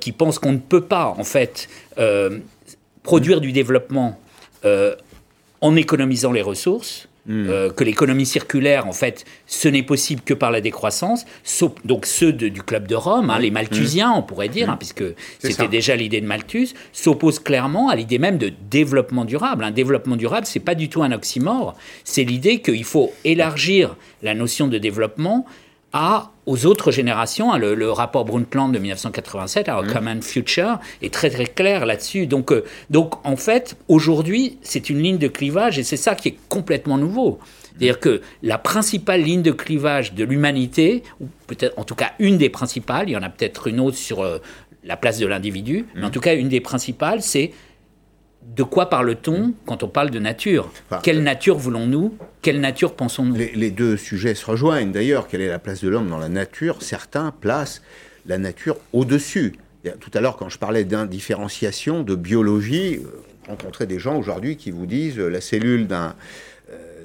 qui 0.00 0.12
pensent 0.12 0.38
qu'on 0.38 0.52
ne 0.52 0.58
peut 0.58 0.79
pas, 0.80 1.14
en 1.16 1.24
fait, 1.24 1.68
produire 3.02 3.40
du 3.40 3.52
développement 3.52 4.20
en 5.62 5.76
économisant 5.76 6.32
les 6.32 6.42
ressources, 6.42 7.08
Hmm. 7.26 7.46
Euh, 7.50 7.70
que 7.70 7.84
l'économie 7.84 8.24
circulaire, 8.24 8.86
en 8.86 8.92
fait, 8.92 9.26
ce 9.46 9.68
n'est 9.68 9.82
possible 9.82 10.22
que 10.22 10.32
par 10.32 10.50
la 10.50 10.62
décroissance. 10.62 11.26
donc 11.84 12.06
ceux 12.06 12.32
du 12.32 12.62
Club 12.62 12.88
de 12.88 12.94
Rome, 12.94 13.28
hein, 13.28 13.38
les 13.38 13.50
Malthusiens, 13.50 14.10
on 14.12 14.22
pourrait 14.22 14.48
dire, 14.48 14.68
hmm. 14.68 14.70
hein, 14.70 14.76
puisque 14.76 15.04
c'était 15.38 15.68
déjà 15.68 15.96
l'idée 15.96 16.22
de 16.22 16.26
Malthus, 16.26 16.70
s'opposent 16.92 17.38
clairement 17.38 17.90
à 17.90 17.96
l'idée 17.96 18.18
même 18.18 18.38
de 18.38 18.50
développement 18.70 19.26
durable. 19.26 19.64
Un 19.64 19.70
développement 19.70 20.16
durable, 20.16 20.46
c'est 20.46 20.60
pas 20.60 20.74
du 20.74 20.88
tout 20.88 21.02
un 21.02 21.12
oxymore. 21.12 21.76
C'est 22.04 22.24
l'idée 22.24 22.62
qu'il 22.62 22.84
faut 22.84 23.12
élargir 23.24 23.96
la 24.22 24.34
notion 24.34 24.66
de 24.66 24.78
développement 24.78 25.44
à, 25.92 26.30
aux 26.46 26.66
autres 26.66 26.90
générations. 26.90 27.52
Hein, 27.52 27.58
le, 27.58 27.90
rapport 27.90 28.24
Brundtland 28.24 28.72
de 28.72 28.78
1987, 28.78 29.68
alors 29.68 29.84
mmh. 29.84 29.92
Common 29.92 30.22
Future, 30.22 30.78
est 31.02 31.12
très 31.12 31.30
très 31.30 31.46
clair 31.46 31.86
là-dessus. 31.86 32.26
Donc, 32.26 32.52
euh, 32.52 32.64
donc 32.90 33.14
en 33.26 33.36
fait, 33.36 33.76
aujourd'hui, 33.88 34.58
c'est 34.62 34.90
une 34.90 35.02
ligne 35.02 35.18
de 35.18 35.28
clivage 35.28 35.78
et 35.78 35.82
c'est 35.82 35.96
ça 35.96 36.14
qui 36.14 36.28
est 36.28 36.38
complètement 36.48 36.98
nouveau. 36.98 37.38
C'est-à-dire 37.70 38.00
que 38.00 38.20
la 38.42 38.58
principale 38.58 39.22
ligne 39.22 39.42
de 39.42 39.52
clivage 39.52 40.12
de 40.14 40.24
l'humanité, 40.24 41.02
ou 41.20 41.26
peut-être 41.46 41.78
en 41.78 41.84
tout 41.84 41.94
cas 41.94 42.12
une 42.18 42.36
des 42.36 42.50
principales, 42.50 43.08
il 43.08 43.12
y 43.12 43.16
en 43.16 43.22
a 43.22 43.30
peut-être 43.30 43.68
une 43.68 43.80
autre 43.80 43.96
sur 43.96 44.22
euh, 44.22 44.38
la 44.84 44.96
place 44.96 45.18
de 45.18 45.26
l'individu, 45.26 45.86
mais 45.94 46.04
en 46.04 46.08
mmh. 46.08 46.10
tout 46.10 46.20
cas 46.20 46.34
une 46.34 46.48
des 46.48 46.60
principales, 46.60 47.22
c'est 47.22 47.52
de 48.42 48.62
quoi 48.62 48.88
parle-t-on 48.88 49.54
quand 49.66 49.82
on 49.82 49.88
parle 49.88 50.10
de 50.10 50.18
nature? 50.18 50.70
Quelle 51.02 51.22
nature 51.22 51.56
voulons-nous? 51.56 52.16
Quelle 52.42 52.60
nature 52.60 52.94
pensons-nous? 52.94 53.34
Les, 53.34 53.70
deux 53.70 53.96
sujets 53.96 54.34
se 54.34 54.46
rejoignent 54.46 54.92
d'ailleurs. 54.92 55.28
Quelle 55.28 55.42
est 55.42 55.48
la 55.48 55.58
place 55.58 55.82
de 55.82 55.88
l'homme 55.88 56.08
dans 56.08 56.18
la 56.18 56.28
nature? 56.28 56.82
Certains 56.82 57.32
placent 57.32 57.82
la 58.26 58.38
nature 58.38 58.76
au-dessus. 58.92 59.54
Tout 60.00 60.10
à 60.14 60.20
l'heure, 60.20 60.36
quand 60.36 60.48
je 60.48 60.58
parlais 60.58 60.84
d'indifférenciation, 60.84 62.02
de 62.02 62.14
biologie, 62.14 62.96
euh, 62.96 63.22
rencontrer 63.48 63.86
des 63.86 63.98
gens 63.98 64.18
aujourd'hui 64.18 64.56
qui 64.56 64.70
vous 64.70 64.84
disent 64.84 65.18
euh, 65.18 65.28
la 65.28 65.40
cellule 65.40 65.86
d'un 65.86 66.08
euh, 66.08 66.12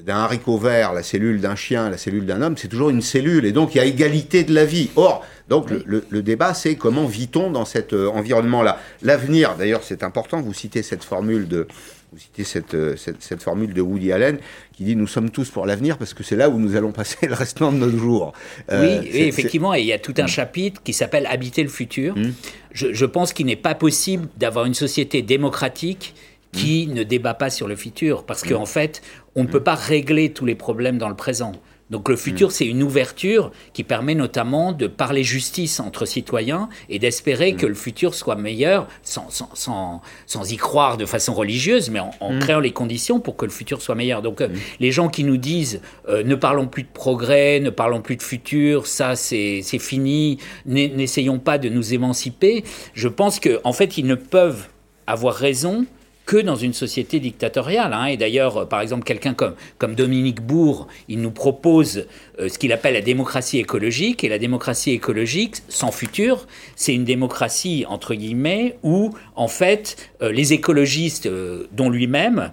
d'un 0.06 0.18
haricot 0.18 0.58
vert, 0.58 0.94
la 0.94 1.02
cellule 1.02 1.42
d'un 1.42 1.56
chien, 1.56 1.90
la 1.90 1.98
cellule 1.98 2.26
d'un 2.26 2.42
homme, 2.42 2.58
c'est 2.58 2.68
toujours 2.68 2.92
une 2.92 3.02
cellule. 3.02 3.46
Et 3.46 3.52
donc, 3.52 3.74
il 3.74 3.80
y 3.80 3.82
a 3.82 3.86
égalité 3.86 4.44
de 4.44 4.54
la 4.54 4.64
vie. 4.64 4.92
Or, 4.96 5.26
donc 5.50 5.70
le, 5.70 6.22
débat, 6.22 6.54
c'est 6.54 6.76
comment 6.76 7.06
vit-on 7.06 7.50
dans 7.50 7.66
cet 7.66 7.94
euh, 7.94 8.10
environnement-là? 8.10 8.80
L'avenir, 9.02 9.56
d'ailleurs, 9.58 9.82
c'est 9.84 10.04
important. 10.04 10.42
Vous 10.42 10.54
citez 10.54 10.84
cette 10.84 11.04
formule 11.04 11.48
de, 11.48 11.68
vous 12.14 12.20
citez 12.20 12.44
cette, 12.44 12.76
euh, 12.76 12.96
cette, 12.96 13.44
formule 13.44 13.74
de 13.74 13.82
Woody 13.82 14.12
Allen 14.12 14.38
qui 14.74 14.84
dit 14.84 14.96
nous 14.96 15.08
sommes 15.08 15.32
tous 15.32 15.50
pour 15.50 15.66
l'avenir 15.66 15.98
parce 15.98 16.14
que 16.14 16.24
c'est 16.24 16.36
là 16.36 16.50
où 16.50 16.60
nous 16.60 16.76
allons 16.76 16.92
passer 16.92 17.28
le 17.28 17.34
restant 17.34 17.72
de 17.72 17.78
nos 17.78 17.90
jours. 17.90 18.34
Euh, 18.72 19.02
oui, 19.02 19.10
effectivement, 19.12 19.74
et 19.74 19.82
il 19.82 19.88
y 19.88 19.94
a 19.94 20.00
tout 20.00 20.14
un 20.18 20.26
mm. 20.26 20.30
chapitre 20.30 20.82
qui 20.84 20.94
s'appelle 20.94 21.26
Habiter 21.26 21.64
le 21.64 21.70
futur. 21.70 22.16
Mm. 22.16 22.32
Je, 22.72 22.94
je, 22.94 23.06
pense 23.06 23.34
qu'il 23.34 23.48
n'est 23.48 23.56
pas 23.56 23.76
possible 23.76 24.28
d'avoir 24.38 24.66
une 24.66 24.74
société 24.74 25.22
démocratique 25.22 26.14
qui 26.56 26.88
mm. 26.88 26.94
ne 26.94 27.04
débat 27.04 27.34
pas 27.34 27.50
sur 27.50 27.68
le 27.68 27.76
futur 27.76 28.26
parce 28.26 28.44
qu'en 28.44 28.66
fait, 28.66 29.02
on 29.36 29.44
ne 29.44 29.48
peut 29.48 29.64
pas 29.64 29.76
régler 29.76 30.32
tous 30.32 30.46
les 30.46 30.56
problèmes 30.56 30.98
dans 30.98 31.10
le 31.10 31.16
présent. 31.16 31.52
Donc 31.92 32.10
le 32.10 32.16
futur, 32.16 32.48
mm. 32.48 32.52
c'est 32.52 32.66
une 32.66 32.82
ouverture 32.82 33.52
qui 33.74 33.84
permet 33.84 34.16
notamment 34.16 34.72
de 34.72 34.88
parler 34.88 35.24
justice 35.24 35.80
entre 35.80 36.06
citoyens 36.06 36.68
et 36.90 36.98
d'espérer 36.98 37.54
mm. 37.54 37.58
que 37.58 37.66
le 37.68 37.76
futur 37.76 38.16
soit 38.16 38.36
meilleur 38.36 38.88
sans, 39.04 39.30
sans, 39.30 40.02
sans, 40.26 40.52
y 40.52 40.58
croire 40.58 40.98
de 40.98 41.06
façon 41.06 41.34
religieuse, 41.34 41.90
mais 41.92 42.00
en, 42.00 42.34
mm. 42.34 42.40
créant 42.40 42.60
les 42.60 42.72
conditions 42.72 43.20
pour 43.20 43.36
que 43.36 43.46
le 43.46 43.52
futur 43.52 43.82
soit 43.82 43.96
meilleur. 43.96 44.22
Donc 44.24 44.42
euh, 44.42 44.48
les 44.80 44.92
gens 44.92 45.10
qui 45.10 45.24
nous 45.24 45.38
disent 45.38 45.82
euh, 46.10 46.24
ne 46.24 46.36
parlons 46.36 46.68
plus 46.68 46.84
de 46.84 46.92
progrès, 46.92 47.60
ne 47.60 47.70
parlons 47.70 48.02
plus 48.02 48.16
de 48.16 48.24
futur, 48.24 48.88
ça 48.88 49.16
c'est 49.16 49.62
fini, 49.62 50.40
n'essayons 50.66 51.40
pas 51.40 51.58
de 51.58 51.70
nous 51.70 51.94
émanciper, 51.94 52.64
je 52.94 53.08
pense 53.08 53.40
qu'en 53.40 53.60
en 53.64 53.74
fait 53.74 53.98
ils 53.98 54.06
ne 54.06 54.16
peuvent 54.16 54.68
avoir 55.08 55.36
raison 55.36 55.86
que 56.26 56.38
dans 56.38 56.56
une 56.56 56.74
société 56.74 57.20
dictatoriale. 57.20 57.94
Hein. 57.94 58.06
Et 58.06 58.18
d'ailleurs, 58.18 58.58
euh, 58.58 58.66
par 58.66 58.82
exemple, 58.82 59.04
quelqu'un 59.04 59.34
comme, 59.34 59.54
comme 59.78 59.96
Dominique 59.96 60.42
Bourg, 60.42 60.88
il 61.08 61.22
nous 61.22 61.32
propose 61.32 62.06
euh, 62.40 62.50
ce 62.50 62.58
qu'il 62.58 62.74
appelle 62.74 62.96
la 62.96 63.02
démocratie 63.02 63.60
écologique. 63.60 64.24
Et 64.24 64.30
la 64.30 64.40
démocratie 64.40 64.92
écologique, 64.92 65.58
sans 65.70 65.92
futur, 65.92 66.48
c'est 66.76 66.94
une 66.94 67.06
démocratie, 67.06 67.86
entre 67.88 68.16
guillemets, 68.16 68.78
où, 68.84 69.12
en 69.36 69.48
fait, 69.48 70.12
euh, 70.22 70.32
les 70.32 70.54
écologistes, 70.54 71.30
dont 71.72 71.90
lui-même, 71.90 72.52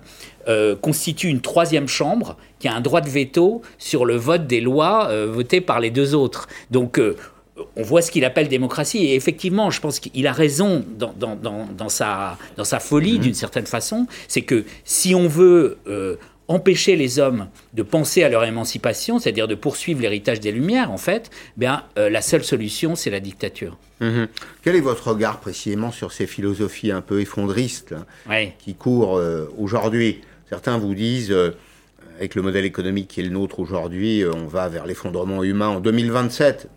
constituent 0.81 1.29
une 1.29 1.41
troisième 1.41 1.87
chambre 1.87 2.37
qui 2.59 2.67
a 2.67 2.75
un 2.75 2.81
droit 2.81 3.01
de 3.01 3.09
veto 3.09 3.63
sur 3.79 4.05
le 4.05 4.17
vote 4.17 4.49
des 4.49 4.61
lois 4.61 5.09
votées 5.27 5.61
par 5.61 5.79
les 5.79 5.91
deux 5.91 6.17
autres. 6.17 6.49
Donc, 6.73 7.01
on 7.77 7.83
voit 7.83 8.03
ce 8.03 8.11
qu'il 8.11 8.25
appelle 8.25 8.49
démocratie. 8.49 9.05
Et 9.05 9.15
effectivement, 9.15 9.71
je 9.71 9.81
pense 9.81 10.01
qu'il 10.01 10.27
a 10.27 10.33
raison 10.33 10.85
dans, 10.99 11.89
sa, 11.89 12.39
dans 12.57 12.65
sa 12.65 12.81
folie, 12.81 13.15
mhm. 13.15 13.19
d'une 13.19 13.35
certaine 13.35 13.67
façon. 13.67 14.07
C'est 14.29 14.43
que 14.43 14.65
si 14.85 15.15
on 15.15 15.29
veut 15.29 15.79
euh, 15.87 16.17
empêcher 16.49 16.97
les 16.97 17.19
hommes 17.19 17.49
de 17.75 17.83
penser 17.83 18.23
à 18.23 18.29
leur 18.29 18.45
émancipation, 18.45 19.19
c'est-à-dire 19.19 19.49
de 19.49 19.55
poursuivre 19.55 20.01
l'héritage 20.01 20.41
des 20.41 20.53
Lumières, 20.53 20.91
en 20.91 20.99
fait, 20.99 21.31
bien, 21.57 21.85
euh, 21.99 22.11
la 22.11 22.23
seule 22.23 22.45
solution, 22.45 22.95
c'est 22.97 23.11
la 23.11 23.21
dictature. 23.21 23.77
Mhm. 24.01 24.29
Quel 24.63 24.77
est 24.77 24.81
votre 24.81 25.09
regard 25.09 25.41
précisément 25.41 25.93
sur 25.93 26.13
ces 26.13 26.27
philosophies 26.27 26.91
un 26.91 27.01
peu 27.01 27.21
effondristes 27.21 27.95
qui 28.59 28.75
courent 28.75 29.17
euh, 29.17 29.53
aujourd'hui? 29.59 30.21
Certains 30.49 30.77
vous 30.77 30.95
disent 30.95 31.35
avec 32.19 32.35
le 32.35 32.43
modèle 32.43 32.67
économique 32.67 33.09
qui 33.09 33.21
est 33.21 33.25
le 33.25 33.31
nôtre 33.31 33.59
aujourd'hui, 33.59 34.23
on 34.27 34.47
va 34.47 34.69
vers 34.69 34.87
l'effondrement 34.87 35.43
humain 35.43 35.69
en 35.69 35.81
2027 35.81 36.69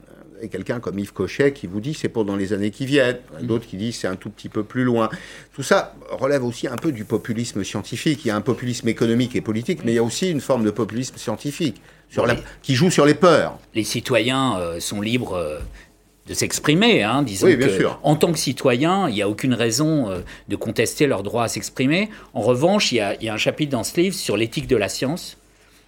et 0.42 0.50
quelqu'un 0.50 0.80
comme 0.80 1.00
Yves 1.00 1.14
Cochet 1.14 1.54
qui 1.54 1.68
vous 1.68 1.80
dit 1.80 1.94
c'est 1.94 2.10
pour 2.10 2.26
dans 2.26 2.36
les 2.36 2.54
années 2.54 2.72
qui 2.72 2.86
viennent, 2.86 3.20
mm. 3.42 3.46
d'autres 3.46 3.68
qui 3.68 3.78
disent 3.78 3.98
c'est 3.98 4.08
un 4.08 4.16
tout 4.16 4.30
petit 4.30 4.50
peu 4.50 4.64
plus 4.64 4.84
loin. 4.84 5.10
Tout 5.54 5.64
ça 5.64 5.96
relève 6.10 6.44
aussi 6.44 6.68
un 6.68 6.76
peu 6.76 6.92
du 6.92 7.06
populisme 7.06 7.64
scientifique. 7.64 8.26
Il 8.26 8.30
y 8.30 8.32
a 8.32 8.36
un 8.36 8.42
populisme 8.42 8.88
économique 8.88 9.36
et 9.36 9.42
politique, 9.42 9.80
mais 9.84 9.94
il 9.94 9.96
y 9.96 10.00
a 10.00 10.04
aussi 10.04 10.30
une 10.30 10.42
forme 10.42 10.64
de 10.64 10.72
populisme 10.72 11.18
scientifique 11.18 11.82
sur 12.10 12.26
la, 12.26 12.36
qui 12.62 12.76
joue 12.76 12.92
sur 12.92 13.06
les 13.06 13.16
peurs. 13.16 13.58
Les 13.74 13.84
citoyens 13.84 14.58
euh, 14.58 14.80
sont 14.80 15.02
libres. 15.02 15.34
Euh, 15.34 15.60
de 16.28 16.34
s'exprimer, 16.34 17.04
hein, 17.04 17.22
disons 17.22 17.46
oui, 17.46 17.56
bien 17.56 17.70
sûr. 17.70 18.00
en 18.02 18.16
tant 18.16 18.32
que 18.32 18.40
citoyen, 18.40 19.08
il 19.10 19.14
n'y 19.14 19.22
a 19.22 19.30
aucune 19.30 19.54
raison 19.54 20.10
euh, 20.10 20.22
de 20.48 20.56
contester 20.56 21.06
leur 21.06 21.22
droit 21.22 21.44
à 21.44 21.48
s'exprimer. 21.48 22.10
En 22.34 22.42
revanche, 22.42 22.92
il 22.92 22.96
y, 22.96 23.00
a, 23.00 23.14
il 23.16 23.26
y, 23.26 23.30
a, 23.30 23.34
un 23.36 23.38
chapitre 23.38 23.72
dans 23.72 23.84
ce 23.84 24.00
livre 24.00 24.16
sur 24.16 24.36
l'éthique 24.36 24.66
de 24.66 24.76
la 24.76 24.90
science. 24.90 25.38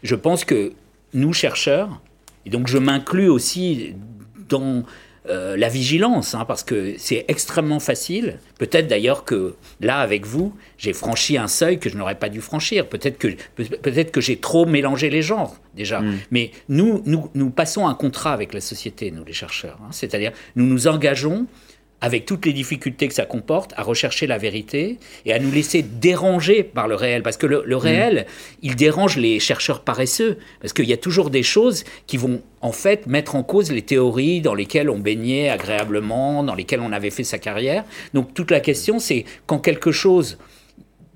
Je 0.03 0.13
pense 0.13 0.45
que 0.45 0.73
nous, 1.15 1.33
chercheurs, 1.33 1.99
et 2.45 2.49
donc 2.49 2.67
je 2.67 2.77
m'inclus 2.77 3.29
aussi 3.29 3.95
dans 4.49 4.83
euh, 5.29 5.57
la 5.57 5.67
vigilance, 5.67 6.35
hein, 6.35 6.45
parce 6.45 6.63
que 6.63 6.93
c'est 6.97 7.25
extrêmement 7.27 7.81
facile. 7.81 8.39
Peut-être 8.59 8.87
d'ailleurs 8.87 9.25
que 9.25 9.55
là, 9.81 9.99
avec 9.99 10.25
vous, 10.25 10.55
j'ai 10.77 10.93
franchi 10.93 11.37
un 11.37 11.47
seuil 11.47 11.79
que 11.79 11.89
je 11.89 11.97
n'aurais 11.97 12.15
pas 12.15 12.29
dû 12.29 12.39
franchir. 12.39 12.87
Peut-être 12.87 13.17
que, 13.17 13.27
peut-être 13.55 14.11
que 14.11 14.21
j'ai 14.21 14.37
trop 14.37 14.65
mélangé 14.65 15.09
les 15.09 15.21
genres 15.21 15.57
déjà. 15.75 15.99
Mm. 15.99 16.17
Mais 16.31 16.51
nous, 16.69 17.01
nous, 17.05 17.29
nous 17.33 17.49
passons 17.49 17.87
un 17.87 17.93
contrat 17.93 18.31
avec 18.31 18.53
la 18.53 18.61
société, 18.61 19.11
nous 19.11 19.25
les 19.25 19.33
chercheurs. 19.33 19.77
Hein. 19.83 19.89
C'est-à-dire, 19.91 20.31
nous 20.55 20.65
nous 20.65 20.87
engageons 20.87 21.45
avec 21.99 22.25
toutes 22.25 22.45
les 22.45 22.53
difficultés 22.53 23.07
que 23.07 23.13
ça 23.13 23.25
comporte, 23.25 23.73
à 23.75 23.83
rechercher 23.83 24.27
la 24.27 24.37
vérité 24.37 24.99
et 25.25 25.33
à 25.33 25.39
nous 25.39 25.51
laisser 25.51 25.81
déranger 25.81 26.63
par 26.63 26.87
le 26.87 26.95
réel. 26.95 27.23
Parce 27.23 27.37
que 27.37 27.47
le, 27.47 27.63
mm. 27.65 27.73
réel, 27.73 28.25
il 28.61 28.75
dérange 28.75 29.17
les 29.17 29.39
chercheurs 29.39 29.81
paresseux. 29.81 30.37
Parce 30.61 30.73
qu'il 30.73 30.85
y 30.85 30.93
a 30.93 30.97
toujours 30.97 31.29
des 31.29 31.43
choses 31.43 31.85
qui 32.05 32.17
vont 32.17 32.41
en 32.61 32.71
fait 32.71 33.07
mettre 33.07 33.35
en 33.35 33.43
cause 33.43 33.71
les 33.71 33.81
théories 33.81 34.41
dans 34.41 34.53
lesquelles 34.53 34.89
on 34.89 34.99
baignait 34.99 35.49
agréablement, 35.49 36.43
dans 36.43 36.55
lesquelles 36.55 36.81
on 36.81 36.91
avait 36.91 37.09
fait 37.09 37.23
sa 37.23 37.39
carrière. 37.39 37.83
Donc 38.13 38.33
toute 38.33 38.51
la 38.51 38.59
question, 38.59 38.99
c'est 38.99 39.25
quand 39.47 39.59
quelque 39.59 39.91
chose 39.91 40.37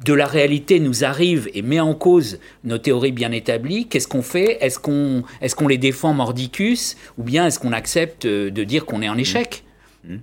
de 0.03 0.13
la 0.13 0.25
réalité 0.25 0.79
nous 0.79 1.03
arrive 1.03 1.47
et 1.53 1.61
met 1.61 1.79
en 1.79 1.93
cause 1.93 2.39
nos 2.63 2.79
théories 2.79 3.11
bien 3.11 3.31
établies, 3.31 3.85
qu'est-ce 3.87 4.07
qu'on 4.07 4.23
fait? 4.23 4.57
Est-ce 4.59 4.79
qu'on 4.79 5.23
est 5.41 5.53
qu'on 5.53 5.67
les 5.67 5.77
défend 5.77 6.13
mordicus? 6.13 6.97
Ou 7.19 7.23
bien 7.23 7.45
est-ce 7.45 7.59
qu'on 7.59 7.71
accepte 7.71 8.25
de 8.25 8.63
dire 8.63 8.85
qu'on 8.85 9.03
est 9.03 9.09
en 9.09 9.17
échec? 9.19 9.63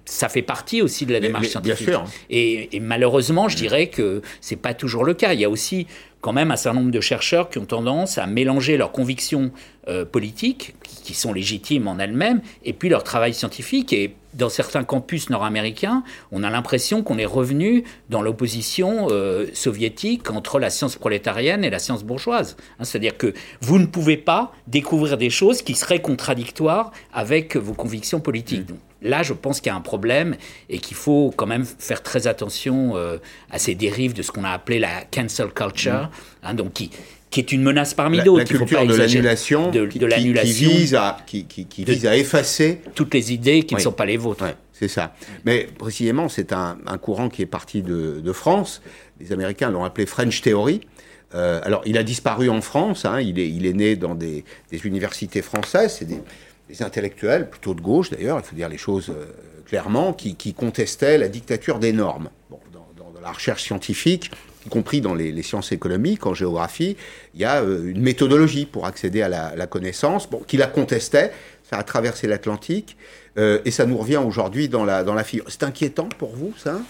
Ça 0.05 0.29
fait 0.29 0.43
partie 0.43 0.83
aussi 0.83 1.07
de 1.07 1.13
la 1.13 1.21
démarche 1.21 1.49
scientifique. 1.49 1.87
Bien 1.87 2.05
sûr. 2.05 2.13
Et, 2.31 2.81
malheureusement, 2.81 3.49
je 3.49 3.57
dirais 3.57 3.89
que 3.89 4.23
c'est 4.41 4.57
pas 4.57 4.75
toujours 4.75 5.05
le 5.05 5.15
cas. 5.15 5.35
Il 5.35 5.41
y 5.41 5.45
a 5.45 5.51
aussi 5.51 5.87
quand 6.21 6.33
même 6.33 6.51
un 6.51 6.57
certain 6.57 6.81
nombre 6.81 6.91
de 6.91 7.01
chercheurs 7.01 7.49
qui 7.49 7.59
ont 7.59 7.65
tendance 7.65 8.19
à 8.19 8.27
mélanger 8.27 8.77
leurs 8.77 8.91
convictions 8.91 9.53
euh, 9.87 10.05
politiques, 10.05 10.75
qui, 10.83 11.15
sont 11.15 11.33
légitimes 11.33 11.87
en 11.87 11.99
elles-mêmes, 11.99 12.41
et 12.65 12.73
puis 12.73 12.89
leur 12.89 13.05
travail 13.05 13.35
scientifique. 13.35 13.93
Et 13.93 14.15
dans 14.39 14.49
certains 14.49 14.85
campus 14.85 15.29
nord-américains, 15.31 16.05
on 16.33 16.43
a 16.45 16.51
l'impression 16.51 17.03
qu'on 17.03 17.19
est 17.19 17.27
revenu 17.27 17.85
dans 18.09 18.23
l'opposition 18.23 19.09
euh, 19.11 19.47
soviétique 19.53 20.31
entre 20.31 20.59
la 20.59 20.71
science 20.71 20.97
prolétarienne 20.97 21.65
et 21.65 21.71
la 21.71 21.81
science 21.81 22.05
bourgeoise. 22.05 22.57
Hein, 22.79 22.85
c'est-à-dire 22.85 23.19
que 23.19 23.35
vous 23.61 23.79
ne 23.79 23.87
pouvez 23.87 24.17
pas 24.17 24.53
découvrir 24.69 25.19
des 25.19 25.31
choses 25.31 25.61
qui 25.63 25.75
seraient 25.75 26.01
contradictoires 26.01 26.93
avec 27.13 27.57
vos 27.57 27.75
convictions 27.75 28.21
politiques. 28.21 28.71
Mmh. 28.71 28.77
Là, 29.03 29.23
je 29.23 29.33
pense 29.33 29.61
qu'il 29.61 29.71
y 29.71 29.73
a 29.73 29.77
un 29.77 29.81
problème 29.81 30.37
et 30.69 30.79
qu'il 30.79 30.97
faut 30.97 31.33
quand 31.37 31.47
même 31.47 31.65
faire 31.65 32.03
très 32.03 32.27
attention 32.27 32.97
euh, 32.97 33.19
à 33.51 33.59
ces 33.59 33.75
dérives 33.75 34.13
de 34.13 34.23
ce 34.23 34.33
qu'on 34.33 34.45
a 34.45 34.51
appelé 34.51 34.81
la 34.81 35.03
cancel 35.03 35.49
culture, 35.51 35.93
mm. 35.93 36.11
hein, 36.43 36.55
donc 36.55 36.73
qui, 36.73 36.91
qui 37.31 37.41
est 37.41 37.53
une 37.53 37.63
menace 37.63 37.95
parmi 37.95 38.23
d'autres. 38.23 38.39
La, 38.53 38.59
culture 38.59 38.87
de 38.87 38.95
l'annulation, 38.95 39.71
de, 39.71 39.87
qui, 39.87 39.99
vise, 39.99 40.95
à, 40.95 41.19
qui, 41.27 41.67
vise 41.79 42.07
à 42.07 42.17
effacer 42.17 42.81
toutes 42.95 43.13
les 43.15 43.33
idées 43.33 43.63
qui 43.65 43.75
ne 43.75 43.81
sont 43.81 43.93
pas 43.93 44.07
les 44.07 44.17
vôtres. 44.17 44.45
C'est 44.73 44.89
ça. 44.89 45.15
Mais 45.45 45.69
précisément, 45.79 46.29
c'est 46.29 46.53
un, 46.53 46.77
courant 47.01 47.29
qui 47.29 47.43
est 47.43 47.47
parti 47.47 47.83
de, 47.83 48.33
France. 48.33 48.83
Les 49.21 49.33
Américains 49.33 49.71
l'ont 49.71 49.85
appelé 49.85 50.07
French 50.07 50.41
Theory. 50.41 50.81
Euh, 51.35 51.61
alors, 51.65 51.83
il 51.85 51.99
a 51.99 52.03
disparu 52.03 52.49
en 52.49 52.63
France. 52.63 53.05
Hein. 53.05 53.21
il, 53.21 53.39
est, 53.39 53.49
il, 53.49 53.67
est, 53.67 53.73
né 53.75 53.97
dans 53.97 54.15
des, 54.15 54.45
universités 54.85 55.43
françaises. 55.43 55.97
C'est 55.99 56.07
des, 56.07 56.23
intellectuels, 56.81 57.49
plutôt 57.49 57.75
de 57.75 57.81
gauche 57.81 58.11
d'ailleurs, 58.11 58.39
il 58.39 58.47
faut 58.47 58.55
dire 58.55 58.69
les 58.69 58.77
choses 58.77 59.09
euh, 59.09 59.25
clairement, 59.67 60.13
qui, 60.13 60.55
contestaient 60.55 61.17
la 61.17 61.29
dictature 61.29 61.79
des 61.79 61.93
normes. 61.93 62.29
dans, 62.51 62.59
la 63.23 63.33
recherche 63.33 63.65
scientifique, 63.65 64.31
y 64.69 64.71
compris 64.71 65.01
dans 65.01 65.15
les, 65.15 65.43
sciences 65.43 65.73
économiques, 65.73 66.27
en 66.27 66.35
géographie, 66.35 66.97
il 67.35 67.41
y 67.41 67.45
a 67.45 67.63
euh, 67.63 67.91
une 67.91 68.01
méthodologie 68.01 68.67
pour 68.67 68.87
accéder 68.87 69.23
à 69.23 69.29
la, 69.29 69.67
connaissance, 69.67 70.29
bon, 70.31 70.41
qui 70.47 70.57
la 70.57 70.67
contestait, 70.67 71.33
ça 71.69 71.79
a 71.79 71.83
traversé 71.83 72.27
l'Atlantique, 72.27 72.97
euh, 73.39 73.61
et 73.65 73.71
ça 73.71 73.87
nous 73.87 73.97
revient 73.97 74.19
aujourd'hui 74.19 74.69
dans 74.69 74.85
la, 74.85 75.05
dans 75.05 75.15
la 75.15 75.25
figure. 75.25 75.47
C'est 75.49 75.63
inquiétant 75.63 76.09
pour 76.19 76.35
vous, 76.37 76.55
ça? 76.57 76.81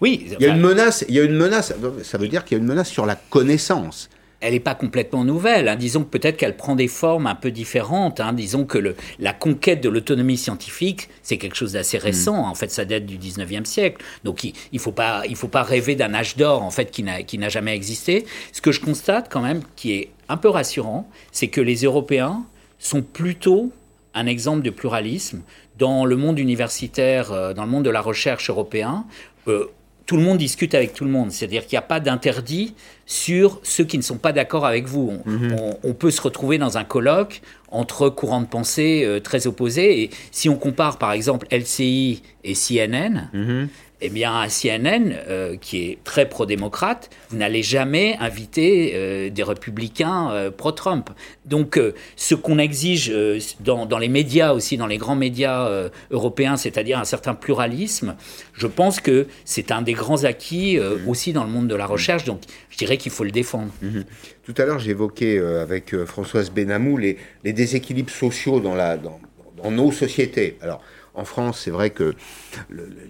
Oui. 0.00 0.26
Il 0.38 0.44
y 0.44 0.46
a 0.46 0.54
une 0.54 0.60
menace, 0.60 1.04
il 1.08 1.14
y 1.14 1.20
a 1.20 1.22
une 1.22 1.36
menace, 1.36 1.72
ça 2.02 2.18
veut 2.18 2.28
dire 2.28 2.44
qu'il 2.44 2.58
y 2.58 2.60
a 2.60 2.62
une 2.62 2.68
menace 2.68 2.88
sur 2.88 3.06
la 3.06 3.14
connaissance 3.14 4.10
elle 4.42 4.54
n'est 4.54 4.60
pas 4.60 4.74
complètement 4.74 5.24
nouvelle. 5.24 5.68
Hein. 5.68 5.76
Disons 5.76 6.02
que 6.02 6.10
peut-être 6.10 6.36
qu'elle 6.36 6.56
prend 6.56 6.74
des 6.74 6.88
formes 6.88 7.26
un 7.26 7.34
peu 7.34 7.50
différentes. 7.50 8.20
Hein. 8.20 8.32
Disons 8.32 8.64
que 8.64 8.76
le, 8.76 8.96
la 9.18 9.32
conquête 9.32 9.80
de 9.80 9.88
l'autonomie 9.88 10.36
scientifique, 10.36 11.08
c'est 11.22 11.38
quelque 11.38 11.56
chose 11.56 11.72
d'assez 11.72 11.98
mm. 11.98 12.02
récent. 12.02 12.36
En 12.36 12.54
fait, 12.54 12.70
ça 12.70 12.84
date 12.84 13.06
du 13.06 13.18
19e 13.18 13.64
siècle. 13.64 14.04
Donc 14.24 14.44
il 14.44 14.52
ne 14.72 14.78
faut, 14.78 14.92
pas, 14.92 15.22
il 15.28 15.36
faut 15.36 15.48
pas 15.48 15.62
rêver 15.62 15.94
d'un 15.94 16.12
âge 16.12 16.36
d'or, 16.36 16.62
en 16.62 16.70
fait, 16.70 16.90
qui 16.90 17.02
n'a 17.02 17.48
jamais 17.48 17.74
existé. 17.74 18.26
Ce 18.52 18.60
que 18.60 18.72
je 18.72 18.80
constate 18.80 19.28
quand 19.30 19.42
même, 19.42 19.62
qui 19.76 19.92
est 19.92 20.10
un 20.28 20.36
peu 20.36 20.48
rassurant, 20.48 21.08
c'est 21.30 21.48
que 21.48 21.60
les 21.60 21.82
Européens 21.82 22.44
sont 22.78 23.02
plutôt 23.02 23.70
un 24.14 24.26
exemple 24.26 24.62
de 24.62 24.70
pluralisme. 24.70 25.42
Dans 25.78 26.04
le 26.04 26.16
monde 26.16 26.38
universitaire, 26.38 27.32
euh, 27.32 27.54
dans 27.54 27.64
le 27.64 27.70
monde 27.70 27.84
de 27.84 27.90
la 27.90 28.00
recherche 28.00 28.50
européen, 28.50 29.06
euh, 29.48 29.66
tout 30.06 30.16
le 30.16 30.22
monde 30.22 30.38
discute 30.38 30.74
avec 30.74 30.94
tout 30.94 31.04
le 31.04 31.10
monde. 31.10 31.30
C'est-à-dire 31.30 31.66
qu'il 31.66 31.76
n'y 31.76 31.78
a 31.78 31.86
pas 31.86 32.00
d'interdit 32.00 32.74
sur 33.06 33.60
ceux 33.62 33.84
qui 33.84 33.98
ne 33.98 34.02
sont 34.02 34.18
pas 34.18 34.32
d'accord 34.32 34.66
avec 34.66 34.86
vous. 34.86 35.12
Mhm. 35.24 35.56
On, 35.82 35.92
peut 35.94 36.10
se 36.10 36.20
retrouver 36.20 36.58
dans 36.58 36.78
un 36.78 36.84
colloque 36.84 37.42
entre 37.70 38.08
courants 38.08 38.40
de 38.40 38.46
pensée 38.46 39.02
euh, 39.04 39.20
très 39.20 39.46
opposés. 39.46 40.02
Et 40.02 40.10
si 40.30 40.48
on 40.48 40.56
compare 40.56 40.98
par 40.98 41.12
exemple 41.12 41.46
LCI 41.50 42.22
et 42.44 42.54
CNN, 42.54 43.30
mhm 43.32 43.68
eh 44.04 44.08
bien, 44.08 44.34
à 44.34 44.48
CNN, 44.48 45.14
euh, 45.28 45.56
qui 45.56 45.84
est 45.84 45.98
très 46.02 46.28
pro-démocrate, 46.28 47.08
vous 47.30 47.36
n'allez 47.36 47.62
jamais 47.62 48.16
inviter 48.18 48.92
euh, 48.94 49.30
des 49.30 49.44
républicains 49.44 50.30
euh, 50.32 50.50
pro-Trump. 50.50 51.10
Donc, 51.44 51.78
ce 52.16 52.34
qu'on 52.34 52.58
exige 52.58 53.12
dans, 53.60 53.98
les 53.98 54.08
médias 54.08 54.52
aussi, 54.52 54.76
dans 54.76 54.86
les 54.86 54.96
grands 54.96 55.16
médias 55.16 55.90
européens, 56.10 56.56
c'est-à-dire 56.56 56.98
un 56.98 57.04
certain 57.04 57.34
pluralisme, 57.34 58.16
je 58.54 58.66
pense 58.66 59.00
que 59.00 59.26
c'est 59.44 59.70
un 59.70 59.82
des 59.82 59.92
grands 59.92 60.24
acquis 60.24 60.78
mmh. 60.78 61.08
aussi 61.08 61.32
dans 61.32 61.44
le 61.44 61.50
monde 61.50 61.68
de 61.68 61.74
la 61.74 61.86
recherche. 61.86 62.24
Donc, 62.24 62.40
je 62.70 62.78
dirais 62.78 62.96
qu'il 62.96 63.12
faut 63.12 63.24
le 63.24 63.30
défendre. 63.30 63.72
Mmh. 63.82 64.00
Tout 64.44 64.54
à 64.56 64.64
l'heure, 64.64 64.78
j'évoquais 64.78 65.38
avec 65.38 65.96
Françoise 66.04 66.50
Benamou 66.50 66.96
les, 66.96 67.18
déséquilibres 67.44 68.10
sociaux 68.10 68.60
dans, 68.60 68.74
la, 68.74 68.96
dans, 68.96 69.20
dans 69.62 69.70
nos 69.70 69.92
sociétés. 69.92 70.56
Alors, 70.60 70.80
en 71.14 71.24
France, 71.24 71.60
c'est 71.64 71.70
vrai 71.70 71.90
que 71.90 72.14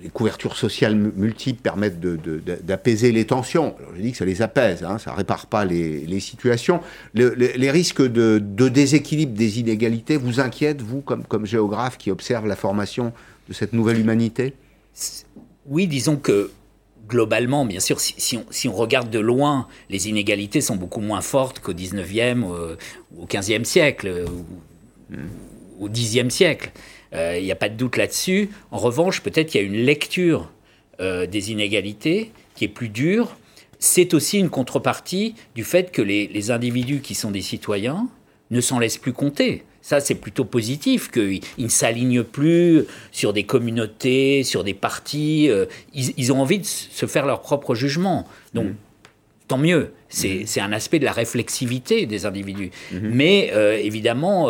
les 0.03 0.09
couvertures 0.09 0.57
sociales 0.57 0.97
multiples 0.97 1.63
permettent 1.63 2.01
d'apaiser 2.01 3.13
les 3.13 3.27
tensions. 3.27 3.77
je 3.97 4.03
dis 4.03 4.13
que 4.13 4.19
ça 4.19 4.25
les 4.25 4.43
apaise, 4.43 4.83
hein, 4.83 4.99
ça 4.99 5.13
ne 5.13 5.17
répare 5.17 5.47
pas 5.47 5.65
les, 5.65 6.21
situations. 6.21 6.81
les 7.15 7.71
risques 7.71 8.03
de, 8.03 8.39
déséquilibre 8.69 9.35
des 9.35 9.61
inégalités 9.61 10.17
vous 10.17 10.41
inquiètent, 10.41 10.83
vous, 10.83 11.01
comme, 11.01 11.25
comme 11.25 11.47
géographe 11.47 11.97
qui 11.97 12.11
observe 12.11 12.47
la 12.47 12.57
formation 12.57 13.13
de 13.49 13.55
cette 13.55 13.73
nouvelle 13.73 14.01
humanité? 14.01 14.55
Oui, 15.67 15.87
disons 15.87 16.17
que 16.17 16.51
globalement, 17.09 17.65
bien 17.65 17.81
sûr, 17.81 18.01
si, 18.01 18.69
on, 18.69 18.73
regarde 18.73 19.11
de 19.11 19.19
loin, 19.19 19.69
les 19.91 20.09
inégalités 20.09 20.61
sont 20.61 20.77
beaucoup 20.77 21.01
moins 21.01 21.21
fortes 21.21 21.61
qu'au 21.61 21.73
19e 21.73 22.43
ou 22.43 23.23
au 23.23 23.27
15e 23.27 23.65
siècle, 23.65 24.25
ou, 24.29 25.85
au 25.85 25.89
10e 25.89 26.31
siècle. 26.31 26.73
Euh, 27.15 27.37
il 27.39 27.45
n'y 27.45 27.53
a 27.53 27.57
pas 27.57 27.69
de 27.69 27.77
doute 27.77 27.97
là-dessus. 27.97 28.51
En 28.71 28.79
revanche, 28.79 29.21
peut-être 29.21 29.51
qu'il 29.51 29.61
y 29.61 29.65
a 29.65 29.67
une 29.67 29.85
lecture 29.85 30.51
euh, 31.01 31.27
des 31.27 31.53
inégalités 31.53 32.33
qui 32.55 32.65
est 32.65 32.69
plus 32.69 32.89
dure. 32.89 33.37
C'est 33.79 34.15
aussi 34.15 34.39
une 34.39 34.51
contrepartie 34.51 35.35
du 35.55 35.65
fait 35.65 35.91
que 35.91 36.03
les, 36.03 36.51
individus 36.51 37.01
qui 37.01 37.15
sont 37.15 37.31
des 37.31 37.41
citoyens 37.41 38.09
ne 38.51 38.61
s'en 38.61 38.79
laissent 38.79 38.99
plus 38.99 39.13
compter. 39.13 39.65
Ça, 39.81 39.99
c'est 39.99 40.15
plutôt 40.15 40.45
positif, 40.45 41.11
qu'ils 41.11 41.41
ne 41.59 41.69
s'alignent 41.69 42.23
plus 42.23 42.85
sur 43.11 43.33
des 43.33 43.43
communautés, 43.43 44.45
sur 44.45 44.63
des 44.63 44.75
partis. 44.75 45.51
Euh, 45.51 45.67
ils, 45.93 46.33
ont 46.33 46.41
envie 46.41 46.61
de 46.61 46.65
se 46.65 47.07
faire 47.07 47.27
leur 47.27 47.41
propre 47.41 47.75
jugement. 47.75 48.29
Donc, 48.55 48.67
mmh. 48.67 48.77
tant 49.49 49.59
mieux. 49.59 49.93
Mmh. 50.15 50.45
C'est 50.45 50.61
un 50.61 50.73
aspect 50.73 51.01
de 51.01 51.05
la 51.05 51.13
réflexivité 51.13 52.07
des 52.07 52.27
individus. 52.27 52.71
Mmh. 52.93 52.99
Mais 53.03 53.53
évidemment, 53.83 54.49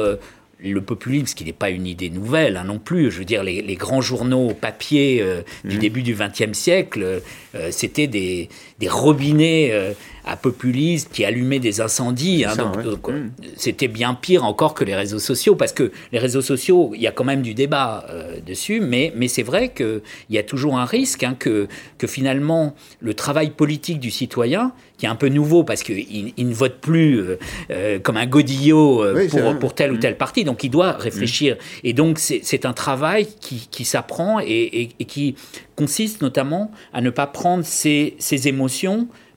le 0.70 0.80
populisme, 0.80 1.26
ce 1.26 1.34
qui 1.34 1.44
n'est 1.44 1.52
pas 1.52 1.70
une 1.70 1.86
idée 1.86 2.10
nouvelle 2.10 2.56
hein, 2.56 2.64
non 2.64 2.78
plus. 2.78 3.10
Je 3.10 3.18
veux 3.18 3.24
dire, 3.24 3.42
les, 3.42 3.74
grands 3.74 4.00
journaux 4.00 4.54
papier 4.54 5.20
euh, 5.20 5.42
du 5.64 5.76
mmh. 5.76 5.80
début 5.80 6.02
du 6.02 6.14
XXe 6.14 6.52
siècle, 6.52 7.22
euh, 7.54 7.68
c'était 7.70 8.06
des, 8.06 8.48
robinets 8.88 9.70
euh, 9.72 9.92
à 10.24 10.36
populisme 10.36 11.08
qui 11.12 11.24
allumaient 11.24 11.58
des 11.58 11.80
incendies. 11.80 12.44
Hein, 12.44 12.54
mmh. 12.54 13.30
C'était 13.56 13.88
bien 13.88 14.14
pire 14.14 14.44
encore 14.44 14.74
que 14.74 14.84
les 14.84 14.94
réseaux 14.94 15.18
sociaux, 15.18 15.56
parce 15.56 15.72
que 15.72 15.90
les 16.12 16.18
réseaux 16.18 16.42
sociaux, 16.42 16.92
il 16.94 17.00
y 17.00 17.06
a 17.06 17.12
quand 17.12 17.24
même 17.24 17.42
du 17.42 17.54
débat 17.54 18.06
dessus, 18.46 18.80
mais, 18.80 19.12
mais 19.16 19.26
c'est 19.26 19.42
vrai 19.42 19.70
qu'il 19.70 20.00
y 20.30 20.38
a 20.38 20.44
toujours 20.44 20.78
un 20.78 20.84
risque 20.84 21.24
hein, 21.24 21.34
que, 21.36 21.66
que 21.98 22.06
finalement 22.06 22.76
le 23.00 23.14
travail 23.14 23.50
politique 23.50 23.98
du 23.98 24.12
citoyen, 24.12 24.72
qui 25.02 25.06
est 25.06 25.08
un 25.08 25.16
peu 25.16 25.28
nouveau 25.28 25.64
parce 25.64 25.82
qu'il 25.82 26.32
il 26.36 26.48
ne 26.48 26.54
vote 26.54 26.80
plus 26.80 27.18
euh, 27.18 27.36
euh, 27.72 27.98
comme 27.98 28.16
un 28.16 28.26
godillot 28.26 29.02
euh, 29.02 29.28
pour, 29.28 29.58
pour, 29.58 29.74
tel 29.74 29.90
ou 29.90 29.96
mm. 29.96 29.98
tel 29.98 30.16
parti, 30.16 30.44
donc 30.44 30.62
il 30.62 30.70
doit 30.70 30.92
réfléchir. 30.92 31.56
Mm. 31.56 31.58
Et 31.82 31.92
donc 31.92 32.18
c'est 32.20 32.64
un 32.66 32.72
travail 32.72 33.26
qui, 33.40 33.66
qui 33.68 33.84
s'apprend 33.84 34.38
et, 34.38 34.90
et, 34.96 35.04
qui 35.04 35.34
consiste 35.74 36.22
notamment 36.22 36.70
à 36.92 37.00
ne 37.00 37.10
pas 37.10 37.26
prendre 37.26 37.64
ses, 37.64 38.14
ses 38.20 38.46
émotions 38.46 38.71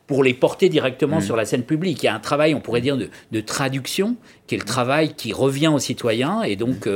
pour 0.07 0.23
les 0.23 0.33
porter 0.33 0.69
directement 0.69 1.17
mm. 1.17 1.21
sur 1.21 1.35
la 1.35 1.45
scène 1.45 1.63
publique. 1.63 2.03
Il 2.03 2.05
y 2.05 2.09
a 2.09 2.15
un 2.15 2.19
travail, 2.19 2.53
on 2.53 2.61
pourrait 2.61 2.81
dire, 2.81 2.97
de, 2.97 3.09
de 3.31 3.41
traduction, 3.41 4.15
qui 4.47 4.55
est 4.55 4.59
le 4.59 4.65
travail 4.65 5.13
qui 5.15 5.33
revient 5.33 5.69
aux 5.69 5.79
citoyens, 5.79 6.43
et 6.43 6.55
donc 6.55 6.87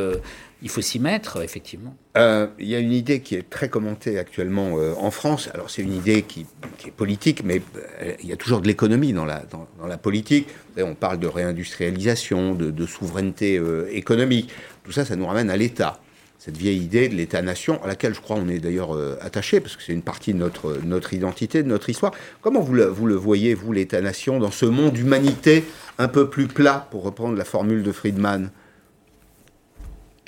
il 0.62 0.70
faut 0.70 0.82
s'y 0.82 1.00
mettre, 1.00 1.42
effectivement. 1.42 1.96
Euh, 2.18 2.48
il 2.60 2.68
y 2.68 2.76
a 2.76 2.80
une 2.80 2.92
idée 2.92 3.22
qui 3.22 3.36
est 3.36 3.50
très 3.50 3.70
commentée 3.70 4.20
actuellement 4.20 4.78
euh, 4.78 4.94
en 4.98 5.10
France. 5.10 5.50
Alors, 5.54 5.70
c'est 5.70 5.82
une 5.82 5.94
idée 5.94 6.24
qui, 6.24 6.46
est 6.86 6.92
politique, 6.92 7.44
mais 7.46 7.62
euh, 8.02 8.14
il 8.22 8.28
y 8.28 8.34
a 8.34 8.36
toujours 8.36 8.60
de 8.60 8.68
l'économie 8.68 9.14
dans 9.14 9.26
la, 9.26 9.44
dans, 9.50 9.88
la 9.88 9.98
politique. 9.98 10.48
on 10.78 10.96
parle 10.96 11.20
de 11.20 11.28
réindustrialisation, 11.28 12.56
de, 12.56 12.86
souveraineté 12.86 13.62
économique. 13.92 14.50
Tout 14.84 14.92
ça, 14.92 15.06
ça 15.06 15.16
nous 15.16 15.26
ramène 15.26 15.50
à 15.50 15.58
l'État. 15.58 16.02
Cette 16.40 16.58
vieille 16.58 16.80
idée 16.82 17.10
de 17.10 17.16
l'État-nation, 17.16 17.84
à 17.84 17.88
laquelle 17.88 18.16
je 18.16 18.22
crois 18.22 18.38
on 18.38 18.48
est 18.48 18.60
d'ailleurs 18.60 18.98
attaché, 19.22 19.60
parce 19.60 19.76
que 19.76 19.84
c'est 19.84 19.92
une 19.92 20.02
partie 20.02 20.34
de 20.34 20.40
notre, 20.40 20.80
notre 20.86 21.14
identité, 21.14 21.64
de 21.64 21.68
notre 21.68 21.90
histoire. 21.90 22.14
Comment 22.42 22.62
vous 22.62 22.74
le, 22.74 22.86
vous 22.86 23.08
le 23.08 23.16
voyez, 23.16 23.54
vous, 23.54 23.74
l'État-nation, 23.74 24.40
dans 24.40 24.50
ce 24.50 24.66
monde 24.66 24.94
d'humanité 24.94 25.66
un 25.98 26.08
peu 26.08 26.30
plus 26.30 26.48
plat, 26.48 26.88
pour 26.92 27.04
reprendre 27.04 27.38
la 27.38 27.44
formule 27.44 27.84
de 27.84 27.92
Friedman? 27.92 28.52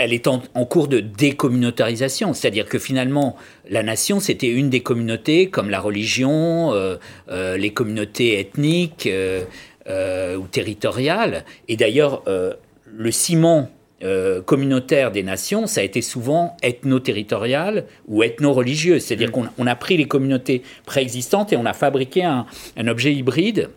Elle 0.03 0.13
est 0.13 0.25
en, 0.25 0.39
cours 0.65 0.87
de 0.87 0.99
décommunautarisation, 0.99 2.33
c'est-à-dire 2.33 2.65
que 2.65 2.79
finalement, 2.79 3.37
la 3.69 3.83
nation, 3.83 4.19
c'était 4.19 4.49
une 4.49 4.71
des 4.71 4.79
communautés, 4.79 5.51
comme 5.51 5.69
la 5.69 5.79
religion, 5.79 6.73
euh, 6.73 6.95
euh, 7.29 7.55
les 7.55 7.71
communautés 7.71 8.39
ethniques 8.39 9.07
euh, 9.07 9.45
ou 10.37 10.47
territoriales. 10.47 11.45
Et 11.67 11.77
d'ailleurs, 11.77 12.23
le 12.25 13.11
ciment 13.11 13.69
communautaire 14.45 15.11
des 15.11 15.23
nations, 15.23 15.67
ça 15.67 15.81
a 15.81 15.83
été 15.83 16.01
souvent 16.01 16.57
ethno-territorial 16.63 17.85
ou 18.07 18.23
ethno-religieux, 18.23 18.99
c'est-à-dire 18.99 19.29
mmh. 19.29 19.49
qu'on 19.57 19.67
a 19.67 19.75
pris 19.75 19.97
les 19.97 20.05
communautés 20.05 20.63
préexistantes 20.85 21.53
et 21.53 21.57
on 21.57 21.65
a 21.65 21.73
fabriqué 21.73 22.23
un 22.23 22.87
objet 22.87 23.13
hybride 23.13 23.69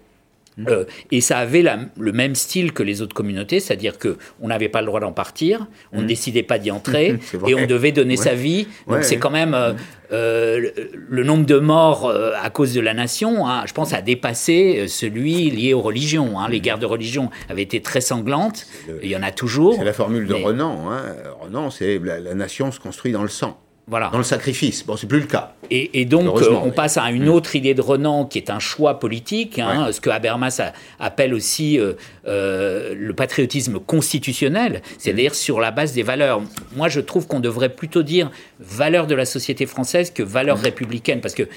euh, 0.68 0.84
et 1.10 1.20
ça 1.20 1.38
avait 1.38 1.64
le 1.98 2.12
même 2.12 2.34
style 2.34 2.72
que 2.72 2.82
les 2.82 3.02
autres 3.02 3.14
communautés, 3.14 3.60
c'est-à-dire 3.60 3.98
que 3.98 4.16
on 4.40 4.48
n'avait 4.48 4.68
pas 4.68 4.80
le 4.80 4.86
droit 4.86 5.00
d'en 5.00 5.12
partir, 5.12 5.66
on 5.92 5.98
ne 5.98 6.04
mmh. 6.04 6.06
décidait 6.06 6.42
pas 6.42 6.58
d'y 6.58 6.70
entrer, 6.70 7.18
et 7.46 7.54
on 7.54 7.66
devait 7.66 7.92
donner 7.92 8.16
sa 8.16 8.34
vie. 8.34 8.68
Donc 8.88 9.02
c'est 9.02 9.16
quand 9.16 9.30
même 9.30 9.54
euh, 9.54 9.72
euh, 10.12 10.70
le 11.08 11.24
nombre 11.24 11.46
de 11.46 11.58
morts 11.58 12.12
à 12.40 12.50
cause 12.50 12.74
de 12.74 12.80
la 12.80 12.94
nation, 12.94 13.48
hein, 13.48 13.64
je 13.66 13.72
pense, 13.72 13.92
a 13.92 14.02
dépassé 14.02 14.86
celui 14.86 15.50
lié 15.50 15.74
aux 15.74 15.82
religions. 15.82 16.38
Hein. 16.38 16.48
Les 16.48 16.60
guerres 16.60 16.78
de 16.78 16.86
religion 16.86 17.30
avaient 17.48 17.62
été 17.62 17.80
très 17.82 18.00
sanglantes, 18.00 18.66
il 19.02 19.08
y 19.08 19.16
en 19.16 19.22
a 19.22 19.32
toujours. 19.32 19.76
C'est 19.78 19.84
la 19.84 19.92
formule 19.92 20.26
de 20.26 20.34
Renan. 20.34 20.90
Hein. 20.90 21.02
Renan, 21.40 21.70
c'est 21.70 21.98
la, 21.98 22.20
la 22.20 22.34
nation 22.34 22.70
se 22.70 22.78
construit 22.78 23.12
dans 23.12 23.22
le 23.22 23.28
sang. 23.28 23.58
Voilà. 23.86 24.08
dans 24.10 24.18
le 24.18 24.24
sacrifice. 24.24 24.84
Bon, 24.86 24.96
c'est 24.96 25.06
plus 25.06 25.20
le 25.20 25.26
cas. 25.26 25.52
Et, 25.70 26.04
donc, 26.04 26.40
euh, 26.40 26.50
on 26.62 26.70
passe 26.70 26.96
à 26.96 27.10
une 27.10 27.26
mm. 27.26 27.30
autre 27.30 27.56
idée 27.56 27.74
de 27.74 27.80
Renan 27.80 28.26
qui 28.26 28.38
est 28.38 28.50
un 28.50 28.58
choix 28.58 28.98
politique, 29.00 29.58
hein, 29.58 29.90
ce 29.92 30.00
que 30.00 30.10
Habermas 30.10 30.60
appelle 31.00 31.34
aussi 31.34 31.78
euh, 31.78 31.94
euh, 32.26 32.94
le 32.96 33.14
patriotisme 33.14 33.78
constitutionnel, 33.78 34.82
c'est-à-dire 34.98 35.32
mm. 35.32 35.34
sur 35.34 35.60
la 35.60 35.70
base 35.70 35.92
des 35.92 36.02
valeurs. 36.02 36.42
Moi, 36.76 36.88
je 36.88 37.00
trouve 37.00 37.26
qu'on 37.26 37.40
devrait 37.40 37.70
plutôt 37.70 38.02
dire 38.02 38.30
valeurs 38.60 39.06
de 39.06 39.14
la 39.14 39.24
société 39.24 39.66
française 39.66 40.10
que 40.10 40.22
valeurs 40.22 40.58
mm. 40.58 40.62
républicaines, 40.62 41.20
parce 41.20 41.34
que 41.34 41.48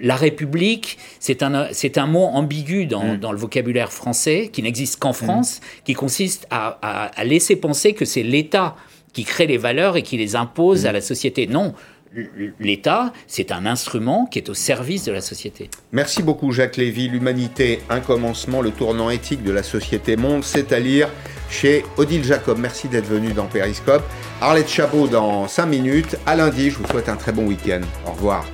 la 0.00 0.16
République, 0.16 0.98
c'est 1.18 1.42
un, 1.42 1.68
c'est 1.72 1.98
un 1.98 2.06
mot 2.06 2.24
ambigu 2.24 2.86
dans, 2.86 3.14
dans, 3.14 3.32
le 3.32 3.38
vocabulaire 3.38 3.92
français, 3.92 4.50
qui 4.52 4.62
n'existe 4.62 4.98
qu'en 5.00 5.12
France, 5.12 5.60
qui 5.84 5.94
consiste 5.94 6.46
à, 6.50 6.78
à 6.82 7.24
laisser 7.24 7.56
penser 7.56 7.94
que 7.94 8.04
c'est 8.04 8.22
l'État 8.22 8.76
qui 9.12 9.24
crée 9.24 9.46
les 9.46 9.58
valeurs 9.58 9.96
et 9.96 10.02
qui 10.02 10.16
les 10.16 10.36
impose 10.36 10.86
à 10.86 10.92
la 10.92 11.00
société. 11.00 11.46
Non, 11.46 11.74
l'État, 12.60 13.12
c'est 13.26 13.52
un 13.52 13.66
instrument 13.66 14.26
qui 14.26 14.38
est 14.38 14.48
au 14.48 14.54
service 14.54 15.04
de 15.04 15.12
la 15.12 15.20
société. 15.20 15.70
Merci 15.92 16.22
beaucoup 16.22 16.52
Jacques 16.52 16.76
Lévy. 16.76 17.08
L'humanité, 17.08 17.80
un 17.90 18.00
commencement, 18.00 18.62
le 18.62 18.70
tournant 18.70 19.10
éthique 19.10 19.42
de 19.42 19.52
la 19.52 19.62
société 19.62 20.16
monde, 20.16 20.44
c'est 20.44 20.72
à 20.72 20.78
lire 20.78 21.08
chez 21.50 21.84
Odile 21.96 22.24
Jacob. 22.24 22.58
Merci 22.58 22.88
d'être 22.88 23.06
venu 23.06 23.32
dans 23.32 23.46
Périscope. 23.46 24.02
Arlette 24.40 24.68
Chabot 24.68 25.06
dans 25.08 25.48
5 25.48 25.66
minutes. 25.66 26.16
À 26.26 26.36
lundi, 26.36 26.70
je 26.70 26.78
vous 26.78 26.86
souhaite 26.86 27.08
un 27.08 27.16
très 27.16 27.32
bon 27.32 27.46
week-end. 27.46 27.80
Au 28.06 28.12
revoir. 28.12 28.46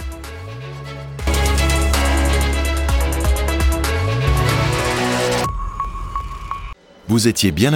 Vous 7.09 7.29
étiez 7.29 7.53
bien 7.53 7.71